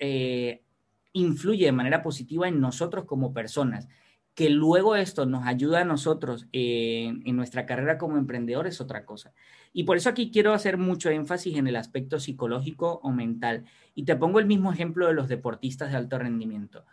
influye 1.15 1.65
de 1.65 1.73
manera 1.73 2.03
positiva 2.03 2.47
en 2.47 2.61
nosotros 2.61 3.07
como 3.07 3.33
personas. 3.33 3.89
Que 4.37 4.51
luego 4.51 4.95
esto 4.95 5.27
nos 5.27 5.45
ayuda 5.45 5.81
a 5.81 5.85
nosotros 5.85 6.47
en, 6.53 7.25
nuestra 7.35 7.67
carrera 7.67 7.99
como 7.99 8.17
emprendedor 8.17 8.69
es 8.69 8.81
otra 8.81 9.05
cosa. 9.05 9.33
Y 9.73 9.83
por 9.83 9.97
eso 9.97 10.09
aquí 10.09 10.31
quiero 10.31 10.53
hacer 10.53 10.79
mucho 10.79 11.11
énfasis 11.11 11.57
en 11.57 11.67
el 11.67 11.75
aspecto 11.75 12.21
psicológico 12.21 13.01
o 13.03 13.11
mental. 13.11 13.65
Y 13.97 14.05
te 14.05 14.15
pongo 14.15 14.39
el 14.39 14.47
mismo 14.47 14.73
ejemplo 14.73 15.09
de 15.09 15.15
los 15.15 15.27
deportistas 15.27 15.91
de 15.91 15.97
alto 15.97 16.19
rendimiento. 16.19 16.85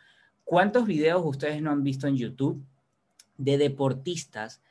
¿Cuántos 0.43 0.87
videos 0.87 1.21
ustedes 1.23 1.61
no 1.61 1.69
han 1.69 1.83
visto 1.83 2.07
en 2.07 2.17
YouTube 2.17 2.65
de 3.37 3.59
deportistas 3.59 4.63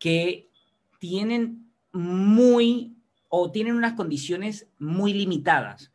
que 0.00 0.48
tienen 0.98 1.70
muy 1.92 2.96
o 3.28 3.52
tienen 3.52 3.76
unas 3.76 3.92
condiciones 3.92 4.66
muy 4.80 5.12
limitadas? 5.12 5.92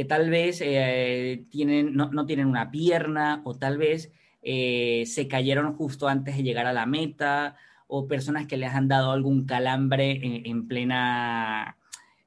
que 0.00 0.04
tal 0.04 0.30
vez 0.30 0.60
eh, 0.62 1.44
tienen, 1.50 1.94
no, 1.94 2.24
tienen 2.26 2.46
una 2.46 2.70
pierna 2.70 3.42
o 3.44 3.54
tal 3.54 3.76
vez 3.76 4.10
eh, 4.42 5.04
se 5.06 5.28
cayeron 5.28 5.74
justo 5.74 6.08
antes 6.08 6.36
de 6.36 6.42
llegar 6.42 6.66
a 6.66 6.72
la 6.72 6.86
meta 6.86 7.56
o 7.86 8.06
personas 8.06 8.46
que 8.46 8.56
les 8.56 8.72
han 8.72 8.88
dado 8.88 9.12
algún 9.12 9.46
calambre 9.46 10.20
en, 10.48 10.68
plena, 10.68 11.76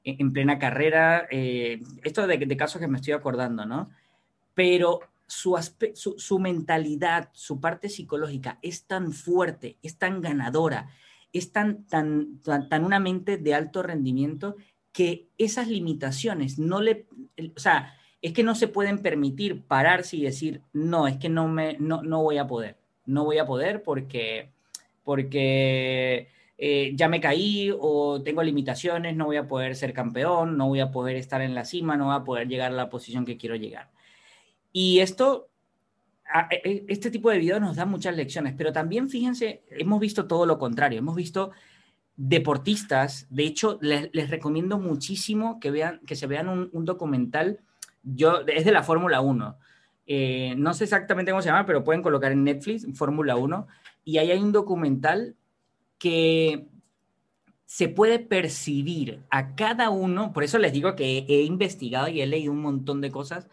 en 0.04 0.32
plena 0.32 0.58
carrera. 0.58 1.26
Eh, 1.30 1.82
esto 2.02 2.26
de, 2.26 2.38
de, 2.38 2.56
casos 2.56 2.80
que 2.80 2.88
me 2.88 2.98
estoy 2.98 3.14
acordando, 3.14 3.64
¿no? 3.64 3.90
Pero 4.52 5.00
su, 5.26 5.56
su, 5.94 6.14
su, 6.18 6.38
mentalidad, 6.38 7.30
su 7.32 7.60
parte 7.60 7.88
psicológica 7.88 8.58
es 8.62 8.86
tan 8.86 9.12
fuerte, 9.12 9.78
es 9.82 9.98
tan 9.98 10.20
ganadora, 10.20 10.90
es 11.32 11.50
tan, 11.50 11.86
tan, 11.86 12.40
tan 12.42 12.84
una 12.84 13.00
mente 13.00 13.38
de 13.38 13.54
alto 13.54 13.82
rendimiento 13.82 14.56
que 14.92 15.28
esas 15.38 15.66
limitaciones 15.66 16.58
no 16.58 16.80
le, 16.80 17.08
o 17.56 17.58
sea, 17.58 17.94
es 18.24 18.32
que 18.32 18.42
no 18.42 18.54
se 18.54 18.68
pueden 18.68 19.00
permitir 19.00 19.62
pararse 19.64 20.16
y 20.16 20.22
decir, 20.22 20.62
no, 20.72 21.06
es 21.06 21.18
que 21.18 21.28
no, 21.28 21.46
me, 21.46 21.76
no, 21.78 22.02
no 22.02 22.22
voy 22.22 22.38
a 22.38 22.46
poder, 22.46 22.78
no 23.04 23.22
voy 23.22 23.36
a 23.36 23.44
poder 23.44 23.82
porque, 23.82 24.48
porque 25.02 26.28
eh, 26.56 26.92
ya 26.94 27.06
me 27.08 27.20
caí 27.20 27.70
o 27.78 28.22
tengo 28.22 28.42
limitaciones, 28.42 29.14
no 29.14 29.26
voy 29.26 29.36
a 29.36 29.46
poder 29.46 29.76
ser 29.76 29.92
campeón, 29.92 30.56
no 30.56 30.68
voy 30.68 30.80
a 30.80 30.90
poder 30.90 31.16
estar 31.16 31.42
en 31.42 31.54
la 31.54 31.66
cima, 31.66 31.98
no 31.98 32.06
voy 32.06 32.16
a 32.16 32.24
poder 32.24 32.48
llegar 32.48 32.72
a 32.72 32.74
la 32.74 32.88
posición 32.88 33.26
que 33.26 33.36
quiero 33.36 33.56
llegar. 33.56 33.90
Y 34.72 35.00
esto, 35.00 35.50
e, 36.50 36.62
e, 36.64 36.84
este 36.88 37.10
tipo 37.10 37.28
de 37.28 37.36
videos 37.36 37.60
nos 37.60 37.76
da 37.76 37.84
muchas 37.84 38.16
lecciones, 38.16 38.54
pero 38.56 38.72
también 38.72 39.10
fíjense, 39.10 39.64
hemos 39.68 40.00
visto 40.00 40.26
todo 40.26 40.46
lo 40.46 40.58
contrario, 40.58 40.98
hemos 41.00 41.14
visto 41.14 41.50
deportistas. 42.16 43.26
De 43.30 43.44
hecho, 43.44 43.78
les, 43.80 44.30
recomiendo 44.30 44.78
muchísimo 44.78 45.58
que, 45.60 45.70
vean, 45.70 46.00
que 46.06 46.16
se 46.16 46.26
vean 46.26 46.48
un, 46.48 46.84
documental. 46.84 47.60
Yo, 48.04 48.40
es 48.46 48.64
de 48.64 48.72
la 48.72 48.82
Fórmula 48.82 49.20
1. 49.20 49.58
Eh, 50.06 50.54
no 50.56 50.74
sé 50.74 50.84
exactamente 50.84 51.32
cómo 51.32 51.42
se 51.42 51.48
llama, 51.48 51.66
pero 51.66 51.82
pueden 51.82 52.02
colocar 52.02 52.32
en 52.32 52.44
Netflix 52.44 52.86
Fórmula 52.94 53.36
1. 53.36 53.66
Y 54.04 54.18
ahí 54.18 54.30
hay 54.30 54.40
un 54.40 54.52
documental 54.52 55.36
que 55.98 56.66
se 57.64 57.88
puede 57.88 58.18
percibir 58.18 59.24
a 59.30 59.54
cada 59.54 59.90
uno. 59.90 60.32
Por 60.32 60.44
eso 60.44 60.58
les 60.58 60.72
digo 60.72 60.94
que 60.94 61.24
he 61.28 61.42
investigado 61.42 62.08
y 62.08 62.20
he 62.20 62.26
leído 62.26 62.52
un 62.52 62.60
montón 62.60 63.00
de 63.00 63.10
cosas. 63.10 63.48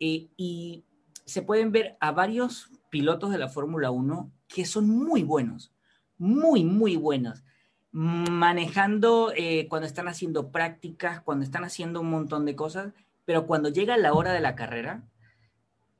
Eh, 0.00 0.28
y 0.36 0.84
se 1.24 1.42
pueden 1.42 1.70
ver 1.70 1.96
a 2.00 2.12
varios 2.12 2.70
pilotos 2.90 3.30
de 3.30 3.38
la 3.38 3.48
Fórmula 3.48 3.90
1 3.90 4.32
que 4.48 4.64
son 4.64 4.88
muy 4.88 5.22
buenos. 5.22 5.72
Muy, 6.18 6.64
muy 6.64 6.96
buenos 6.96 7.44
manejando 7.92 9.32
eh, 9.36 9.68
cuando 9.68 9.86
están 9.86 10.08
haciendo 10.08 10.50
prácticas, 10.50 11.20
cuando 11.20 11.44
están 11.44 11.64
haciendo 11.64 12.00
un 12.00 12.10
montón 12.10 12.46
de 12.46 12.56
cosas, 12.56 12.94
pero 13.24 13.46
cuando 13.46 13.68
llega 13.68 13.96
la 13.96 14.12
hora 14.12 14.32
de 14.32 14.40
la 14.40 14.54
carrera, 14.54 15.04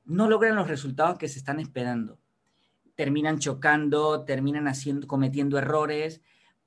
no 0.05 0.29
logran 0.29 0.55
los 0.55 0.67
resultados 0.67 1.17
que 1.17 1.29
se 1.29 1.39
están 1.39 1.59
esperando. 1.59 2.19
Terminan 2.95 3.39
chocando, 3.39 4.23
terminan 4.25 4.67
haciendo, 4.67 5.07
cometiendo 5.07 5.57
errores, 5.57 6.21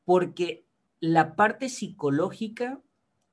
porque 0.05 0.66
la 1.01 1.37
parte 1.37 1.69
psicológica 1.69 2.81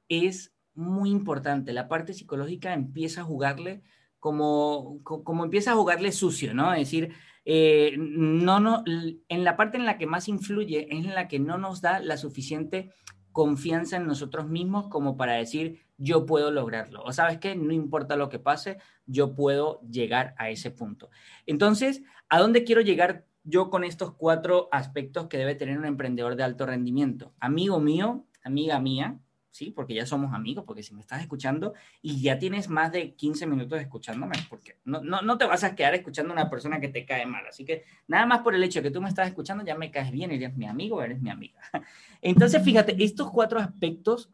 es 0.10 0.54
muy 0.76 1.10
importante. 1.10 1.74
La 1.74 1.88
parte 1.88 2.14
psicológica 2.14 2.74
empieza 2.74 3.22
a 3.22 3.26
jugarle 3.26 3.84
como, 4.20 5.02
como 5.04 5.44
empieza 5.44 5.72
a 5.72 5.76
jugarle 5.76 6.12
sucio, 6.12 6.54
¿no? 6.54 6.74
Es 6.74 6.80
decir, 6.80 7.14
eh, 7.46 7.96
no, 7.98 8.60
no, 8.60 8.84
en 8.86 9.44
la 9.44 9.58
parte 9.58 9.78
en 9.78 9.86
la 9.86 9.98
que 9.98 10.08
más 10.08 10.30
influye 10.30 10.88
es 10.90 11.06
en 11.06 11.14
la 11.14 11.28
que 11.28 11.40
no 11.40 11.58
nos 11.58 11.82
da 11.82 12.00
la 12.00 12.18
suficiente 12.18 12.92
confianza 13.34 13.98
en 13.98 14.08
nosotros 14.08 14.48
mismos 14.48 14.88
como 14.88 15.18
para 15.18 15.34
decir 15.34 15.82
yo 16.04 16.26
puedo 16.26 16.52
lograrlo. 16.52 17.02
O 17.04 17.14
sabes 17.14 17.38
que 17.38 17.56
no 17.56 17.72
importa 17.72 18.18
lo 18.18 18.28
que 18.30 18.38
pase, 18.38 18.78
yo 19.06 19.36
puedo 19.36 19.80
llegar 19.90 20.36
a 20.38 20.50
ese 20.50 20.70
punto. 20.70 21.10
Entonces, 21.46 22.04
¿a 22.28 22.40
dónde 22.40 22.66
quiero 22.66 22.82
llegar 22.82 23.26
yo 23.46 23.70
con 23.70 23.84
estos 23.84 24.14
cuatro 24.14 24.68
aspectos 24.72 25.28
que 25.28 25.38
debe 25.38 25.56
tener 25.56 25.78
un 25.78 25.86
emprendedor 25.86 26.36
de 26.36 26.44
alto 26.44 26.66
rendimiento? 26.66 27.34
Amigo 27.40 27.80
mío, 27.80 28.26
amiga 28.44 28.80
mía, 28.80 29.18
¿sí? 29.50 29.72
Porque 29.72 29.94
ya 29.94 30.06
somos 30.06 30.34
amigos, 30.34 30.66
porque 30.68 30.84
si 30.84 30.94
me 30.94 31.00
estás 31.00 31.22
escuchando 31.22 31.74
y 32.02 32.22
ya 32.22 32.38
tienes 32.38 32.68
más 32.68 32.92
de 32.92 33.14
15 33.14 33.48
minutos 33.48 33.80
escuchándome, 33.80 34.36
porque 34.50 34.80
no, 34.84 35.00
no, 35.02 35.22
no 35.22 35.38
te 35.38 35.46
vas 35.46 35.64
a 35.64 35.74
quedar 35.74 35.96
escuchando 35.96 36.32
a 36.32 36.34
una 36.34 36.50
persona 36.50 36.82
que 36.82 36.90
te 36.90 37.06
cae 37.06 37.26
mal. 37.26 37.48
Así 37.48 37.64
que 37.64 37.86
nada 38.08 38.26
más 38.26 38.40
por 38.40 38.56
el 38.56 38.64
hecho 38.64 38.80
de 38.80 38.90
que 38.90 38.92
tú 38.92 39.02
me 39.02 39.08
estás 39.08 39.28
escuchando, 39.28 39.64
ya 39.64 39.76
me 39.76 39.90
caes 39.90 40.12
bien, 40.12 40.32
eres 40.32 40.58
mi 40.58 40.68
amigo, 40.68 41.02
eres 41.02 41.22
mi 41.22 41.30
amiga. 41.30 41.62
Entonces, 42.22 42.62
fíjate, 42.62 43.02
estos 43.02 43.32
cuatro 43.32 43.58
aspectos 43.60 44.30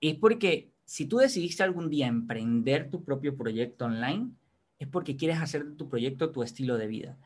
es 0.00 0.14
porque 0.16 0.70
si 0.84 1.06
tú 1.06 1.18
decidiste 1.18 1.62
algún 1.62 1.90
día 1.90 2.06
emprender 2.06 2.88
tu 2.90 3.04
propio 3.04 3.36
proyecto 3.36 3.86
online, 3.86 4.30
es 4.78 4.88
porque 4.88 5.16
quieres 5.16 5.38
hacer 5.38 5.66
de 5.66 5.76
tu 5.76 5.88
proyecto 5.88 6.30
tu 6.30 6.42
estilo 6.42 6.78
de 6.78 6.86
vida. 6.86 7.18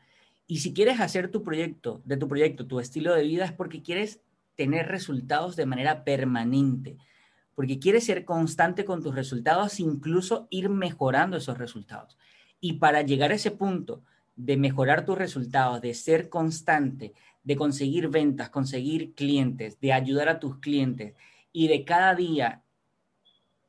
Y 0.47 0.59
si 0.59 0.73
quieres 0.73 0.99
hacer 0.99 1.29
tu 1.29 1.43
proyecto, 1.43 2.01
de 2.05 2.17
tu 2.17 2.27
proyecto, 2.27 2.67
tu 2.67 2.79
estilo 2.79 3.13
de 3.13 3.23
vida, 3.23 3.45
es 3.45 3.51
porque 3.51 3.81
quieres 3.81 4.19
tener 4.55 4.87
resultados 4.87 5.55
de 5.55 5.65
manera 5.65 6.03
permanente, 6.03 6.97
porque 7.55 7.79
quieres 7.79 8.05
ser 8.05 8.25
constante 8.25 8.85
con 8.85 9.01
tus 9.01 9.15
resultados, 9.15 9.79
incluso 9.79 10.47
ir 10.49 10.69
mejorando 10.69 11.37
esos 11.37 11.57
resultados. 11.57 12.17
Y 12.59 12.73
para 12.73 13.01
llegar 13.01 13.31
a 13.31 13.35
ese 13.35 13.51
punto 13.51 14.03
de 14.35 14.57
mejorar 14.57 15.05
tus 15.05 15.17
resultados, 15.17 15.81
de 15.81 15.93
ser 15.93 16.29
constante, 16.29 17.13
de 17.43 17.55
conseguir 17.55 18.09
ventas, 18.09 18.49
conseguir 18.49 19.13
clientes, 19.13 19.79
de 19.79 19.93
ayudar 19.93 20.29
a 20.29 20.39
tus 20.39 20.57
clientes 20.57 21.13
y 21.51 21.67
de 21.67 21.85
cada 21.85 22.15
día 22.15 22.62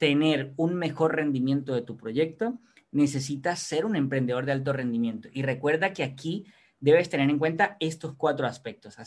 tener 0.05 0.53
un 0.59 0.75
mejor 0.75 1.17
rendimiento 1.17 1.73
de 1.73 1.81
tu 1.81 1.97
proyecto, 1.97 2.59
necesitas 2.93 3.59
ser 3.59 3.87
un 3.87 3.97
emprendedor 3.97 4.45
de 4.45 4.53
alto 4.53 4.75
rendimiento. 4.75 5.31
Y 5.33 5.41
recuerda 5.41 5.95
que 5.95 6.05
aquí 6.05 6.45
debes 6.79 7.09
tener 7.09 7.31
en 7.31 7.39
cuenta 7.39 7.79
estos 7.81 8.13
cuatro 8.13 8.47
aspectos. 8.47 8.99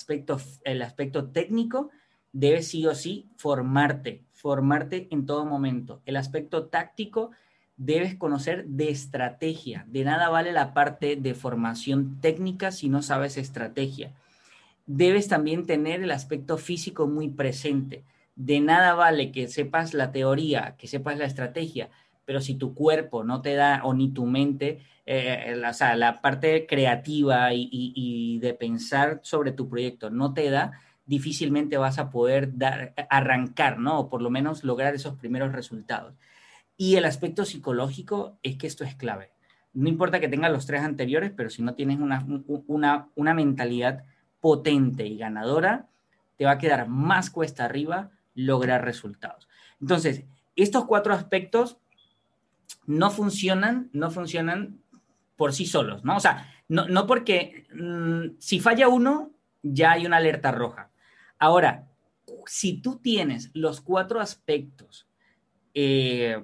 el 0.64 0.82
aspecto 0.82 1.30
técnico, 1.30 1.92
debes 2.34 2.70
sí 2.70 2.88
o 2.88 2.96
sí 2.96 3.30
formarte, 3.36 4.24
formarte 4.34 5.08
en 5.12 5.28
todo 5.28 5.46
momento. 5.46 6.02
El 6.08 6.16
aspecto 6.16 6.66
táctico, 6.66 7.30
debes 7.78 8.16
conocer 8.16 8.66
de 8.66 8.90
estrategia. 8.90 9.86
De 9.88 10.04
nada 10.04 10.30
vale 10.30 10.54
la 10.54 10.74
parte 10.74 11.16
de 11.16 11.36
formación 11.36 12.20
técnica 12.22 12.72
si 12.72 12.90
no 12.90 13.04
sabes 13.04 13.38
estrategia. 13.38 14.14
Debes 14.88 15.28
también 15.28 15.68
tener 15.68 16.02
el 16.02 16.10
aspecto 16.10 16.58
físico 16.58 17.06
muy 17.06 17.30
presente. 17.30 18.04
De 18.38 18.60
nada 18.60 18.94
vale 18.94 19.32
que 19.32 19.48
sepas 19.48 19.96
la 19.96 20.12
teoría, 20.12 20.76
que 20.78 20.88
sepas 20.88 21.18
la 21.18 21.26
estrategia, 21.26 21.90
pero 22.24 22.40
si 22.40 22.54
tu 22.54 22.76
cuerpo 22.76 23.24
no 23.24 23.42
te 23.42 23.56
da, 23.56 23.82
o 23.84 23.96
ni 23.96 24.10
tu 24.12 24.28
mente, 24.28 24.80
eh, 25.08 25.56
la, 25.58 25.96
la 25.96 26.22
parte 26.22 26.68
creativa 26.68 27.52
y, 27.52 28.38
de 28.40 28.54
pensar 28.54 29.20
sobre 29.24 29.54
tu 29.54 29.68
proyecto 29.68 30.12
no 30.12 30.36
te 30.36 30.52
da, 30.52 30.74
difícilmente 31.08 31.78
vas 31.78 31.98
a 31.98 32.12
poder 32.12 32.56
dar, 32.56 32.94
arrancar, 33.10 33.80
¿no? 33.80 34.02
O 34.02 34.10
por 34.10 34.22
lo 34.22 34.30
menos 34.30 34.64
lograr 34.64 34.94
esos 34.94 35.16
primeros 35.16 35.52
resultados. 35.52 36.14
Y 36.78 36.96
el 36.98 37.06
aspecto 37.06 37.44
psicológico 37.44 38.38
es 38.44 38.56
que 38.58 38.68
esto 38.68 38.84
es 38.84 38.94
clave. 38.94 39.32
No 39.74 39.90
importa 39.90 40.20
que 40.20 40.28
tengas 40.28 40.52
los 40.52 40.68
tres 40.68 40.84
anteriores, 40.84 41.32
pero 41.36 41.50
si 41.50 41.64
no 41.64 41.74
tienes 41.74 42.00
una, 42.00 42.24
una, 42.68 43.08
una 43.16 43.34
mentalidad 43.34 44.04
potente 44.42 45.08
y 45.08 45.18
ganadora, 45.18 45.88
te 46.36 46.46
va 46.46 46.52
a 46.52 46.58
quedar 46.60 46.88
más 46.88 47.32
cuesta 47.32 47.66
arriba 47.66 48.12
lograr 48.38 48.86
resultados. 48.86 49.50
Entonces, 49.82 50.24
estos 50.56 50.86
cuatro 50.86 51.14
aspectos 51.14 51.78
no 52.86 53.12
funcionan, 53.12 53.90
no 53.92 54.12
funcionan 54.12 54.80
por 55.36 55.54
sí 55.54 55.66
solos, 55.66 56.04
¿no? 56.06 56.16
O 56.16 56.20
sea, 56.20 56.54
no, 56.70 57.08
porque 57.08 57.66
mm, 57.74 58.38
si 58.40 58.60
falla 58.60 58.88
uno, 58.88 59.32
ya 59.64 59.92
hay 59.92 60.06
una 60.06 60.18
alerta 60.18 60.52
roja. 60.52 60.92
Ahora, 61.40 61.88
si 62.46 62.82
tú 62.82 62.98
tienes 62.98 63.52
los 63.54 63.82
cuatro 63.82 64.20
aspectos, 64.20 65.08
eh, 65.74 66.42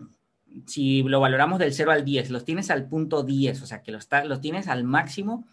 si 0.66 1.04
lo 1.04 1.20
valoramos 1.20 1.60
del 1.60 1.74
0 1.74 1.92
al 1.92 2.06
10, 2.06 2.30
los 2.30 2.46
tienes 2.46 2.72
al 2.72 2.88
punto 2.88 3.24
10, 3.24 3.62
o 3.62 3.66
sea, 3.66 3.82
que 3.82 3.92
los, 3.92 4.08
los 4.26 4.42
tienes 4.42 4.68
al 4.68 4.84
máximo, 4.84 5.48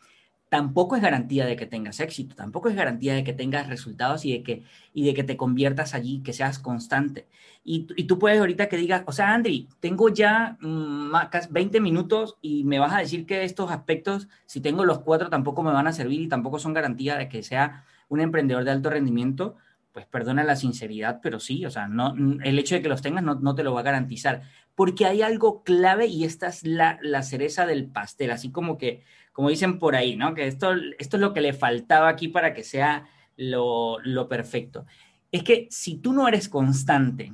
tampoco 0.50 0.96
es 0.96 1.02
garantía 1.02 1.46
de 1.46 1.56
que 1.56 1.64
tengas 1.64 2.00
éxito, 2.00 2.34
tampoco 2.34 2.68
es 2.68 2.74
garantía 2.74 3.14
de 3.14 3.22
que 3.22 3.32
tengas 3.32 3.68
resultados 3.68 4.24
y 4.24 4.32
de 4.32 4.42
que, 4.42 4.64
y 4.92 5.06
de 5.06 5.14
que 5.14 5.22
te 5.22 5.36
conviertas 5.36 5.94
allí, 5.94 6.22
que 6.22 6.32
seas 6.32 6.58
constante. 6.58 7.28
Y, 7.62 7.84
tú 8.04 8.18
puedes 8.18 8.40
ahorita 8.40 8.68
que 8.68 8.76
digas, 8.76 9.04
o 9.06 9.12
sea, 9.12 9.32
Andy, 9.32 9.68
tengo 9.78 10.08
ya 10.08 10.58
20 10.60 11.80
mm, 11.80 11.82
minutos 11.82 12.36
y 12.42 12.64
me 12.64 12.80
vas 12.80 12.92
a 12.92 12.98
decir 12.98 13.26
que 13.26 13.44
estos 13.44 13.70
aspectos, 13.70 14.28
si 14.44 14.60
tengo 14.60 14.84
los 14.84 14.98
cuatro, 14.98 15.30
tampoco 15.30 15.62
me 15.62 15.72
van 15.72 15.86
a 15.86 15.92
servir 15.92 16.20
y 16.20 16.28
tampoco 16.28 16.58
son 16.58 16.74
garantía 16.74 17.16
de 17.16 17.28
que 17.28 17.44
sea 17.44 17.84
un 18.08 18.20
emprendedor 18.20 18.64
de 18.64 18.72
alto 18.72 18.90
rendimiento. 18.90 19.54
Pues 19.92 20.06
perdona 20.06 20.42
la 20.42 20.56
sinceridad, 20.56 21.20
pero 21.22 21.38
sí, 21.38 21.64
o 21.64 21.70
sea, 21.70 21.86
no, 21.86 22.14
el 22.42 22.58
hecho 22.58 22.74
de 22.74 22.82
que 22.82 22.88
los 22.88 23.02
tengas 23.02 23.22
no, 23.24 23.36
no 23.36 23.54
te 23.54 23.64
lo 23.64 23.74
va 23.74 23.80
a 23.80 23.84
garantizar, 23.84 24.42
porque 24.74 25.04
hay 25.04 25.22
algo 25.22 25.64
clave 25.64 26.06
y 26.06 26.24
esta 26.24 26.46
es 26.46 26.64
la, 26.64 26.98
la 27.02 27.22
cereza 27.22 27.66
del 27.66 27.86
pastel, 27.86 28.30
así 28.30 28.50
como 28.50 28.78
que 28.78 29.02
como 29.40 29.48
dicen 29.48 29.79
por 29.79 29.96
ahí, 29.96 30.16
¿no? 30.16 30.35
Que 30.35 30.46
esto, 30.46 30.74
esto 30.98 31.16
es 31.16 31.20
lo 31.22 31.33
que 31.33 31.40
le 31.40 31.55
faltaba 31.55 32.11
aquí 32.11 32.29
para 32.29 32.53
que 32.53 32.62
sea 32.62 33.07
lo, 33.38 33.98
lo 34.00 34.29
perfecto. 34.29 34.85
Es 35.33 35.42
que 35.42 35.66
si 35.70 35.96
tú 35.96 36.12
no 36.12 36.29
eres 36.29 36.50
constante, 36.50 37.33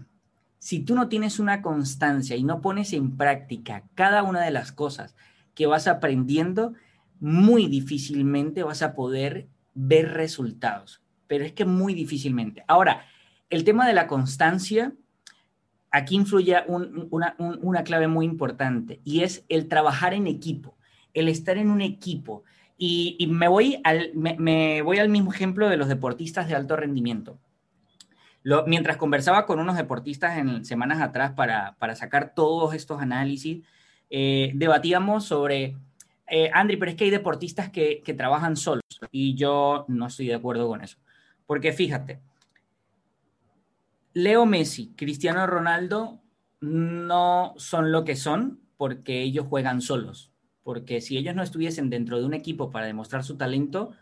si 0.61 0.79
tú 0.79 0.95
no 0.95 1.09
tienes 1.09 1.41
una 1.41 1.63
constancia 1.63 2.37
y 2.37 2.45
no 2.45 2.61
pones 2.61 2.93
en 2.93 3.17
práctica 3.17 3.83
cada 3.97 4.23
una 4.23 4.41
de 4.45 4.53
las 4.53 4.71
cosas 4.71 5.17
que 5.57 5.67
vas 5.67 5.89
aprendiendo, 5.89 6.75
muy 7.19 7.67
difícilmente 7.67 8.63
vas 8.63 8.83
a 8.83 8.95
poder 8.95 9.49
ver 9.75 10.13
resultados. 10.13 11.03
Pero 11.27 11.45
es 11.45 11.55
que 11.55 11.65
muy 11.65 11.93
difícilmente. 11.93 12.63
Ahora, 12.69 13.05
el 13.51 13.65
tema 13.65 13.85
de 13.85 13.95
la 13.95 14.07
constancia, 14.07 14.93
aquí 15.91 16.15
influye 16.15 16.57
una, 16.69 17.35
una 17.39 17.83
clave 17.83 18.07
muy 18.07 18.27
importante 18.27 19.01
y 19.03 19.23
es 19.23 19.45
el 19.49 19.67
trabajar 19.67 20.15
en 20.15 20.29
equipo 20.29 20.76
el 21.17 21.29
estar 21.29 21.57
en 21.57 21.71
un 21.71 21.81
equipo. 21.81 22.45
Y, 22.79 23.27
me, 23.31 23.49
voy 23.49 23.81
al, 23.85 24.13
me, 24.15 24.83
voy 24.83 24.99
al 24.99 25.09
mismo 25.09 25.33
ejemplo 25.33 25.69
de 25.69 25.79
los 25.79 25.89
deportistas 25.89 26.47
de 26.47 26.55
alto 26.55 26.77
rendimiento. 26.77 27.39
Mientras 28.67 28.99
conversaba 28.99 29.47
con 29.47 29.59
unos 29.59 29.77
deportistas 29.77 30.37
en 30.37 30.65
semanas 30.65 31.01
atrás 31.01 31.33
para, 31.33 31.75
sacar 31.97 32.35
todos 32.35 32.75
estos 32.75 33.01
análisis, 33.01 33.65
eh, 34.11 34.53
debatíamos 34.55 35.25
sobre, 35.25 35.77
eh, 36.29 36.51
Andri, 36.53 36.77
pero 36.77 36.91
es 36.91 36.97
que 36.97 37.05
hay 37.05 37.11
deportistas 37.11 37.71
que, 37.71 38.03
que 38.05 38.15
trabajan 38.15 38.57
solos 38.57 38.85
y 39.11 39.35
yo 39.35 39.87
no 39.89 40.07
estoy 40.07 40.27
de 40.27 40.35
acuerdo 40.35 40.69
con 40.69 40.83
eso. 40.83 40.99
Porque 41.47 41.73
fíjate, 41.73 42.21
Leo 44.13 44.45
Messi, 44.45 44.93
Cristiano 44.97 45.47
Ronaldo 45.47 46.21
no 46.61 47.55
son 47.57 47.91
lo 47.91 48.05
que 48.05 48.17
son 48.17 48.61
porque 48.77 49.23
ellos 49.23 49.47
juegan 49.49 49.81
solos 49.81 50.31
porque 50.67 51.01
si 51.01 51.17
ellos 51.17 51.37
no 51.37 51.45
estuviesen 51.45 51.91
dentro 51.91 52.19
de 52.19 52.25
un 52.25 52.35
equipo 52.35 52.73
para 52.73 52.87
demostrar 52.87 53.23
su 53.23 53.37
talento, 53.37 53.93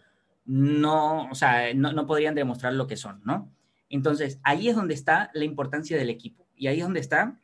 no, 0.47 1.29
o 1.31 1.35
sea, 1.35 1.75
no, 1.75 2.07
podrían 2.07 2.35
demostrar 2.35 2.73
lo 2.73 2.87
que 2.87 2.97
son, 2.97 3.21
¿no? 3.23 3.53
Entonces, 3.91 4.41
ahí 4.45 4.71
es 4.71 4.75
donde 4.75 4.95
está 4.95 5.31
la 5.35 5.45
importancia 5.45 5.95
del 5.99 6.09
equipo 6.09 6.47
y 6.57 6.69
ahí 6.69 6.79
es 6.79 6.85
donde 6.85 7.01
está 7.01 7.39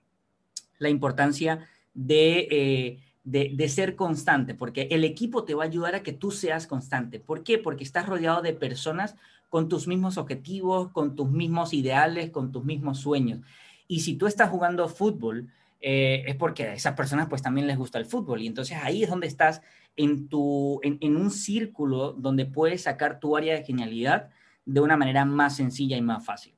la 0.78 0.88
importancia 0.88 1.68
eh, 2.08 2.98
de, 3.22 3.52
de, 3.54 3.68
ser 3.68 3.94
constante, 3.94 4.54
porque 4.54 4.88
el 4.90 5.04
equipo 5.04 5.44
te 5.44 5.54
va 5.54 5.64
a 5.64 5.66
ayudar 5.66 5.96
a 5.96 6.02
que 6.02 6.14
tú 6.14 6.30
seas 6.30 6.66
constante. 6.66 7.20
¿Por 7.20 7.44
qué? 7.44 7.58
Porque 7.58 7.84
estás 7.84 8.06
rodeado 8.06 8.40
de 8.40 8.54
personas 8.54 9.16
con 9.50 9.68
tus 9.68 9.86
mismos 9.86 10.16
objetivos, 10.16 10.92
con 10.92 11.14
tus 11.14 11.30
mismos 11.30 11.74
ideales, 11.74 12.30
con 12.30 12.52
tus 12.52 12.64
mismos 12.64 13.00
sueños. 13.00 13.40
Y 13.86 14.00
si 14.00 14.14
tú 14.14 14.26
estás 14.26 14.48
jugando 14.48 14.88
fútbol, 14.88 15.52
eh, 15.82 16.24
es 16.26 16.36
porque 16.36 16.64
a 16.64 16.74
esas 16.74 16.94
personas 16.94 17.28
pues 17.28 17.40
también 17.40 17.66
les 17.66 17.78
gusta 17.78 17.98
el 17.98 18.04
fútbol 18.04 18.42
y 18.42 18.46
entonces 18.46 18.76
ahí 18.82 19.02
es 19.02 19.08
donde 19.08 19.26
estás 19.26 19.62
en, 19.96 20.28
tu, 20.28 20.78
en, 20.82 21.16
un 21.16 21.30
círculo 21.30 22.12
donde 22.12 22.44
puedes 22.44 22.82
sacar 22.82 23.18
tu 23.18 23.36
área 23.36 23.54
de 23.54 23.64
genialidad 23.64 24.28
de 24.66 24.80
una 24.80 24.98
manera 24.98 25.24
más 25.24 25.56
sencilla 25.56 25.96
y 25.96 26.02
más 26.02 26.24
fácil. 26.24 26.54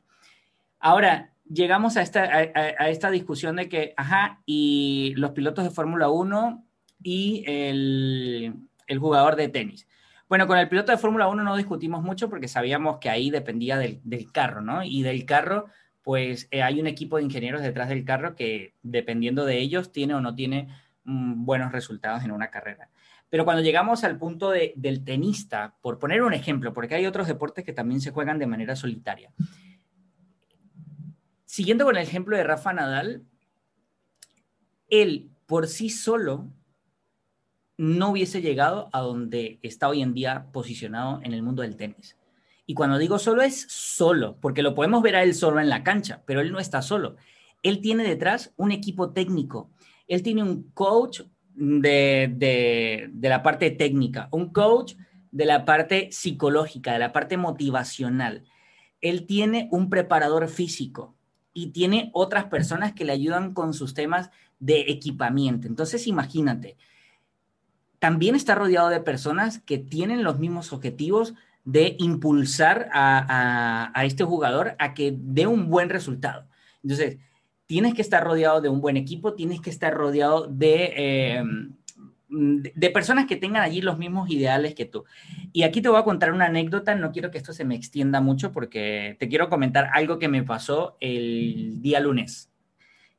Ahora, 0.81 1.33
llegamos 1.49 1.97
a 1.97 2.03
esta, 2.03 2.25
a, 2.25 2.91
esta 2.91 3.11
discusión 3.11 3.57
de 3.57 3.69
que, 3.69 3.95
ajá, 3.97 4.41
y 4.45 5.15
los 5.17 5.31
pilotos 5.31 5.65
de 5.65 5.71
Fórmula 5.71 6.09
1 6.09 6.65
y 7.03 7.45
el, 7.47 8.55
el, 8.89 8.99
jugador 8.99 9.37
de 9.37 9.49
tenis. 9.49 9.87
Bueno, 10.29 10.49
con 10.49 10.59
el 10.59 10.69
piloto 10.69 10.91
de 10.91 10.99
Fórmula 10.99 11.29
1 11.29 11.45
no 11.45 11.57
discutimos 11.57 12.03
mucho 12.03 12.29
porque 12.29 12.49
sabíamos 12.49 12.99
que 12.99 13.09
ahí 13.09 13.31
dependía 13.31 13.79
del, 13.79 14.01
del 14.03 14.33
carro, 14.33 14.63
¿no? 14.63 14.83
Y 14.83 15.03
del 15.03 15.25
carro 15.25 15.67
pues 16.03 16.49
eh, 16.51 16.63
hay 16.63 16.81
un 16.81 16.87
equipo 16.87 17.17
de 17.17 17.25
ingenieros 17.25 17.63
detrás 17.63 17.89
del 17.89 18.05
carro 18.05 18.35
que, 18.35 18.75
dependiendo 18.83 19.45
de 19.45 19.59
ellos, 19.59 19.93
tiene 19.93 20.15
o 20.15 20.21
no 20.21 20.35
tiene 20.35 20.69
mm, 21.05 21.45
buenos 21.45 21.73
resultados 21.73 22.25
en 22.25 22.33
una 22.33 22.51
carrera. 22.51 22.91
Pero 23.31 23.45
cuando 23.45 23.63
llegamos 23.63 24.05
al 24.05 24.19
punto 24.19 24.51
del 24.51 25.05
tenista, 25.05 25.75
por 25.81 25.99
poner 25.99 26.23
un 26.23 26.35
ejemplo, 26.35 26.75
porque 26.75 26.97
hay 26.97 27.07
otros 27.07 27.27
deportes 27.27 27.65
que 27.65 27.73
también 27.73 28.03
se 28.03 28.11
juegan 28.11 28.39
de 28.39 28.47
manera 28.47 28.77
solitaria. 28.77 29.33
Siguiendo 31.47 31.87
con 31.87 31.97
el 31.97 32.03
ejemplo 32.03 32.37
de 32.37 32.45
Rafa 32.45 32.75
Nadal, 32.75 33.23
él 34.89 35.31
por 35.47 35.67
sí 35.67 35.89
solo 35.89 36.51
no 37.79 38.11
hubiese 38.11 38.43
llegado 38.43 38.91
a 38.93 39.01
donde 39.01 39.59
está 39.63 39.89
hoy 39.89 40.03
en 40.03 40.13
día 40.13 40.49
posicionado 40.53 41.21
en 41.23 41.33
el 41.33 41.43
mundo 41.43 41.63
del 41.63 41.77
tenis. 41.77 42.19
Y 42.67 42.75
cuando 42.75 42.99
digo 42.99 43.19
solo 43.19 43.43
es 43.43 43.67
solo, 43.69 44.39
porque 44.41 44.63
lo 44.63 44.75
podemos 44.75 45.03
ver 45.03 45.17
a 45.17 45.23
él 45.23 45.35
solo 45.35 45.61
en 45.61 45.69
la 45.69 45.83
cancha, 45.83 46.23
pero 46.27 46.41
él 46.41 46.53
no 46.53 46.59
está 46.59 46.83
solo. 46.83 47.17
Él 47.63 47.81
tiene 47.81 48.05
detrás 48.05 48.53
un 48.57 48.73
equipo 48.73 49.11
técnico. 49.11 49.71
Él 50.07 50.23
tiene 50.23 50.43
un 50.43 50.71
coach 50.73 51.23
de, 51.55 53.11
la 53.21 53.43
parte 53.43 53.71
técnica, 53.71 54.29
un 54.33 54.53
coach 54.53 54.95
de 55.31 55.47
la 55.47 55.65
parte 55.65 56.09
psicológica, 56.13 56.93
de 56.93 56.99
la 56.99 57.13
parte 57.13 57.37
motivacional. 57.37 58.45
Él 59.01 59.27
tiene 59.27 59.69
un 59.71 59.91
preparador 59.91 60.49
físico 60.49 61.15
y 61.53 61.69
tiene 61.69 62.11
otras 62.15 62.45
personas 62.47 62.93
que 62.93 63.05
le 63.05 63.13
ayudan 63.13 63.55
con 63.55 63.75
sus 63.75 63.95
temas 63.95 64.31
de 64.59 64.83
equipamiento. 64.89 65.67
Entonces, 65.67 66.07
imagínate, 66.07 66.77
también 67.99 68.35
está 68.35 68.55
rodeado 68.55 68.89
de 68.89 69.01
personas 69.01 69.61
que 69.61 69.79
tienen 69.79 70.25
los 70.25 70.39
mismos 70.39 70.73
objetivos, 70.73 71.35
de 71.65 71.97
impulsar 71.99 72.89
a, 72.93 73.93
este 74.05 74.25
jugador 74.25 74.75
a 74.79 74.95
que 74.95 75.15
dé 75.17 75.47
un 75.47 75.69
buen 75.69 75.89
resultado. 75.89 76.47
Entonces, 76.83 77.19
tienes 77.67 77.95
que 77.95 78.03
estar 78.03 78.25
rodeado 78.25 78.61
de 78.61 78.69
un 78.69 78.81
buen 78.81 78.97
equipo, 78.97 79.35
tienes 79.35 79.61
que 79.61 79.71
estar 79.71 79.95
rodeado 79.95 80.47
de, 80.49 81.37
em, 81.37 81.73
de, 82.29 82.91
personas 82.91 83.27
que 83.27 83.37
tengan 83.37 83.63
allí 83.63 83.81
los 83.81 83.99
mismos 83.99 84.29
ideales 84.31 84.75
que 84.75 84.87
tú. 84.87 85.05
Y 85.53 85.63
aquí 85.63 85.81
te 85.81 85.89
voy 85.89 86.01
a 86.01 86.05
contar 86.05 86.33
una 86.33 86.47
anécdota, 86.47 86.95
no 86.95 87.13
quiero 87.13 87.31
que 87.31 87.39
esto 87.39 87.53
se 87.53 87.65
me 87.65 87.77
extienda 87.77 88.21
mucho 88.21 88.53
porque 88.53 89.17
te 89.21 89.29
quiero 89.29 89.49
comentar 89.49 89.91
algo 89.93 90.19
que 90.19 90.29
me 90.29 90.43
pasó 90.43 90.97
el 91.01 91.81
día 91.81 92.01
lunes. 92.01 92.51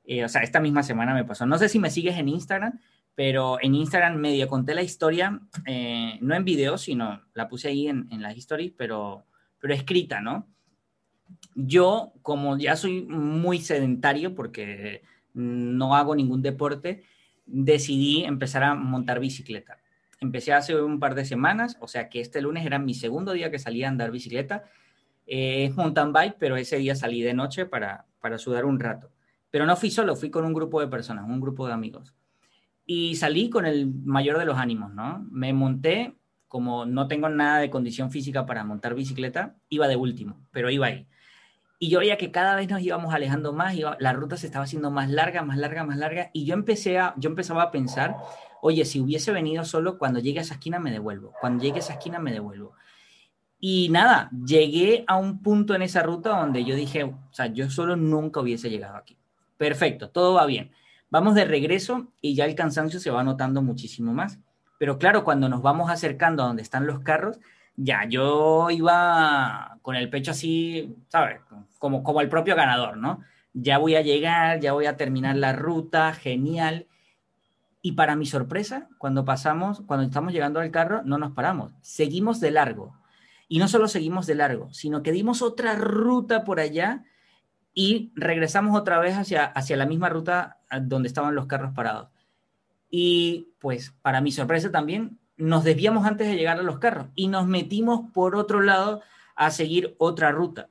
Eh, 0.06 0.26
o 0.26 0.30
sea, 0.30 0.42
esta 0.42 0.60
misma 0.60 0.84
semana 0.84 1.14
me 1.14 1.24
pasó. 1.24 1.46
No 1.46 1.58
sé 1.58 1.70
si 1.70 1.80
me 1.80 1.90
sigues 1.90 2.18
en 2.18 2.28
Instagram, 2.28 2.80
pero 3.16 3.58
en 3.62 3.76
Instagram 3.76 4.18
medio 4.18 4.48
conté 4.48 4.74
la 4.74 4.82
historia, 4.82 5.40
eh, 5.66 6.18
no 6.22 6.36
en 6.36 6.44
video, 6.44 6.78
sino 6.78 7.22
la 7.34 7.48
puse 7.48 7.68
ahí 7.68 7.88
en, 7.88 8.08
en 8.12 8.22
las 8.22 8.36
stories, 8.38 8.74
pero, 8.76 9.26
pero 9.60 9.74
escrita, 9.74 10.20
¿no? 10.20 10.48
Yo, 11.56 12.14
como 12.24 12.58
ya 12.58 12.76
soy 12.76 13.04
muy 13.04 13.60
sedentario 13.60 14.34
porque 14.34 15.04
no 15.34 15.96
hago 15.96 16.16
ningún 16.16 16.42
deporte, 16.42 17.04
decidí 17.46 18.24
empezar 18.24 18.64
a 18.64 18.74
montar 18.74 19.20
bicicleta. 19.20 19.78
Empecé 20.20 20.54
hace 20.54 20.82
un 20.82 21.00
par 21.00 21.16
de 21.16 21.26
semanas, 21.26 21.78
o 21.82 21.88
sea 21.88 22.10
que 22.10 22.20
este 22.20 22.42
lunes 22.42 22.66
era 22.66 22.80
mi 22.80 22.94
segundo 22.94 23.34
día 23.34 23.52
que 23.52 23.60
salí 23.60 23.84
a 23.84 23.90
andar 23.90 24.10
bicicleta. 24.10 24.64
Eh, 25.28 25.66
es 25.66 25.76
mountain 25.76 26.14
bike, 26.14 26.38
pero 26.40 26.56
ese 26.56 26.78
día 26.78 26.96
salí 26.96 27.22
de 27.22 27.34
noche 27.34 27.66
para, 27.66 28.06
para 28.20 28.38
sudar 28.38 28.66
un 28.66 28.80
rato. 28.80 29.12
Pero 29.52 29.66
no 29.68 29.76
fui 29.76 29.92
solo, 29.92 30.16
fui 30.16 30.32
con 30.32 30.46
un 30.46 30.54
grupo 30.54 30.82
de 30.82 30.88
personas, 30.88 31.26
un 31.28 31.40
grupo 31.40 31.68
de 31.68 31.74
amigos 31.74 32.16
y 32.86 33.16
salí 33.16 33.50
con 33.50 33.66
el 33.66 33.88
mayor 33.88 34.38
de 34.38 34.46
los 34.46 34.58
ánimos, 34.58 34.94
¿no? 34.94 35.26
Me 35.32 35.54
monté, 35.54 36.16
como 36.48 36.86
no 36.86 37.08
tengo 37.08 37.30
nada 37.30 37.60
de 37.60 37.70
condición 37.70 38.12
física 38.12 38.46
para 38.46 38.64
montar 38.64 38.94
bicicleta, 38.94 39.56
iba 39.70 39.88
de 39.88 39.96
último, 39.96 40.42
pero 40.52 40.70
iba 40.70 40.88
ahí. 40.88 41.08
Y 41.80 41.90
yo 41.90 42.00
veía 42.00 42.18
que 42.18 42.32
cada 42.32 42.56
vez 42.56 42.70
nos 42.70 42.82
íbamos 42.82 43.14
alejando 43.14 43.54
más, 43.54 43.76
iba, 43.76 43.98
la 44.00 44.14
ruta 44.14 44.38
se 44.38 44.46
estaba 44.46 44.66
haciendo 44.66 44.92
más 44.92 45.10
larga, 45.10 45.42
más 45.44 45.58
larga, 45.58 45.84
más 45.84 45.98
larga, 45.98 46.30
y 46.34 46.46
yo, 46.46 46.54
empecé 46.54 47.00
a, 47.00 47.14
yo 47.18 47.30
empezaba 47.30 47.64
a 47.64 47.72
pensar, 47.72 48.18
oye, 48.62 48.86
si 48.86 49.00
hubiese 49.00 49.32
venido 49.32 49.66
solo, 49.66 49.98
cuando 49.98 50.20
llegue 50.20 50.40
a 50.40 50.44
esa 50.44 50.56
esquina 50.56 50.80
me 50.80 50.92
devuelvo, 50.92 51.34
cuando 51.40 51.64
llegue 51.64 51.78
a 51.78 51.80
esa 51.80 51.94
esquina 51.94 52.20
me 52.20 52.32
devuelvo. 52.32 52.74
Y 53.60 53.88
nada, 53.90 54.30
llegué 54.46 55.06
a 55.08 55.18
un 55.18 55.42
punto 55.42 55.74
en 55.74 55.82
esa 55.82 56.04
ruta 56.04 56.38
donde 56.38 56.66
yo 56.66 56.76
dije, 56.76 57.06
o 57.06 57.18
sea, 57.32 57.48
yo 57.48 57.70
solo 57.70 57.96
nunca 57.96 58.42
hubiese 58.42 58.70
llegado 58.70 58.98
aquí. 58.98 59.18
Perfecto, 59.58 60.10
todo 60.10 60.34
va 60.34 60.46
bien 60.46 60.72
Vamos 61.14 61.36
de 61.36 61.46
regreso 61.46 62.08
y 62.22 62.34
ya 62.34 62.46
el 62.46 62.56
cansancio 62.56 63.00
se 63.00 63.12
va 63.12 63.24
notando 63.24 63.62
muchísimo 63.62 64.14
más. 64.14 64.40
Pero 64.80 64.98
claro, 64.98 65.24
cuando 65.24 65.48
nos 65.48 65.62
vamos 65.62 65.92
acercando 65.92 66.42
a 66.42 66.48
donde 66.48 66.64
están 66.64 66.88
los 66.88 67.02
carros, 67.02 67.40
ya 67.76 68.06
yo 68.10 68.72
iba 68.72 69.78
con 69.84 69.96
el 69.96 70.10
pecho 70.10 70.32
así, 70.32 70.98
¿sabes? 71.10 71.40
Como, 71.78 72.02
como 72.02 72.20
el 72.22 72.30
propio 72.30 72.56
ganador, 72.56 72.98
¿no? 72.98 73.22
Ya 73.54 73.78
voy 73.78 73.94
a 73.94 74.02
llegar, 74.02 74.60
ya 74.60 74.74
voy 74.74 74.88
a 74.88 74.98
terminar 74.98 75.36
la 75.36 75.54
ruta, 75.54 76.14
genial. 76.14 76.88
Y 77.84 77.92
para 77.92 78.16
mi 78.16 78.26
sorpresa, 78.26 78.90
cuando 78.98 79.24
pasamos, 79.24 79.84
cuando 79.86 80.08
estamos 80.08 80.34
llegando 80.34 80.62
al 80.62 80.72
carro, 80.72 81.04
no 81.06 81.20
nos 81.20 81.34
paramos, 81.34 81.74
seguimos 81.82 82.40
de 82.40 82.50
largo. 82.50 82.98
Y 83.48 83.60
no 83.60 83.68
solo 83.68 83.88
seguimos 83.88 84.26
de 84.26 84.34
largo, 84.34 84.74
sino 84.74 85.04
que 85.04 85.12
dimos 85.12 85.44
otra 85.44 85.76
ruta 85.76 86.44
por 86.44 86.60
allá 86.60 87.04
y 87.76 88.12
regresamos 88.16 88.76
otra 88.76 88.98
vez 88.98 89.16
hacia, 89.16 89.46
hacia 89.46 89.78
la 89.78 89.86
misma 89.86 90.10
ruta 90.10 90.58
donde 90.82 91.08
estaban 91.08 91.36
los 91.36 91.48
carros 91.48 91.74
parados. 91.74 92.10
Y 92.90 93.50
pues 93.60 93.94
para 94.02 94.22
mi 94.22 94.32
sorpresa 94.32 94.72
también, 94.72 95.20
nos 95.38 95.64
desviamos 95.64 96.06
antes 96.06 96.28
de 96.28 96.36
llegar 96.36 96.60
a 96.60 96.64
los 96.64 96.80
carros 96.80 97.08
y 97.16 97.28
nos 97.28 97.48
metimos 97.48 98.12
por 98.14 98.36
otro 98.36 98.62
lado 98.62 99.02
a 99.36 99.52
seguir 99.52 99.96
otra 99.98 100.32
ruta. 100.32 100.70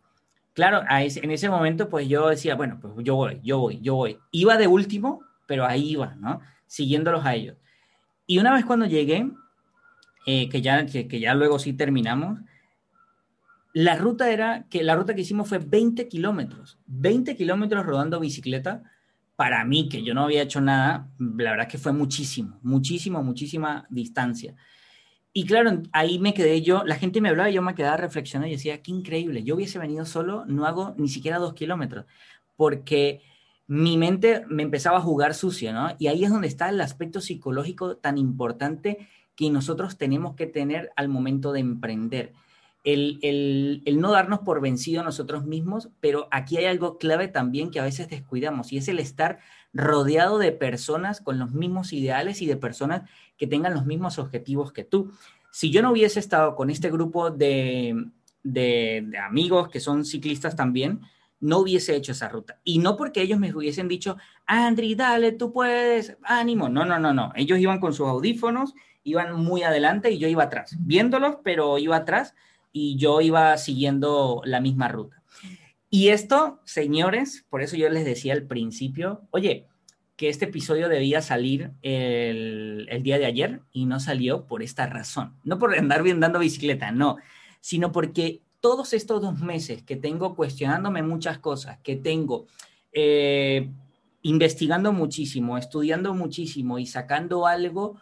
Claro, 0.54 0.82
en 0.88 1.30
ese 1.30 1.48
momento 1.48 1.88
pues 1.88 2.08
yo 2.08 2.28
decía, 2.28 2.54
bueno, 2.54 2.78
pues 2.80 2.94
yo 2.98 3.16
voy, 3.16 3.40
yo 3.42 3.58
voy, 3.58 3.80
yo 3.80 3.96
voy. 3.96 4.18
Iba 4.30 4.56
de 4.56 4.66
último, 4.66 5.22
pero 5.46 5.66
ahí 5.66 5.90
iba, 5.90 6.14
¿no? 6.16 6.40
Siguiéndolos 6.66 7.24
a 7.24 7.34
ellos. 7.34 7.56
Y 8.26 8.38
una 8.38 8.52
vez 8.54 8.64
cuando 8.64 8.86
llegué, 8.86 9.30
eh, 10.26 10.48
que, 10.48 10.62
ya, 10.62 10.86
que 10.86 11.20
ya 11.20 11.34
luego 11.34 11.58
sí 11.58 11.72
terminamos, 11.72 12.38
la 13.72 13.96
ruta 13.96 14.30
era 14.30 14.66
que 14.68 14.82
la 14.82 14.94
ruta 14.94 15.14
que 15.14 15.22
hicimos 15.22 15.48
fue 15.48 15.58
20 15.58 16.08
kilómetros, 16.08 16.78
20 16.86 17.36
kilómetros 17.36 17.86
rodando 17.86 18.20
bicicleta. 18.20 18.82
Para 19.37 19.64
mí, 19.64 19.88
que 19.88 20.03
yo 20.03 20.14
no 20.14 20.25
había 20.25 20.42
hecho 20.42 20.61
nada, 20.61 21.09
la 21.18 21.53
verdad 21.53 21.68
que 21.68 21.79
fue 21.79 21.92
muchísimo, 21.92 22.59
muchísimo, 22.62 23.23
muchísima 23.23 23.87
distancia. 23.90 24.55
Y 25.33 25.47
claro, 25.47 25.83
ahí 25.92 26.18
me 26.18 26.35
quedé 26.35 26.61
yo, 26.61 26.85
la 26.85 26.97
gente 26.97 27.21
me 27.23 27.31
hablaba 27.31 27.49
y 27.49 27.55
yo 27.55 27.62
me 27.62 27.75
quedaba 27.75 27.97
reflexionando 27.97 28.49
y 28.49 28.57
decía, 28.57 28.83
qué 28.83 28.90
increíble, 28.90 29.42
yo 29.42 29.55
hubiese 29.55 29.79
venido 29.79 30.05
solo, 30.05 30.45
no 30.47 30.66
hago 30.66 30.95
ni 30.99 31.09
siquiera 31.09 31.38
dos 31.38 31.55
kilómetros, 31.55 32.05
porque 32.57 33.23
mi 33.66 33.97
mente 33.97 34.45
me 34.49 34.62
empezaba 34.62 34.99
a 34.99 35.03
jugar 35.03 35.33
sucio, 35.33 35.73
¿no? 35.73 35.97
Y 35.99 36.09
ahí 36.09 36.25
es 36.25 36.31
donde 36.31 36.49
está 36.49 36.68
el 36.68 36.81
aspecto 36.83 37.23
psicológico 37.23 37.97
tan 37.97 38.18
importante 38.18 39.09
que 39.35 39.49
nosotros 39.49 39.97
tenemos 39.97 40.35
que 40.35 40.47
tener 40.47 40.92
al 40.97 41.09
momento 41.09 41.53
de 41.53 41.61
emprender 41.61 42.35
el, 42.85 43.83
no 43.99 44.11
darnos 44.11 44.40
por 44.40 44.61
vencido 44.61 45.05
nosotros 45.05 45.45
mismos, 45.45 45.90
pero 46.01 46.29
aquí 46.31 46.57
hay 46.57 46.64
algo 46.64 46.99
clave 46.99 47.29
también 47.29 47.71
que 47.71 47.81
a 47.81 47.85
veces 47.85 48.09
descuidamos 48.09 48.73
y 48.73 48.79
es 48.79 48.88
el 48.88 48.99
estar 48.99 49.38
rodeado 49.73 50.38
de 50.38 50.53
personas 50.53 51.21
con 51.21 51.38
los 51.38 51.53
mismos 51.53 51.92
ideales 51.92 52.42
y 52.42 52.47
de 52.47 52.57
personas 52.57 53.09
que 53.37 53.47
tengan 53.47 53.75
los 53.75 53.87
mismos 53.87 54.18
objetivos 54.18 54.73
que 54.73 54.85
tú. 54.85 55.12
Si 55.51 55.71
yo 55.71 55.83
no 55.83 55.92
hubiese 55.92 56.18
estado 56.18 56.57
con 56.57 56.71
este 56.71 56.90
grupo 56.90 57.31
de, 57.31 58.05
de, 58.42 59.12
amigos 59.25 59.68
que 59.68 59.81
son 59.81 60.05
ciclistas 60.05 60.57
también, 60.57 61.01
no 61.38 61.59
hubiese 61.59 61.95
hecho 61.95 62.12
esa 62.12 62.29
ruta. 62.29 62.61
Y 62.64 62.79
no 62.79 62.97
porque 62.97 63.23
ellos 63.23 63.38
me 63.38 63.55
hubiesen 63.55 63.88
dicho, 63.88 64.16
Andri, 64.47 64.95
dale, 64.95 65.33
tú 65.33 65.53
puedes, 65.53 66.16
ánimo. 66.23 66.68
No, 66.68 66.85
no, 66.85 66.99
no, 66.99 67.12
no. 67.12 67.33
Ellos 67.35 67.59
iban 67.59 67.81
con 67.81 67.92
sus 67.92 68.09
audífonos, 68.09 68.75
iban 69.05 69.35
muy 69.35 69.62
adelante 69.62 70.11
y 70.11 70.18
yo 70.18 70.29
iba 70.29 70.45
atrás, 70.45 70.77
viéndolos, 70.81 71.37
pero 71.42 71.79
iba 71.79 71.97
atrás 71.97 72.35
y 72.72 72.96
yo 72.96 73.20
iba 73.20 73.56
siguiendo 73.58 74.42
la 74.44 74.61
misma 74.61 74.88
ruta. 74.88 75.22
Y 75.90 76.08
esto, 76.08 76.61
señores, 76.64 77.44
por 77.50 77.61
eso 77.62 77.76
yo 77.76 77.90
les 77.90 78.04
decía 78.04 78.32
al 78.32 78.44
principio, 78.44 79.28
oye, 79.30 79.66
que 80.16 80.28
este 80.28 80.46
episodio 80.46 80.88
debía 80.88 81.20
salir 81.20 81.72
el, 81.82 82.88
día 83.02 83.18
de 83.18 83.26
ayer 83.26 83.61
y 83.72 83.87
no 83.87 84.00
salió 84.00 84.46
por 84.46 84.62
esta 84.62 84.87
razón. 84.87 85.35
No 85.44 85.58
por 85.58 85.76
andar 85.76 86.02
bien 86.02 86.20
dando 86.20 86.38
bicicleta, 86.38 86.92
no, 86.92 87.16
sino 87.61 87.92
porque 87.92 88.40
todos 88.61 88.92
estos 88.92 89.20
dos 89.20 89.40
meses 89.40 89.82
que 89.82 89.96
tengo 89.96 90.35
cuestionándome 90.35 91.02
muchas 91.02 91.38
cosas, 91.38 91.78
que 91.82 91.96
tengo 91.96 92.46
eh, 92.92 93.70
investigando 94.22 94.92
muchísimo, 94.92 95.58
estudiando 95.58 96.14
muchísimo 96.14 96.78
y 96.78 96.87
sacando 96.87 97.46
algo 97.46 98.00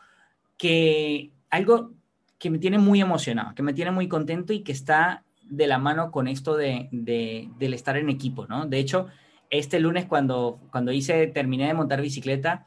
que, 0.59 1.33
algo 1.49 1.95
que 2.41 2.51
me 2.51 2.59
tiene 2.59 2.79
muy 2.79 3.03
emocionado, 3.03 3.55
que 3.55 3.63
me 3.63 3.75
tiene 3.75 3.91
muy 3.91 4.09
contento 4.09 4.55
y 4.55 4.61
que 4.61 4.73
está 4.73 5.25
de 5.43 5.67
la 5.67 5.79
mano 5.79 6.11
con 6.11 6.27
esto 6.27 6.57
de, 6.57 6.89
del 6.91 7.75
estar 7.75 7.99
en 7.99 8.09
equipo, 8.09 8.47
¿no? 8.47 8.67
De 8.67 8.79
hecho, 8.79 9.09
este 9.51 9.79
lunes 9.79 10.07
cuando, 10.07 10.59
cuando 10.73 10.91
hice, 10.91 11.27
terminé 11.27 11.67
de 11.67 11.75
montar 11.75 12.01
bicicleta, 12.01 12.65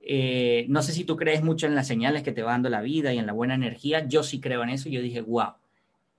eh, 0.00 0.66
no 0.68 0.82
sé 0.82 0.92
si 0.92 1.04
tú 1.04 1.16
crees 1.16 1.44
mucho 1.44 1.66
en 1.66 1.76
las 1.76 1.86
señales 1.86 2.24
que 2.24 2.32
te 2.32 2.42
va 2.42 2.50
dando 2.50 2.68
la 2.70 2.82
vida 2.82 3.14
y 3.14 3.18
en 3.18 3.26
la 3.26 3.32
buena 3.32 3.54
energía, 3.54 4.04
yo 4.08 4.24
sí 4.24 4.40
creo 4.40 4.64
en 4.64 4.70
eso, 4.70 4.88
yo 4.88 5.00
dije, 5.00 5.20
wow, 5.20 5.52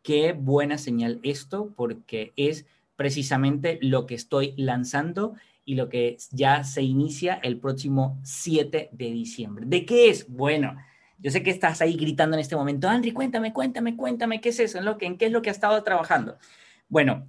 qué 0.01 0.31
buena 0.31 0.77
señal 0.77 1.19
esto, 1.21 1.73
porque 1.75 2.31
es 2.38 2.65
precisamente 2.95 3.77
lo 3.81 4.05
que 4.05 4.15
estoy 4.15 4.53
lanzando 4.55 5.34
y 5.65 5.75
lo 5.75 5.89
que 5.89 6.15
ya 6.31 6.63
se 6.63 6.81
inicia 6.81 7.34
el 7.43 7.58
próximo 7.58 8.17
7 8.23 8.89
de 8.93 9.12
diciembre. 9.12 9.65
¿De 9.67 9.86
qué 9.86 10.08
es? 10.10 10.29
Bueno, 10.29 10.77
yo 11.25 11.31
sé 11.31 11.41
que 11.41 11.49
estás 11.49 11.81
ahí 11.81 11.95
gritando 11.95 12.35
en 12.35 12.41
este 12.41 12.55
momento, 12.55 12.88
Andri, 12.88 13.11
cuéntame, 13.11 13.51
cuéntame, 13.51 13.97
cuéntame, 13.97 14.41
¿qué 14.41 14.49
es 14.49 14.59
eso? 14.59 14.77
¿En, 14.77 14.85
lo 14.85 14.95
¿En 14.99 15.17
qué 15.17 15.25
es 15.25 15.31
lo 15.31 15.41
que 15.41 15.49
has 15.49 15.57
estado 15.57 15.81
trabajando? 15.81 16.38
Bueno, 16.88 17.27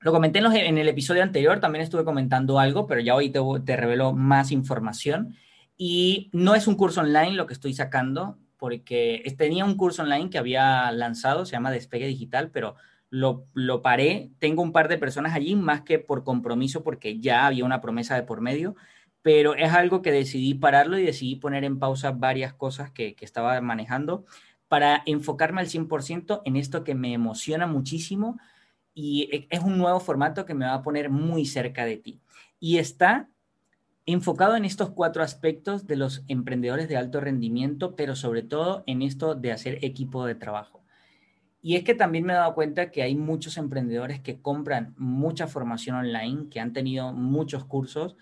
lo 0.00 0.10
comenté 0.10 0.38
en, 0.38 0.78
el 0.78 0.88
episodio 0.88 1.22
anterior, 1.22 1.60
también 1.60 1.82
estuve 1.82 2.02
comentando 2.02 2.58
algo, 2.58 2.86
pero 2.86 3.02
ya 3.02 3.14
hoy 3.14 3.28
te, 3.28 3.38
te 3.66 3.76
revelo 3.76 4.14
más 4.14 4.52
información. 4.52 5.36
Y 5.76 6.30
no 6.32 6.54
es 6.54 6.66
un 6.66 6.76
curso 6.76 7.02
online 7.02 7.32
lo 7.32 7.46
que 7.46 7.52
estoy 7.52 7.74
sacando, 7.74 8.38
porque 8.56 9.22
tenía 9.36 9.66
un 9.66 9.76
curso 9.76 10.02
online 10.02 10.30
que 10.30 10.38
había 10.38 10.90
lanzado, 10.92 11.44
se 11.44 11.52
llama 11.52 11.70
Despegue 11.70 12.06
Digital, 12.06 12.50
pero 12.50 12.76
lo, 13.10 13.44
lo, 13.52 13.82
paré. 13.82 14.30
Tengo 14.38 14.62
un 14.62 14.72
par 14.72 14.88
de 14.88 14.96
personas 14.96 15.34
allí, 15.34 15.56
más 15.56 15.82
que 15.82 15.98
por 15.98 16.24
compromiso, 16.24 16.82
porque 16.82 17.20
ya 17.20 17.44
había 17.44 17.66
una 17.66 17.82
promesa 17.82 18.14
de 18.14 18.22
por 18.22 18.40
medio 18.40 18.76
pero 19.26 19.56
es 19.56 19.72
algo 19.72 20.02
que 20.02 20.12
decidí 20.12 20.54
pararlo 20.54 20.96
y 20.96 21.04
decidí 21.04 21.34
poner 21.34 21.64
en 21.64 21.80
pausa 21.80 22.12
varias 22.12 22.54
cosas 22.54 22.92
que, 22.92 23.16
estaba 23.20 23.60
manejando 23.60 24.24
para 24.68 25.02
enfocarme 25.04 25.60
al 25.60 25.66
100% 25.66 26.42
en 26.44 26.54
esto 26.54 26.84
que 26.84 26.94
me 26.94 27.12
emociona 27.12 27.66
muchísimo 27.66 28.38
y 28.94 29.28
e, 29.32 29.48
es 29.50 29.58
un 29.64 29.78
nuevo 29.78 29.98
formato 29.98 30.46
que 30.46 30.54
me 30.54 30.64
va 30.64 30.74
a 30.74 30.82
poner 30.84 31.10
muy 31.10 31.44
cerca 31.44 31.84
de 31.84 31.96
ti. 31.96 32.20
Y 32.60 32.78
está 32.78 33.28
enfocado 34.04 34.54
en 34.54 34.64
estos 34.64 34.90
cuatro 34.90 35.24
aspectos 35.24 35.88
de 35.88 35.96
los 35.96 36.22
emprendedores 36.28 36.88
de 36.88 36.96
alto 36.96 37.20
rendimiento, 37.20 37.96
pero 37.96 38.14
sobre 38.14 38.44
todo 38.44 38.84
en 38.86 39.02
esto 39.02 39.34
de 39.34 39.50
hacer 39.50 39.84
equipo 39.84 40.24
de 40.24 40.36
trabajo. 40.36 40.84
Y 41.62 41.74
es 41.74 41.82
que 41.82 41.96
también 41.96 42.26
me 42.26 42.32
he 42.32 42.36
dado 42.36 42.54
cuenta 42.54 42.92
que 42.92 43.02
hay 43.02 43.16
muchos 43.16 43.56
emprendedores 43.56 44.20
que 44.20 44.40
compran 44.40 44.94
mucha 44.96 45.48
formación 45.48 45.96
online, 45.96 46.48
que 46.48 46.60
han 46.60 46.72
tenido 46.72 47.12
muchos 47.12 47.64
cursos 47.64 48.14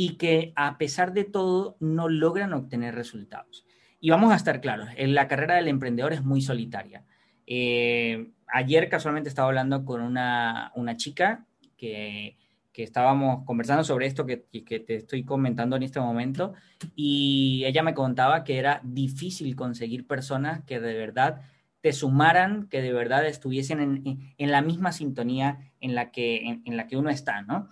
y 0.00 0.10
que 0.10 0.52
a 0.54 0.78
pesar 0.78 1.12
de 1.12 1.24
todo 1.24 1.76
no 1.80 2.08
logran 2.08 2.52
obtener 2.52 2.94
resultados. 2.94 3.66
Y 3.98 4.10
vamos 4.10 4.32
a 4.32 4.36
estar 4.36 4.60
claros, 4.60 4.90
la 4.96 5.26
carrera 5.26 5.56
del 5.56 5.66
emprendedor 5.66 6.12
es 6.12 6.22
muy 6.22 6.40
solitaria. 6.40 7.04
Eh, 7.48 8.30
ayer 8.46 8.88
casualmente 8.88 9.28
estaba 9.28 9.48
hablando 9.48 9.84
con 9.84 10.00
una, 10.00 10.70
chica 10.96 11.46
que, 11.76 12.36
estábamos 12.74 13.44
conversando 13.44 13.82
sobre 13.82 14.06
esto 14.06 14.24
que, 14.24 14.44
que, 14.64 14.78
te 14.78 14.94
estoy 14.94 15.24
comentando 15.24 15.74
en 15.74 15.82
este 15.82 15.98
momento 15.98 16.54
y 16.94 17.64
ella 17.66 17.82
me 17.82 17.92
contaba 17.92 18.44
que 18.44 18.56
era 18.56 18.80
difícil 18.84 19.56
conseguir 19.56 20.06
personas 20.06 20.62
que 20.62 20.78
de 20.78 20.94
verdad 20.94 21.40
te 21.80 21.92
sumaran, 21.92 22.68
que 22.68 22.82
de 22.82 22.92
verdad 22.92 23.26
estuviesen 23.26 23.80
en, 23.80 24.32
en 24.38 24.50
la 24.52 24.62
misma 24.62 24.92
sintonía 24.92 25.72
en 25.80 25.96
la, 25.96 26.12
que, 26.12 26.60
en 26.64 26.76
la 26.76 26.86
que 26.86 26.96
uno 26.96 27.10
está, 27.10 27.42
¿no? 27.42 27.68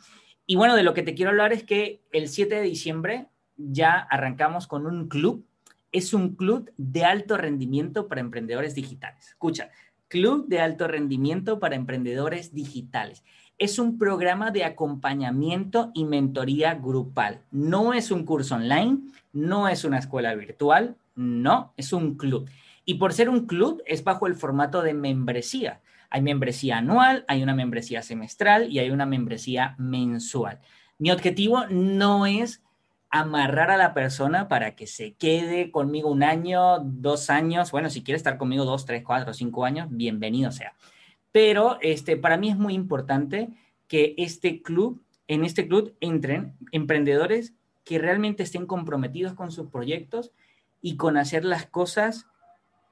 Y 0.46 0.56
bueno, 0.56 0.76
de 0.76 0.82
lo 0.82 0.94
que 0.94 1.02
te 1.02 1.14
quiero 1.14 1.30
hablar 1.30 1.52
es 1.52 1.64
que 1.64 2.00
el 2.12 2.28
7 2.28 2.54
de 2.54 2.62
diciembre 2.62 3.26
ya 3.56 3.94
arrancamos 3.94 4.66
con 4.66 4.86
un 4.86 5.08
club. 5.08 5.44
Es 5.92 6.14
un 6.14 6.36
club 6.36 6.70
de 6.76 7.04
alto 7.04 7.36
rendimiento 7.36 8.06
para 8.06 8.20
emprendedores 8.20 8.74
digitales. 8.74 9.28
Escucha, 9.28 9.70
Club 10.08 10.46
de 10.46 10.60
Alto 10.60 10.86
Rendimiento 10.86 11.58
para 11.58 11.74
Emprendedores 11.74 12.54
Digitales. 12.54 13.24
Es 13.58 13.78
un 13.78 13.98
programa 13.98 14.50
de 14.50 14.64
acompañamiento 14.64 15.90
y 15.94 16.04
mentoría 16.04 16.74
grupal. 16.74 17.40
No 17.50 17.92
es 17.92 18.10
un 18.10 18.24
curso 18.24 18.54
online, 18.54 18.98
no 19.32 19.68
es 19.68 19.84
una 19.84 19.98
escuela 19.98 20.34
virtual, 20.34 20.96
no, 21.16 21.72
es 21.76 21.92
un 21.92 22.16
club. 22.16 22.48
Y 22.84 22.94
por 22.94 23.14
ser 23.14 23.28
un 23.28 23.46
club, 23.46 23.82
es 23.86 24.04
bajo 24.04 24.26
el 24.26 24.36
formato 24.36 24.82
de 24.82 24.94
membresía. 24.94 25.80
Hay 26.10 26.22
membresía 26.22 26.78
anual, 26.78 27.24
hay 27.28 27.42
una 27.42 27.54
membresía 27.54 28.02
semestral 28.02 28.70
y 28.70 28.78
hay 28.78 28.90
una 28.90 29.06
membresía 29.06 29.74
mensual. 29.78 30.60
Mi 30.98 31.10
objetivo 31.10 31.66
no 31.66 32.26
es 32.26 32.62
amarrar 33.10 33.70
a 33.70 33.76
la 33.76 33.94
persona 33.94 34.48
para 34.48 34.74
que 34.74 34.86
se 34.86 35.14
quede 35.14 35.70
conmigo 35.70 36.10
un 36.10 36.22
año, 36.22 36.80
dos 36.80 37.30
años. 37.30 37.70
Bueno, 37.70 37.90
si 37.90 38.02
quiere 38.02 38.16
estar 38.16 38.36
conmigo 38.36 38.64
dos, 38.64 38.84
tres, 38.84 39.02
cuatro, 39.04 39.32
cinco 39.32 39.64
años, 39.64 39.88
bienvenido 39.90 40.52
sea. 40.52 40.74
Pero 41.32 41.78
este, 41.82 42.16
para 42.16 42.36
mí 42.36 42.50
es 42.50 42.56
muy 42.56 42.74
importante 42.74 43.50
que 43.88 44.14
este 44.18 44.62
club, 44.62 45.02
en 45.28 45.44
este 45.44 45.68
club 45.68 45.94
entren 46.00 46.56
emprendedores 46.72 47.54
que 47.84 47.98
realmente 47.98 48.42
estén 48.42 48.66
comprometidos 48.66 49.34
con 49.34 49.52
sus 49.52 49.68
proyectos 49.68 50.32
y 50.82 50.96
con 50.96 51.16
hacer 51.16 51.44
las 51.44 51.66
cosas 51.66 52.26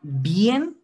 bien 0.03 0.77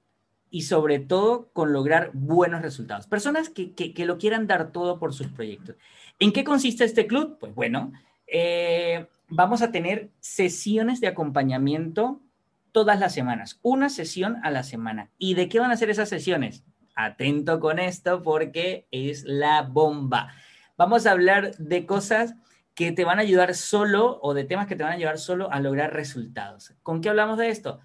y 0.51 0.63
sobre 0.63 0.99
todo 0.99 1.51
con 1.53 1.73
lograr 1.73 2.11
buenos 2.13 2.63
resultados. 2.63 3.07
Personas 3.07 3.49
que, 3.49 3.73
que, 3.73 4.05
lo 4.05 4.19
quieran 4.19 4.47
dar 4.47 4.73
todo 4.73 4.99
por 4.99 5.15
sus 5.15 5.29
proyectos. 5.29 5.77
¿En 6.19 6.33
qué 6.33 6.45
consiste 6.45 6.85
este 6.85 7.07
club? 7.07 7.39
Pues 7.39 7.55
bueno, 7.55 7.93
eh, 8.27 9.07
vamos 9.29 9.63
a 9.63 9.71
tener 9.71 10.11
sesiones 10.21 11.01
de 11.01 11.09
acompañamiento 11.09 12.21
todas 12.73 12.99
las 12.99 13.15
semanas, 13.15 13.59
una 13.63 13.89
sesión 13.89 14.39
a 14.43 14.51
la 14.51 14.63
semana. 14.63 15.11
¿Y 15.19 15.35
de 15.35 15.49
qué 15.49 15.61
van 15.61 15.71
a 15.71 15.77
ser 15.77 15.91
esas 15.91 16.09
sesiones? 16.09 16.65
Atento 16.95 17.61
con 17.61 17.79
esto 17.79 18.23
porque 18.23 18.87
es 18.91 19.25
la 19.25 19.63
bomba. 19.63 20.33
Vamos 20.77 21.07
a 21.07 21.13
hablar 21.13 21.57
de 21.57 21.87
cosas 21.87 22.35
que 22.75 22.93
te 22.93 23.05
van 23.05 23.19
a 23.19 23.23
ayudar 23.23 23.55
solo 23.55 24.19
o 24.23 24.35
de 24.35 24.45
temas 24.45 24.67
que 24.67 24.77
te 24.77 24.83
van 24.83 24.93
a 24.93 24.97
ayudar 24.97 25.19
solo 25.19 25.53
a 25.53 25.61
lograr 25.61 25.93
resultados. 25.93 26.75
¿Con 26.83 27.01
qué 27.01 27.09
hablamos 27.09 27.39
de 27.39 27.51
esto? 27.51 27.81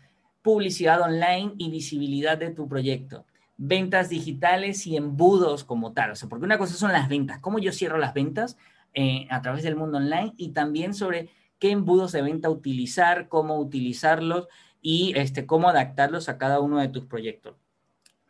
Publicidad 0.46 1.02
online 1.02 1.54
y 1.58 1.72
visibilidad 1.72 2.38
de 2.38 2.52
tu 2.52 2.68
proyecto. 2.68 3.26
Ventas 3.58 4.10
digitales 4.10 4.86
y 4.86 4.96
embudos 4.96 5.64
como 5.64 5.94
tal. 5.94 6.12
O 6.12 6.16
sea, 6.16 6.30
porque 6.30 6.46
una 6.46 6.60
cosa 6.60 6.76
son 6.76 6.92
las 6.92 7.10
ventas, 7.10 7.40
cómo 7.40 7.58
yo 7.58 7.72
cierro 7.72 7.98
las 7.98 8.14
ventas 8.14 8.56
eh, 8.94 9.26
a 9.32 9.42
través 9.42 9.64
del 9.64 9.76
mundo 9.76 9.98
online 9.98 10.34
y 10.38 10.50
también 10.50 10.94
sobre 10.94 11.30
qué 11.58 11.72
embudos 11.72 12.12
de 12.12 12.22
venta 12.22 12.52
utilizar, 12.52 13.28
cómo 13.28 13.60
utilizarlos 13.60 14.48
y 14.84 15.14
este, 15.16 15.48
cómo 15.48 15.68
adaptarlos 15.68 16.30
a 16.30 16.38
cada 16.38 16.60
uno 16.60 16.78
de 16.80 16.90
tus 16.90 17.06
proyectos. 17.06 17.56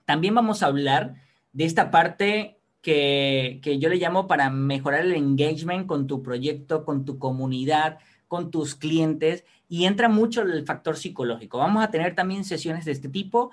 También 0.06 0.34
vamos 0.34 0.64
a 0.64 0.68
hablar 0.68 1.16
de 1.52 1.66
esta 1.66 1.92
parte 1.92 2.60
que, 2.82 3.60
que 3.62 3.78
yo 3.78 3.90
le 3.90 3.98
llamo 3.98 4.26
para 4.26 4.50
mejorar 4.50 5.02
el 5.02 5.16
engagement 5.16 5.86
con 5.86 6.08
tu 6.08 6.24
proyecto, 6.24 6.86
con 6.86 7.04
tu 7.04 7.20
comunidad, 7.20 8.00
con 8.28 8.52
tus 8.52 8.76
clientes 8.76 9.46
y 9.68 9.86
entra 9.86 10.10
mucho 10.10 10.42
el 10.42 10.66
factor 10.66 10.98
psicológico. 10.98 11.58
Vamos 11.58 11.84
a 11.84 11.92
tener 11.92 12.16
también 12.16 12.44
sesiones 12.44 12.86
de 12.86 12.92
este 12.92 13.10
tipo 13.10 13.52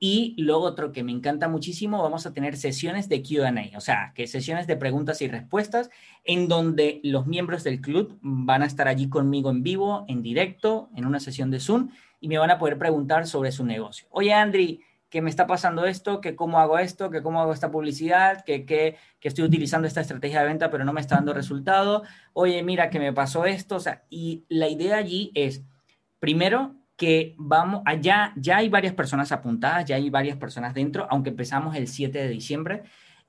y 0.00 0.34
luego 0.38 0.62
otro 0.62 0.92
que 0.92 1.02
me 1.02 1.10
encanta 1.10 1.48
muchísimo, 1.48 2.02
vamos 2.02 2.24
a 2.24 2.32
tener 2.32 2.56
sesiones 2.56 3.08
de 3.08 3.22
QA, 3.22 3.76
o 3.76 3.80
sea, 3.80 4.12
que 4.14 4.28
sesiones 4.28 4.68
de 4.68 4.76
preguntas 4.76 5.20
y 5.22 5.28
respuestas 5.28 5.90
en 6.24 6.46
donde 6.46 7.00
los 7.02 7.26
miembros 7.26 7.64
del 7.64 7.80
club 7.80 8.16
van 8.20 8.62
a 8.62 8.66
estar 8.66 8.86
allí 8.86 9.08
conmigo 9.08 9.50
en 9.50 9.64
vivo, 9.64 10.04
en 10.06 10.22
directo, 10.22 10.88
en 10.94 11.04
una 11.04 11.18
sesión 11.18 11.50
de 11.50 11.58
Zoom 11.58 11.90
y 12.20 12.28
me 12.28 12.38
van 12.38 12.50
a 12.50 12.58
poder 12.58 12.78
preguntar 12.78 13.26
sobre 13.26 13.50
su 13.50 13.64
negocio. 13.64 14.06
Oye, 14.10 14.32
Andri, 14.32 14.82
¿qué 15.10 15.22
me 15.22 15.30
está 15.30 15.46
pasando 15.46 15.86
esto? 15.86 16.20
¿Qué 16.20 16.36
cómo 16.36 16.58
hago 16.58 16.78
esto? 16.78 17.10
¿Qué 17.10 17.22
cómo 17.22 17.40
hago 17.40 17.52
esta 17.52 17.70
publicidad? 17.70 18.44
¿Qué, 18.44 18.66
qué, 18.66 18.96
que 19.20 19.28
estoy 19.28 19.44
utilizando 19.44 19.86
esta 19.86 20.00
estrategia 20.00 20.40
de 20.40 20.48
venta 20.48 20.70
pero 20.70 20.84
no 20.84 20.92
me 20.92 21.00
está 21.00 21.16
dando 21.16 21.32
resultado? 21.32 22.02
Oye, 22.32 22.62
mira 22.62 22.90
que 22.90 22.98
me 22.98 23.12
pasó 23.12 23.44
esto. 23.44 23.76
O 23.76 23.80
sea, 23.80 24.04
y 24.10 24.44
la 24.48 24.68
idea 24.68 24.96
allí 24.96 25.30
es, 25.34 25.62
primero, 26.18 26.74
que 26.96 27.36
vamos, 27.38 27.82
allá 27.86 28.32
ya 28.36 28.56
hay 28.56 28.68
varias 28.68 28.92
personas 28.92 29.30
apuntadas, 29.30 29.84
ya 29.84 29.96
hay 29.96 30.10
varias 30.10 30.36
personas 30.36 30.74
dentro, 30.74 31.06
aunque 31.10 31.30
empezamos 31.30 31.76
el 31.76 31.86
7 31.86 32.18
de 32.18 32.28
diciembre. 32.28 32.82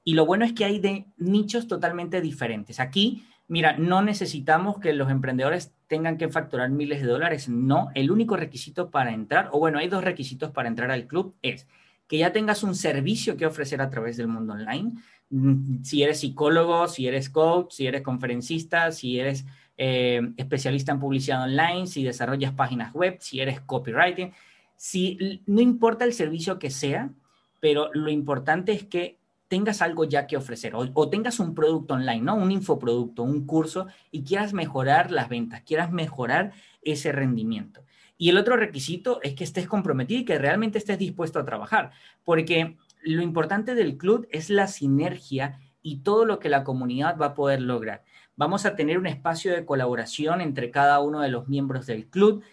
Y 0.03 0.13
lo 0.13 0.25
bueno 0.25 0.43
es 0.43 0.53
que 0.53 0.65
hay 0.65 0.80
de 0.80 1.05
nichos 1.17 1.67
totalmente 1.67 2.19
diferentes. 2.19 2.80
Aquí 2.80 3.23
mira, 3.49 3.75
no 3.77 4.01
necesitamos 4.01 4.79
que 4.79 4.93
los 4.93 5.09
emprendedores 5.11 5.73
tengan 5.87 6.17
que 6.17 6.29
facturar 6.29 6.69
miles 6.69 7.01
de 7.01 7.07
dólares. 7.07 7.49
No, 7.49 7.89
el 7.95 8.11
único 8.11 8.37
requisito 8.37 8.91
para 8.91 9.11
entrar, 9.11 9.49
o 9.51 9.59
bueno, 9.59 9.79
hay 9.79 9.89
dos 9.89 10.03
requisitos 10.03 10.51
para 10.51 10.69
entrar 10.69 10.91
al 10.91 11.07
club, 11.07 11.35
es 11.41 11.67
que 12.07 12.17
ya 12.17 12.31
tengas 12.31 12.63
un 12.63 12.75
servicio 12.75 13.35
que 13.35 13.45
ofrecer 13.45 13.81
a 13.81 13.89
través 13.89 14.17
del 14.17 14.27
mundo 14.27 14.53
online. 14.53 14.93
Mm, 15.29 15.83
si 15.83 16.03
eres 16.03 16.19
psicólogo, 16.21 16.87
si 16.87 17.07
eres 17.07 17.29
coach, 17.29 17.73
si 17.73 17.87
eres 17.87 18.01
conferencista, 18.01 18.91
si 18.91 19.19
eres 19.19 19.45
eh, 19.77 20.21
especialista 20.37 20.91
en 20.91 20.99
publicidad 20.99 21.43
online, 21.43 21.87
si 21.87 22.03
desarrollas 22.03 22.53
páginas 22.53 22.93
web, 22.93 23.17
si 23.19 23.41
eres 23.41 23.61
copywriting, 23.61 24.31
si 24.75 25.41
no 25.45 25.61
importa 25.61 26.05
el 26.05 26.13
servicio 26.13 26.57
que 26.59 26.69
sea, 26.69 27.11
pero 27.59 27.89
lo 27.93 28.09
importante 28.09 28.71
es 28.71 28.83
que 28.85 29.18
tengas 29.49 29.81
algo 29.81 30.05
ya 30.05 30.27
que 30.27 30.37
ofrecer 30.37 30.73
o, 30.75 31.09
tengas 31.09 31.39
un 31.39 31.53
producto 31.53 31.95
online, 31.95 32.21
¿no? 32.21 32.35
Un 32.35 32.51
infoproducto, 32.51 33.23
un 33.23 33.45
curso 33.45 33.87
y 34.11 34.23
quieras 34.23 34.53
mejorar 34.53 35.11
las 35.11 35.27
ventas, 35.27 35.61
quieras 35.63 35.91
mejorar 35.91 36.53
ese 36.83 37.11
rendimiento. 37.11 37.83
Y 38.17 38.29
el 38.29 38.37
otro 38.37 38.55
requisito 38.55 39.19
es 39.23 39.33
que 39.33 39.43
estés 39.43 39.67
comprometido 39.67 40.21
y 40.21 40.25
que 40.25 40.37
realmente 40.37 40.77
estés 40.77 40.99
dispuesto 40.99 41.39
a 41.39 41.45
trabajar, 41.45 41.91
porque 42.23 42.77
lo 43.01 43.21
importante 43.23 43.75
del 43.75 43.97
club 43.97 44.27
es 44.31 44.49
la 44.49 44.67
sinergia 44.67 45.59
y 45.81 45.97
todo 46.01 46.25
lo 46.25 46.39
que 46.39 46.49
la 46.49 46.63
comunidad 46.63 47.17
va 47.17 47.27
a 47.27 47.33
poder 47.33 47.61
lograr. 47.61 48.03
Vamos 48.35 48.65
a 48.65 48.75
tener 48.75 48.99
un 48.99 49.07
espacio 49.07 49.53
de 49.53 49.65
colaboración 49.65 50.41
entre 50.41 50.69
cada 50.69 50.99
uno 50.99 51.21
de 51.21 51.29
los 51.29 51.47
miembros 51.47 51.87
del 51.87 52.05
club. 52.05 52.43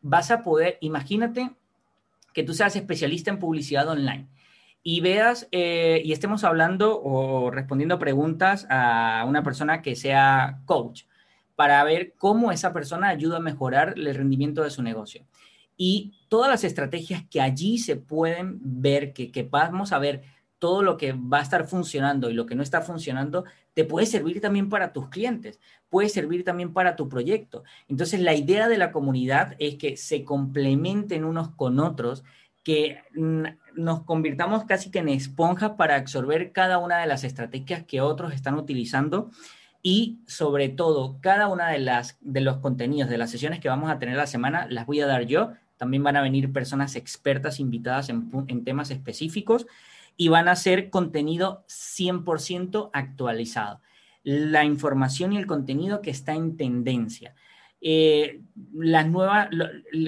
vas 0.00 0.30
a 0.30 0.42
poder, 0.42 0.78
imagínate 0.80 1.50
que 2.32 2.44
tú 2.44 2.54
seas 2.54 2.76
especialista 2.76 3.30
en 3.30 3.38
publicidad 3.38 3.88
online 3.88 4.28
y 4.90 5.02
veas 5.02 5.46
eh, 5.52 6.00
y 6.02 6.12
estemos 6.12 6.44
hablando 6.44 6.98
o 7.02 7.50
respondiendo 7.50 7.98
preguntas 7.98 8.66
a 8.70 9.26
una 9.28 9.42
persona 9.42 9.82
que 9.82 9.94
sea 9.94 10.62
coach 10.64 11.02
para 11.56 11.84
ver 11.84 12.14
cómo 12.16 12.52
esa 12.52 12.72
persona 12.72 13.08
ayuda 13.08 13.36
a 13.36 13.40
mejorar 13.40 13.92
el 13.98 14.14
rendimiento 14.14 14.62
de 14.62 14.70
su 14.70 14.82
negocio. 14.82 15.26
Y 15.76 16.14
todas 16.30 16.50
las 16.50 16.64
estrategias 16.64 17.22
que 17.28 17.42
allí 17.42 17.76
se 17.76 17.96
pueden 17.96 18.60
ver, 18.62 19.12
que, 19.12 19.30
que 19.30 19.42
vamos 19.42 19.92
a 19.92 19.98
ver 19.98 20.22
todo 20.58 20.82
lo 20.82 20.96
que 20.96 21.12
va 21.12 21.40
a 21.40 21.42
estar 21.42 21.66
funcionando 21.66 22.30
y 22.30 22.32
lo 22.32 22.46
que 22.46 22.54
no 22.54 22.62
está 22.62 22.80
funcionando, 22.80 23.44
te 23.74 23.84
puede 23.84 24.06
servir 24.06 24.40
también 24.40 24.70
para 24.70 24.94
tus 24.94 25.10
clientes, 25.10 25.60
puede 25.90 26.08
servir 26.08 26.44
también 26.44 26.72
para 26.72 26.96
tu 26.96 27.10
proyecto. 27.10 27.62
Entonces, 27.88 28.20
la 28.20 28.32
idea 28.32 28.68
de 28.68 28.78
la 28.78 28.90
comunidad 28.90 29.54
es 29.58 29.74
que 29.74 29.98
se 29.98 30.24
complementen 30.24 31.24
unos 31.24 31.50
con 31.50 31.78
otros 31.78 32.24
que 32.68 32.98
nos 33.76 34.02
convirtamos 34.02 34.64
casi 34.64 34.90
que 34.90 34.98
en 34.98 35.08
esponjas 35.08 35.70
para 35.78 35.96
absorber 35.96 36.52
cada 36.52 36.76
una 36.76 36.98
de 36.98 37.06
las 37.06 37.24
estrategias 37.24 37.84
que 37.84 38.02
otros 38.02 38.34
están 38.34 38.56
utilizando 38.56 39.30
y 39.82 40.18
sobre 40.26 40.68
todo 40.68 41.16
cada 41.22 41.48
una 41.48 41.70
de 41.70 41.78
las 41.78 42.18
de 42.20 42.42
los 42.42 42.58
contenidos 42.58 43.08
de 43.08 43.16
las 43.16 43.30
sesiones 43.30 43.60
que 43.60 43.70
vamos 43.70 43.90
a 43.90 43.98
tener 43.98 44.18
la 44.18 44.26
semana 44.26 44.66
las 44.68 44.84
voy 44.84 45.00
a 45.00 45.06
dar 45.06 45.22
yo. 45.22 45.52
También 45.78 46.02
van 46.02 46.16
a 46.16 46.20
venir 46.20 46.52
personas 46.52 46.94
expertas 46.94 47.58
invitadas 47.58 48.10
en 48.10 48.64
temas 48.64 48.90
específicos 48.90 49.66
y 50.18 50.28
van 50.28 50.46
a 50.46 50.54
ser 50.54 50.90
contenido 50.90 51.64
100% 51.68 52.90
actualizado. 52.92 53.80
La 54.24 54.66
información 54.66 55.32
y 55.32 55.38
el 55.38 55.46
contenido 55.46 56.02
que 56.02 56.10
está 56.10 56.34
en 56.34 56.58
tendencia 56.58 57.34
eh, 57.80 58.40
las 58.74 59.06
nuevas, 59.08 59.48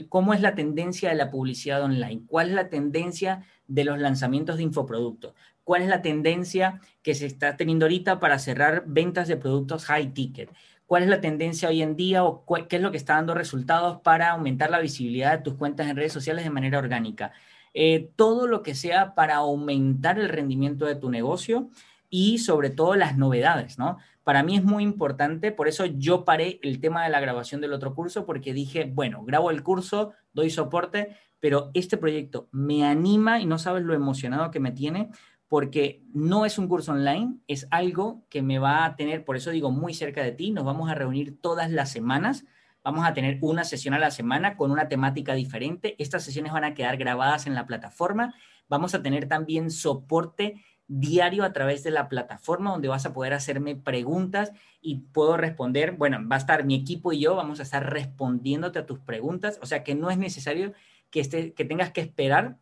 cómo 0.09 0.35
es 0.35 0.41
la 0.41 0.55
tendencia 0.55 1.11
de 1.11 1.17
la 1.17 1.31
publicidad 1.31 1.83
online, 1.83 2.23
cuál 2.27 2.49
es 2.49 2.55
la 2.55 2.69
tendencia 2.69 3.45
de 3.69 3.85
los 3.85 3.99
lanzamientos 3.99 4.57
de 4.57 4.65
infoproductos, 4.65 5.35
cuál 5.63 5.83
es 5.83 5.89
la 5.89 6.03
tendencia 6.03 6.81
que 7.03 7.15
se 7.15 7.27
está 7.27 7.57
teniendo 7.57 7.85
ahorita 7.85 8.19
para 8.19 8.39
cerrar 8.39 8.85
ventas 8.87 9.29
de 9.29 9.37
productos 9.37 9.85
high 9.85 10.13
ticket, 10.13 10.51
cuál 10.87 11.05
es 11.05 11.09
la 11.09 11.21
tendencia 11.21 11.69
hoy 11.69 11.83
en 11.83 11.95
día 11.95 12.25
o 12.25 12.45
qué 12.69 12.77
es 12.77 12.83
lo 12.83 12.91
que 12.91 12.97
está 12.97 13.15
dando 13.15 13.35
resultados 13.35 14.01
para 14.01 14.31
aumentar 14.31 14.71
la 14.71 14.81
visibilidad 14.81 15.39
de 15.39 15.45
tus 15.45 15.55
cuentas 15.55 15.89
en 15.89 15.97
redes 15.97 16.13
sociales 16.13 16.43
de 16.43 16.51
manera 16.51 16.79
orgánica. 16.79 17.33
Eh, 17.73 18.11
todo 18.17 18.49
lo 18.49 18.65
que 18.65 18.75
sea 18.75 19.15
para 19.15 19.37
aumentar 19.37 20.19
el 20.19 20.29
rendimiento 20.29 20.87
de 20.87 20.97
tu 20.97 21.09
negocio 21.09 21.71
y 22.09 22.39
sobre 22.39 22.71
todo 22.71 22.97
las 22.97 23.17
novedades, 23.17 23.79
¿no? 23.79 23.99
Para 24.23 24.43
mí 24.43 24.57
es 24.57 24.65
muy 24.65 24.83
importante, 24.83 25.51
por 25.51 25.67
eso 25.67 25.87
yo 25.87 26.25
paré 26.25 26.61
el 26.63 26.81
tema 26.81 27.05
de 27.05 27.11
la 27.11 27.21
grabación 27.21 27.61
del 27.61 27.73
otro 27.73 27.95
curso, 27.95 28.27
porque 28.27 28.53
dije, 28.53 28.91
bueno, 28.93 29.25
grabo 29.25 29.51
el 29.51 29.63
curso, 29.63 30.13
doy 30.33 30.51
soporte, 30.51 31.17
pero 31.41 31.71
este 31.73 31.97
proyecto 31.97 32.49
me 32.53 32.85
anima 32.85 33.41
y 33.41 33.47
no 33.47 33.59
sabes 33.59 33.83
lo 33.83 33.95
emocionado 33.95 34.51
que 34.51 34.61
me 34.61 34.73
tiene, 34.73 35.11
porque 35.49 36.05
no 36.13 36.47
es 36.47 36.59
un 36.59 36.69
curso 36.69 36.93
online, 36.93 37.39
es 37.49 37.67
algo 37.71 38.25
que 38.29 38.41
me 38.41 38.59
va 38.59 38.85
a 38.85 38.95
tener, 38.95 39.25
por 39.25 39.37
eso 39.37 39.51
digo, 39.51 39.73
muy 39.73 39.95
cerca 39.95 40.23
de 40.23 40.33
ti, 40.33 40.53
nos 40.53 40.65
vamos 40.65 40.91
a 40.91 40.95
reunir 40.95 41.41
todas 41.41 41.71
las 41.71 41.91
semanas, 41.91 42.45
vamos 42.85 43.05
a 43.05 43.15
tener 43.15 43.39
una 43.41 43.65
sesión 43.65 43.95
a 43.95 43.99
la 43.99 44.11
semana 44.11 44.57
con 44.57 44.71
una 44.71 44.89
temática 44.89 45.35
diferente, 45.35 45.97
estas 45.99 46.23
sesiones 46.23 46.53
van 46.53 46.65
a 46.65 46.75
quedar 46.75 46.99
grabadas 46.99 47.47
en 47.47 47.55
la 47.55 47.67
plataforma, 47.67 48.35
vamos 48.69 48.95
a 48.95 49.03
tener 49.03 49.27
también 49.27 49.71
soporte 49.71 50.63
diario 50.93 51.45
a 51.45 51.53
través 51.53 51.85
de 51.85 51.93
la 51.93 52.09
plataforma 52.09 52.73
donde 52.73 52.89
vas 52.89 53.07
a 53.07 53.13
poder 53.13 53.33
hacerme 53.33 53.77
preguntas 53.77 54.51
y 54.81 54.97
puedo 55.13 55.37
responder, 55.37 55.93
bueno, 55.93 56.19
va 56.29 56.35
a 56.35 56.41
estar 56.41 56.65
mi 56.65 56.75
equipo 56.75 57.13
y 57.13 57.21
yo, 57.21 57.37
vamos 57.37 57.61
a 57.61 57.63
estar 57.63 57.89
respondiéndote 57.93 58.81
a 58.81 58.87
tus 58.87 58.99
preguntas, 58.99 59.61
o 59.63 59.67
sea 59.67 59.85
que 59.85 59.95
no 59.95 60.11
es 60.11 60.19
necesario 60.19 60.73
que, 61.11 61.21
esté, 61.21 61.55
que 61.55 61.65
tengas 61.65 61.93
que 61.93 62.01
esperar 62.01 62.57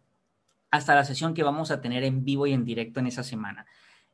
hasta 0.71 0.95
la 0.95 1.05
sesión 1.05 1.33
que 1.33 1.43
vamos 1.43 1.71
a 1.71 1.81
tener 1.81 2.05
en 2.05 2.23
vivo 2.23 2.47
y 2.47 2.53
en 2.53 2.67
directo 2.67 3.01
en 3.01 3.07
esa 3.07 3.23
semana. 3.23 3.65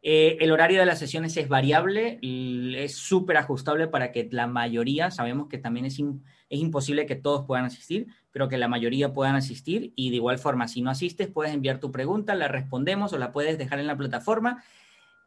Eh, 0.01 0.37
el 0.41 0.53
horario 0.53 0.79
de 0.79 0.87
las 0.87 1.01
sesiones 1.01 1.37
es 1.37 1.49
variable, 1.49 2.21
es 2.23 2.95
súper 2.95 3.37
ajustable 3.37 3.89
para 3.89 4.13
que 4.13 4.29
la 4.31 4.47
mayoría, 4.47 5.11
sabemos 5.11 5.49
que 5.49 5.59
también 5.59 5.87
es, 5.87 5.99
es 5.99 6.61
imposible 6.61 7.07
que 7.07 7.17
todos 7.17 7.47
puedan 7.47 7.65
asistir, 7.65 8.07
pero 8.35 8.49
que 8.49 8.59
la 8.59 8.67
mayoría 8.67 9.13
puedan 9.13 9.37
asistir 9.37 9.93
y 9.95 10.11
de 10.11 10.17
igual 10.17 10.41
forma, 10.41 10.67
si 10.67 10.83
no 10.83 10.91
asistes, 10.91 11.29
puedes 11.29 11.55
enviar 11.55 11.79
tu 11.79 11.93
pregunta, 11.93 12.35
la 12.35 12.49
respondemos 12.49 13.13
o 13.13 13.19
la 13.19 13.31
puedes 13.31 13.59
dejar 13.59 13.79
en 13.79 13.87
la 13.87 13.97
plataforma. 13.97 14.65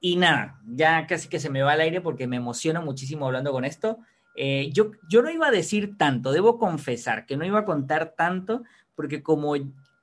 Y 0.01 0.17
nada, 0.17 0.59
ya 0.65 1.07
casi 1.07 1.29
que 1.29 1.39
se 1.39 1.49
me 1.49 1.61
va 1.61 1.71
al 1.71 1.79
aire 1.79 2.01
porque 2.01 2.27
me 2.27 2.35
emociono 2.35 2.81
muchísimo 2.81 3.25
hablando 3.25 3.53
con 3.53 3.63
esto. 3.63 3.99
Eh, 4.35 4.71
yo, 4.73 4.91
yo 5.09 5.21
no 5.21 5.31
iba 5.31 5.47
a 5.47 5.51
decir 5.51 5.97
tanto, 5.97 6.33
debo 6.33 6.59
confesar 6.59 7.25
que 7.25 7.37
no 7.37 7.45
iba 7.45 7.59
a 7.59 7.65
contar 7.65 8.13
tanto 8.17 8.63
porque 8.93 9.23
como, 9.23 9.53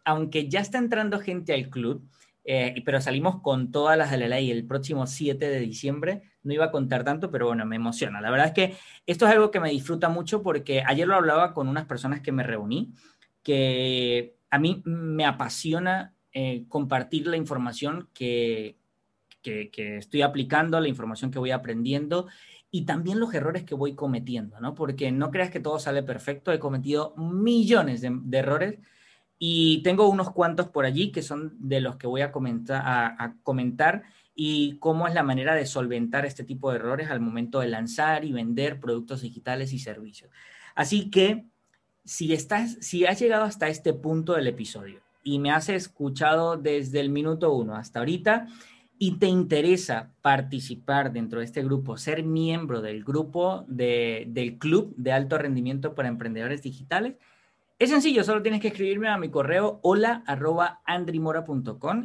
aunque 0.06 0.48
ya 0.48 0.60
está 0.60 0.78
entrando 0.78 1.20
gente 1.20 1.52
al 1.52 1.68
club, 1.68 2.08
eh, 2.46 2.80
pero 2.86 3.02
salimos 3.02 3.42
con 3.42 3.70
todas 3.70 3.98
las 3.98 4.12
de 4.12 4.16
la 4.16 4.28
ley 4.28 4.50
el 4.50 4.66
próximo 4.66 5.06
7 5.06 5.46
de 5.46 5.60
diciembre. 5.60 6.22
No 6.44 6.52
iba 6.52 6.66
a 6.66 6.70
contar 6.70 7.02
tanto, 7.02 7.30
pero 7.30 7.46
bueno, 7.46 7.66
me 7.66 7.76
emociona. 7.76 8.20
La 8.20 8.30
verdad 8.30 8.48
es 8.48 8.52
que 8.52 8.76
esto 9.06 9.26
es 9.26 9.32
algo 9.32 9.50
que 9.50 9.60
me 9.60 9.70
disfruta 9.70 10.08
mucho 10.08 10.42
porque 10.42 10.82
ayer 10.86 11.08
lo 11.08 11.16
hablaba 11.16 11.52
con 11.52 11.68
unas 11.68 11.86
personas 11.86 12.20
que 12.20 12.32
me 12.32 12.42
reuní, 12.42 12.92
que 13.42 14.36
a 14.50 14.58
mí 14.58 14.82
me 14.84 15.24
apasiona 15.24 16.14
eh, 16.32 16.64
compartir 16.68 17.26
la 17.26 17.36
información 17.36 18.08
que, 18.14 18.76
que, 19.42 19.98
estoy 19.98 20.22
aplicando, 20.22 20.80
la 20.80 20.88
información 20.88 21.30
que 21.30 21.38
voy 21.38 21.50
aprendiendo 21.50 22.26
y 22.70 22.86
también 22.86 23.20
los 23.20 23.32
errores 23.34 23.62
que 23.62 23.74
voy 23.74 23.94
cometiendo, 23.94 24.58
¿no? 24.60 24.74
Porque 24.74 25.12
no 25.12 25.30
creas 25.30 25.50
que 25.50 25.60
todo 25.60 25.78
sale 25.78 26.02
perfecto, 26.02 26.50
he 26.50 26.58
cometido 26.58 27.14
millones 27.16 28.00
de, 28.00 28.38
errores 28.38 28.78
y 29.38 29.82
tengo 29.82 30.08
unos 30.08 30.30
cuantos 30.30 30.68
por 30.68 30.84
allí 30.84 31.12
que 31.12 31.22
son 31.22 31.54
de 31.58 31.80
los 31.80 31.96
que 31.96 32.06
voy 32.06 32.22
a 32.22 32.32
comentar 32.32 34.02
y 34.34 34.78
cómo 34.78 35.06
es 35.06 35.14
la 35.14 35.22
manera 35.22 35.54
de 35.54 35.66
solventar 35.66 36.26
este 36.26 36.44
tipo 36.44 36.70
de 36.70 36.76
errores 36.76 37.10
al 37.10 37.20
momento 37.20 37.60
de 37.60 37.68
lanzar 37.68 38.24
y 38.24 38.32
vender 38.32 38.80
productos 38.80 39.22
digitales 39.22 39.72
y 39.72 39.78
servicios. 39.78 40.30
Así 40.74 41.10
que 41.10 41.46
si 42.04 42.32
estás, 42.32 42.76
si 42.80 43.06
has 43.06 43.18
llegado 43.18 43.44
hasta 43.44 43.68
este 43.68 43.94
punto 43.94 44.34
del 44.34 44.48
episodio 44.48 45.00
y 45.22 45.38
me 45.38 45.50
has 45.50 45.68
escuchado 45.68 46.56
desde 46.56 47.00
el 47.00 47.10
minuto 47.10 47.54
uno 47.54 47.76
hasta 47.76 48.00
ahorita 48.00 48.48
y 48.98 49.18
te 49.18 49.26
interesa 49.26 50.12
participar 50.20 51.12
dentro 51.12 51.40
de 51.40 51.46
este 51.46 51.62
grupo, 51.62 51.96
ser 51.96 52.22
miembro 52.22 52.82
del 52.82 53.04
grupo 53.04 53.64
de, 53.68 54.24
del 54.28 54.58
club 54.58 54.94
de 54.96 55.12
alto 55.12 55.38
rendimiento 55.38 55.94
para 55.94 56.08
emprendedores 56.08 56.62
digitales, 56.62 57.16
es 57.78 57.90
sencillo, 57.90 58.22
solo 58.22 58.42
tienes 58.42 58.60
que 58.60 58.68
escribirme 58.68 59.08
a 59.08 59.18
mi 59.18 59.30
correo 59.30 59.80
hola 59.82 60.22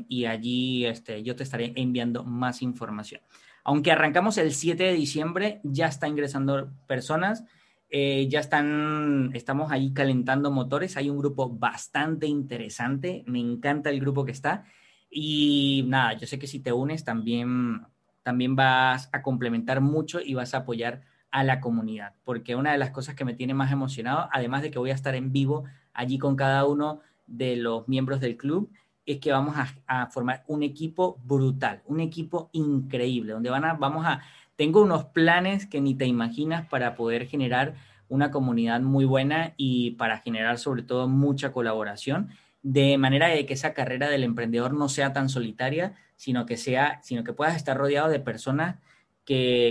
y 0.07 0.25
allí 0.25 0.85
este, 0.85 1.21
yo 1.21 1.35
te 1.35 1.43
estaré 1.43 1.73
enviando 1.75 2.23
más 2.23 2.61
información. 2.61 3.21
Aunque 3.63 3.91
arrancamos 3.91 4.37
el 4.37 4.53
7 4.53 4.83
de 4.83 4.93
diciembre, 4.93 5.61
ya 5.63 5.87
está 5.87 6.07
ingresando 6.07 6.71
personas, 6.87 7.43
eh, 7.91 8.27
ya 8.29 8.39
están, 8.39 9.31
estamos 9.33 9.71
ahí 9.71 9.93
calentando 9.93 10.49
motores, 10.49 10.97
hay 10.97 11.09
un 11.09 11.19
grupo 11.19 11.49
bastante 11.49 12.25
interesante, 12.25 13.23
me 13.27 13.39
encanta 13.39 13.89
el 13.89 13.99
grupo 13.99 14.25
que 14.25 14.31
está 14.31 14.65
y 15.09 15.85
nada, 15.87 16.13
yo 16.13 16.25
sé 16.25 16.39
que 16.39 16.47
si 16.47 16.59
te 16.59 16.71
unes 16.71 17.03
también, 17.03 17.81
también 18.23 18.55
vas 18.55 19.09
a 19.11 19.21
complementar 19.21 19.81
mucho 19.81 20.19
y 20.19 20.33
vas 20.33 20.53
a 20.53 20.59
apoyar 20.59 21.01
a 21.31 21.43
la 21.43 21.59
comunidad, 21.59 22.13
porque 22.23 22.55
una 22.55 22.71
de 22.71 22.77
las 22.77 22.91
cosas 22.91 23.15
que 23.15 23.25
me 23.25 23.33
tiene 23.33 23.53
más 23.53 23.71
emocionado, 23.71 24.29
además 24.31 24.61
de 24.61 24.71
que 24.71 24.79
voy 24.79 24.91
a 24.91 24.95
estar 24.95 25.15
en 25.15 25.31
vivo 25.31 25.65
allí 25.93 26.17
con 26.17 26.35
cada 26.35 26.65
uno 26.65 27.01
de 27.27 27.55
los 27.55 27.87
miembros 27.87 28.19
del 28.19 28.37
club, 28.37 28.71
es 29.05 29.19
que 29.19 29.31
vamos 29.31 29.55
a, 29.87 30.07
formar 30.07 30.43
un 30.47 30.61
equipo 30.61 31.19
brutal, 31.23 31.81
un 31.85 31.99
equipo 31.99 32.49
increíble, 32.51 33.33
donde 33.33 33.49
van 33.49 33.65
a, 33.65 33.73
vamos 33.73 34.05
a, 34.05 34.21
tengo 34.55 34.81
unos 34.81 35.05
planes 35.05 35.65
que 35.65 35.81
ni 35.81 35.95
te 35.95 36.05
imaginas 36.05 36.67
para 36.67 36.95
poder 36.95 37.27
generar 37.27 37.73
una 38.07 38.29
comunidad 38.29 38.81
muy 38.81 39.05
buena 39.05 39.53
y 39.57 39.91
para 39.91 40.19
generar 40.19 40.57
sobre 40.59 40.83
todo 40.83 41.07
mucha 41.07 41.51
colaboración, 41.51 42.29
de 42.61 42.97
manera 42.97 43.27
de 43.27 43.45
que 43.45 43.53
esa 43.53 43.73
carrera 43.73 44.09
del 44.09 44.23
emprendedor 44.23 44.73
no 44.73 44.89
sea 44.89 45.13
tan 45.13 45.29
solitaria, 45.29 45.95
sino 46.15 46.45
que 46.45 46.57
sea, 46.57 46.99
sino 47.01 47.23
que 47.23 47.33
puedas 47.33 47.55
estar 47.55 47.77
rodeado 47.77 48.09
de 48.09 48.19
personas 48.19 48.77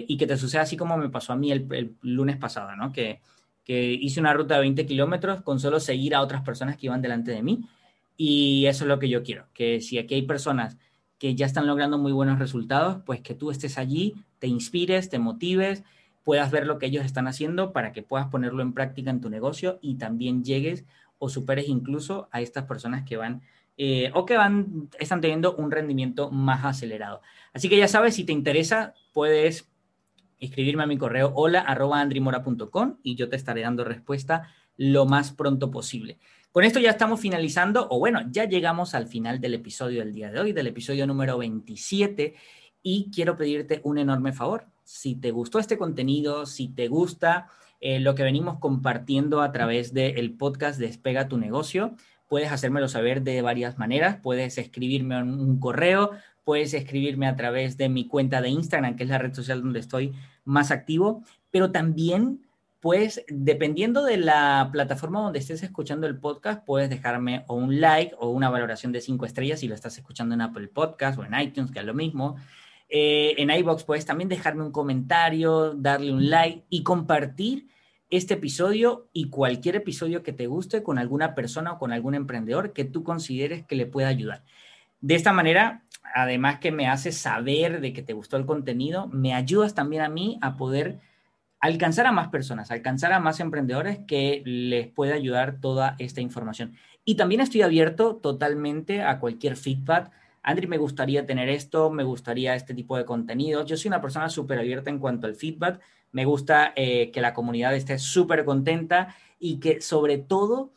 y 0.09 0.16
que 0.16 0.26
te 0.26 0.36
suceda 0.36 0.62
así 0.62 0.76
como 0.76 0.96
me 0.96 1.09
pasó 1.09 1.32
a 1.32 1.36
mí 1.36 1.50
el, 1.52 1.66
el 1.72 1.96
lunes 2.02 2.36
pasado, 2.36 2.76
¿no? 2.76 2.92
Que, 2.92 3.20
que, 3.64 3.92
hice 3.92 4.20
una 4.20 4.32
ruta 4.32 4.54
de 4.54 4.61
20 4.61 4.86
kilómetros 4.86 5.42
con 5.42 5.61
solo 5.61 5.80
seguir 5.80 6.14
a 6.14 6.22
otras 6.22 6.42
personas 6.42 6.76
que 6.76 6.86
iban 6.86 7.02
delante 7.02 7.32
de 7.32 7.42
mí. 7.42 7.68
Y 8.16 8.66
eso 8.66 8.84
es 8.84 8.88
lo 8.88 8.98
que 8.98 9.09
yo 9.09 9.22
quiero, 9.22 9.46
que 9.54 9.80
si 9.80 9.98
aquí 9.98 10.14
hay 10.14 10.22
personas 10.22 10.76
que 11.18 11.34
ya 11.34 11.46
están 11.46 11.66
logrando 11.66 11.98
muy 11.98 12.12
buenos 12.12 12.38
resultados, 12.38 13.02
pues 13.04 13.20
que 13.20 13.34
tú 13.34 13.50
estés 13.50 13.78
allí, 13.78 14.14
te 14.38 14.46
inspires, 14.46 15.09
te 15.09 15.18
motives, 15.18 15.84
puedas 16.24 16.50
ver 16.50 16.66
lo 16.66 16.78
que 16.78 16.86
ellos 16.86 17.04
están 17.04 17.26
haciendo 17.26 17.72
para 17.72 17.92
que 17.92 18.02
puedas 18.02 18.28
ponerlo 18.28 18.62
en 18.62 18.72
práctica 18.72 19.11
en 19.11 19.20
tu 19.20 19.30
negocio 19.30 19.78
y 19.82 19.96
también 19.96 20.44
llegues 20.44 20.84
o 21.18 21.28
superes 21.28 21.68
incluso 21.68 22.28
a 22.30 22.40
estas 22.40 22.64
personas 22.64 23.04
que 23.04 23.16
van 23.16 23.42
eh, 23.81 24.11
o 24.12 24.26
que 24.26 24.37
van, 24.37 24.91
están 24.99 25.20
teniendo 25.20 25.55
un 25.55 25.70
rendimiento 25.70 26.33
más 26.33 26.64
acelerado. 26.64 27.22
Así 27.53 27.68
que 27.68 27.79
ya 27.79 27.87
sabes, 27.87 28.16
si 28.16 28.24
te 28.24 28.33
interesa, 28.33 28.93
puedes 29.12 29.70
escribirme 30.41 30.83
a 30.83 30.87
mi 30.87 30.99
correo 30.99 31.33
hola 31.35 31.64
y 33.03 33.14
yo 33.14 33.29
te 33.29 33.37
estaré 33.37 33.62
dando 33.62 33.85
respuesta 33.85 34.49
lo 34.76 35.07
más 35.07 35.31
pronto 35.33 35.70
posible. 35.70 36.18
Con 36.51 36.64
esto 36.64 36.81
ya 36.81 36.91
estamos 36.91 37.20
finalizando, 37.20 37.87
o 37.89 38.01
bueno, 38.01 38.20
ya 38.31 38.47
llegamos 38.47 38.95
al 38.97 39.07
final 39.07 39.41
del 39.41 39.55
episodio 39.55 40.01
del 40.01 40.12
día 40.12 40.33
de 40.33 40.41
hoy, 40.41 40.53
del 40.53 40.66
episodio 40.66 41.07
número 41.07 41.39
27, 41.39 42.35
y 42.83 43.11
quiero 43.14 43.37
pedirte 43.37 43.81
un 43.85 43.99
enorme 43.99 44.33
favor. 44.33 44.66
Si 44.83 45.14
te 45.14 45.31
gustó 45.31 45.61
este 45.61 45.79
contenido, 45.79 46.47
si 46.47 46.68
te 46.68 46.89
gusta 46.89 47.49
eh, 47.81 48.01
lo 48.01 48.16
que 48.16 48.24
venimos 48.24 48.59
compartiendo 48.59 49.41
a 49.41 49.53
través 49.53 49.95
del 49.95 50.33
podcast 50.33 50.81
Despega 50.81 51.29
tu 51.29 51.39
negocio, 51.39 51.95
puedes 52.29 52.53
hacérmelo 52.53 52.89
saber 52.89 53.22
de 53.22 53.43
varias 53.43 53.79
maneras. 53.79 54.18
Puedes 54.22 54.59
escribirme 54.59 55.22
un 55.22 55.59
correo, 55.59 56.12
puedes 56.45 56.74
escribirme 56.74 57.26
a 57.26 57.37
través 57.37 57.76
de 57.76 57.89
mi 57.89 58.07
cuenta 58.07 58.41
de 58.41 58.51
Instagram, 58.51 58.97
que 58.97 59.05
es 59.05 59.11
la 59.11 59.18
red 59.18 59.35
social 59.35 59.62
donde 59.62 59.81
estoy 59.81 60.14
más 60.45 60.70
activo, 60.70 61.22
pero 61.51 61.72
también 61.72 62.43
pues 62.81 63.24
dependiendo 63.29 64.05
de 64.05 64.18
la 64.18 64.68
plataforma 64.70 65.20
donde 65.20 65.41
estés 65.41 65.62
escuchando 65.62 66.07
el 66.07 66.18
podcast, 66.18 66.64
puedes 66.64 66.89
dejarme 66.89 67.45
un 67.49 67.81
like 67.81 68.14
o 68.18 68.29
una 68.31 68.51
valoración 68.51 68.93
de 68.93 69.01
cinco 69.01 69.26
estrellas 69.26 69.61
si 69.61 69.68
lo 69.68 69.74
estás 69.74 69.99
escuchando 69.99 70.35
en 70.35 70.43
Apple 70.43 70.68
Podcast 70.68 71.18
o 71.18 71.24
en 71.24 71.39
iTunes, 71.39 71.72
que 71.72 71.81
es 71.81 71.85
lo 71.85 71.95
mismo. 71.95 72.37
Eh, 72.89 73.35
en 73.37 73.51
iBox 73.51 73.85
puedes 73.85 74.07
también 74.07 74.29
dejarme 74.29 74.62
un 74.62 74.70
comentario, 74.70 75.74
darle 75.74 76.12
un 76.12 76.31
like 76.31 76.64
y 76.70 76.83
compartir 76.83 77.66
este 78.11 78.34
episodio 78.34 79.09
y 79.12 79.28
cualquier 79.28 79.76
episodio 79.76 80.22
que 80.22 80.32
te 80.32 80.46
guste 80.46 80.82
con 80.82 80.98
alguna 80.98 81.34
persona 81.34 81.72
o 81.72 81.78
con 81.78 81.92
algún 81.92 82.14
emprendedor 82.14 82.72
que 82.72 82.84
tú 82.84 83.04
consideres 83.04 83.64
que 83.66 83.76
le 83.76 83.86
pueda 83.86 84.09
ayudar. 84.09 84.44
De 85.00 85.14
esta 85.14 85.32
manera, 85.32 85.84
además 86.14 86.59
que 86.59 86.72
me 86.72 86.88
haces 86.88 87.18
saber 87.18 87.80
de 87.80 87.92
que 87.92 88.02
te 88.02 88.14
gustó 88.14 88.36
el 88.36 88.46
contenido, 88.46 89.09
me 89.09 89.34
ayudas 89.34 89.74
también 89.74 90.02
a 90.02 90.09
mí 90.09 90.38
a 90.40 90.56
poder 90.56 91.00
alcanzar 91.61 92.06
a 92.06 92.12
más 92.12 92.28
personas, 92.28 92.70
alcanzar 92.70 93.12
a 93.12 93.20
más 93.20 93.40
emprendedores 93.40 93.98
que 94.06 94.42
les 94.44 94.86
pueda 94.88 95.14
ayudar 95.14 95.61
toda 95.61 95.96
esta 95.98 96.20
información. 96.20 96.74
Y 97.04 97.16
también 97.16 97.40
estoy 97.40 97.62
abierto 97.62 98.16
totalmente 98.16 99.02
a 99.02 99.18
cualquier 99.18 99.56
feedback. 99.56 100.11
Andri, 100.42 100.66
me 100.66 100.78
gustaría 100.78 101.26
tener 101.26 101.48
esto, 101.48 101.90
me 101.90 102.04
gustaría 102.04 102.54
este 102.54 102.74
tipo 102.74 102.96
de 102.96 103.04
contenido. 103.04 103.64
Yo 103.66 103.76
soy 103.76 103.88
una 103.88 104.00
persona 104.00 104.28
súper 104.28 104.59
abierta 104.59 104.90
en 104.90 104.98
cuanto 104.98 105.26
al 105.26 105.34
feedback 105.34 105.80
me 106.12 106.24
gusta 106.24 106.72
eh, 106.76 107.11
que 107.11 107.20
la 107.20 107.34
comunidad 107.34 107.74
esté 107.74 107.98
súper 107.98 108.44
contenta 108.44 109.14
y 109.38 109.59
que 109.59 109.80
sobre 109.80 110.18
todo 110.18 110.72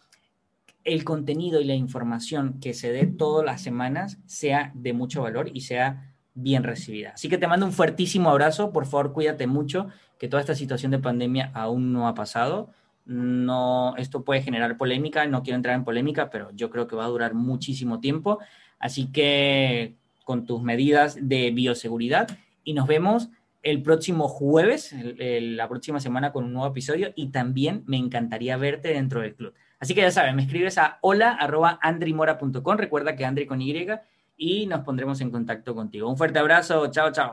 el 0.83 1.03
contenido 1.03 1.61
y 1.61 1.65
la 1.65 1.75
información 1.75 2.59
que 2.59 2.73
se 2.73 2.91
dé 2.91 3.05
todas 3.05 3.45
las 3.45 3.61
semanas 3.61 4.19
sea 4.25 4.71
de 4.73 4.93
mucho 4.93 5.21
valor 5.21 5.51
y 5.53 5.61
sea 5.61 6.13
bien 6.33 6.63
recibida. 6.63 7.11
Así 7.11 7.29
que 7.29 7.37
te 7.37 7.47
mando 7.47 7.65
un 7.65 7.71
fuertísimo 7.71 8.29
abrazo, 8.29 8.71
por 8.71 8.85
favor 8.85 9.13
cuídate 9.13 9.47
mucho, 9.47 9.87
que 10.17 10.27
toda 10.27 10.41
esta 10.41 10.55
situación 10.55 10.91
de 10.91 10.99
pandemia 10.99 11.51
aún 11.53 11.93
no 11.93 12.07
ha 12.07 12.13
pasado. 12.13 12.69
No, 13.05 13.95
esto 13.97 14.23
puede 14.23 14.41
generar 14.41 14.77
polémica, 14.77 15.25
no 15.25 15.43
quiero 15.43 15.57
entrar 15.57 15.75
en 15.75 15.83
polémica, 15.83 16.29
pero 16.29 16.51
yo 16.51 16.69
creo 16.69 16.87
que 16.87 16.95
va 16.95 17.05
a 17.05 17.09
durar 17.09 17.33
muchísimo 17.33 17.99
tiempo. 17.99 18.39
Así 18.79 19.07
que 19.11 19.95
con 20.23 20.45
tus 20.45 20.61
medidas 20.61 21.17
de 21.21 21.51
bioseguridad 21.51 22.27
y 22.63 22.73
nos 22.73 22.87
vemos 22.87 23.29
el 23.63 23.83
próximo 23.83 24.27
jueves, 24.27 24.95
la 25.17 25.67
próxima 25.69 25.99
semana 25.99 26.31
con 26.31 26.45
un 26.45 26.53
nuevo 26.53 26.69
episodio 26.69 27.13
y 27.15 27.27
también 27.31 27.83
me 27.85 27.97
encantaría 27.97 28.57
verte 28.57 28.89
dentro 28.89 29.21
del 29.21 29.35
club. 29.35 29.53
Así 29.79 29.93
que 29.95 30.01
ya 30.01 30.11
sabes, 30.11 30.33
me 30.35 30.43
escribes 30.43 30.77
a 30.77 30.97
hola.andrimora.com, 31.01 32.77
recuerda 32.77 33.15
que 33.15 33.25
Andri 33.25 33.45
con 33.45 33.61
Y 33.61 33.87
y 34.37 34.65
nos 34.65 34.81
pondremos 34.81 35.21
en 35.21 35.31
contacto 35.31 35.75
contigo. 35.75 36.09
Un 36.09 36.17
fuerte 36.17 36.39
abrazo, 36.39 36.87
chao, 36.87 37.11
chao. 37.11 37.29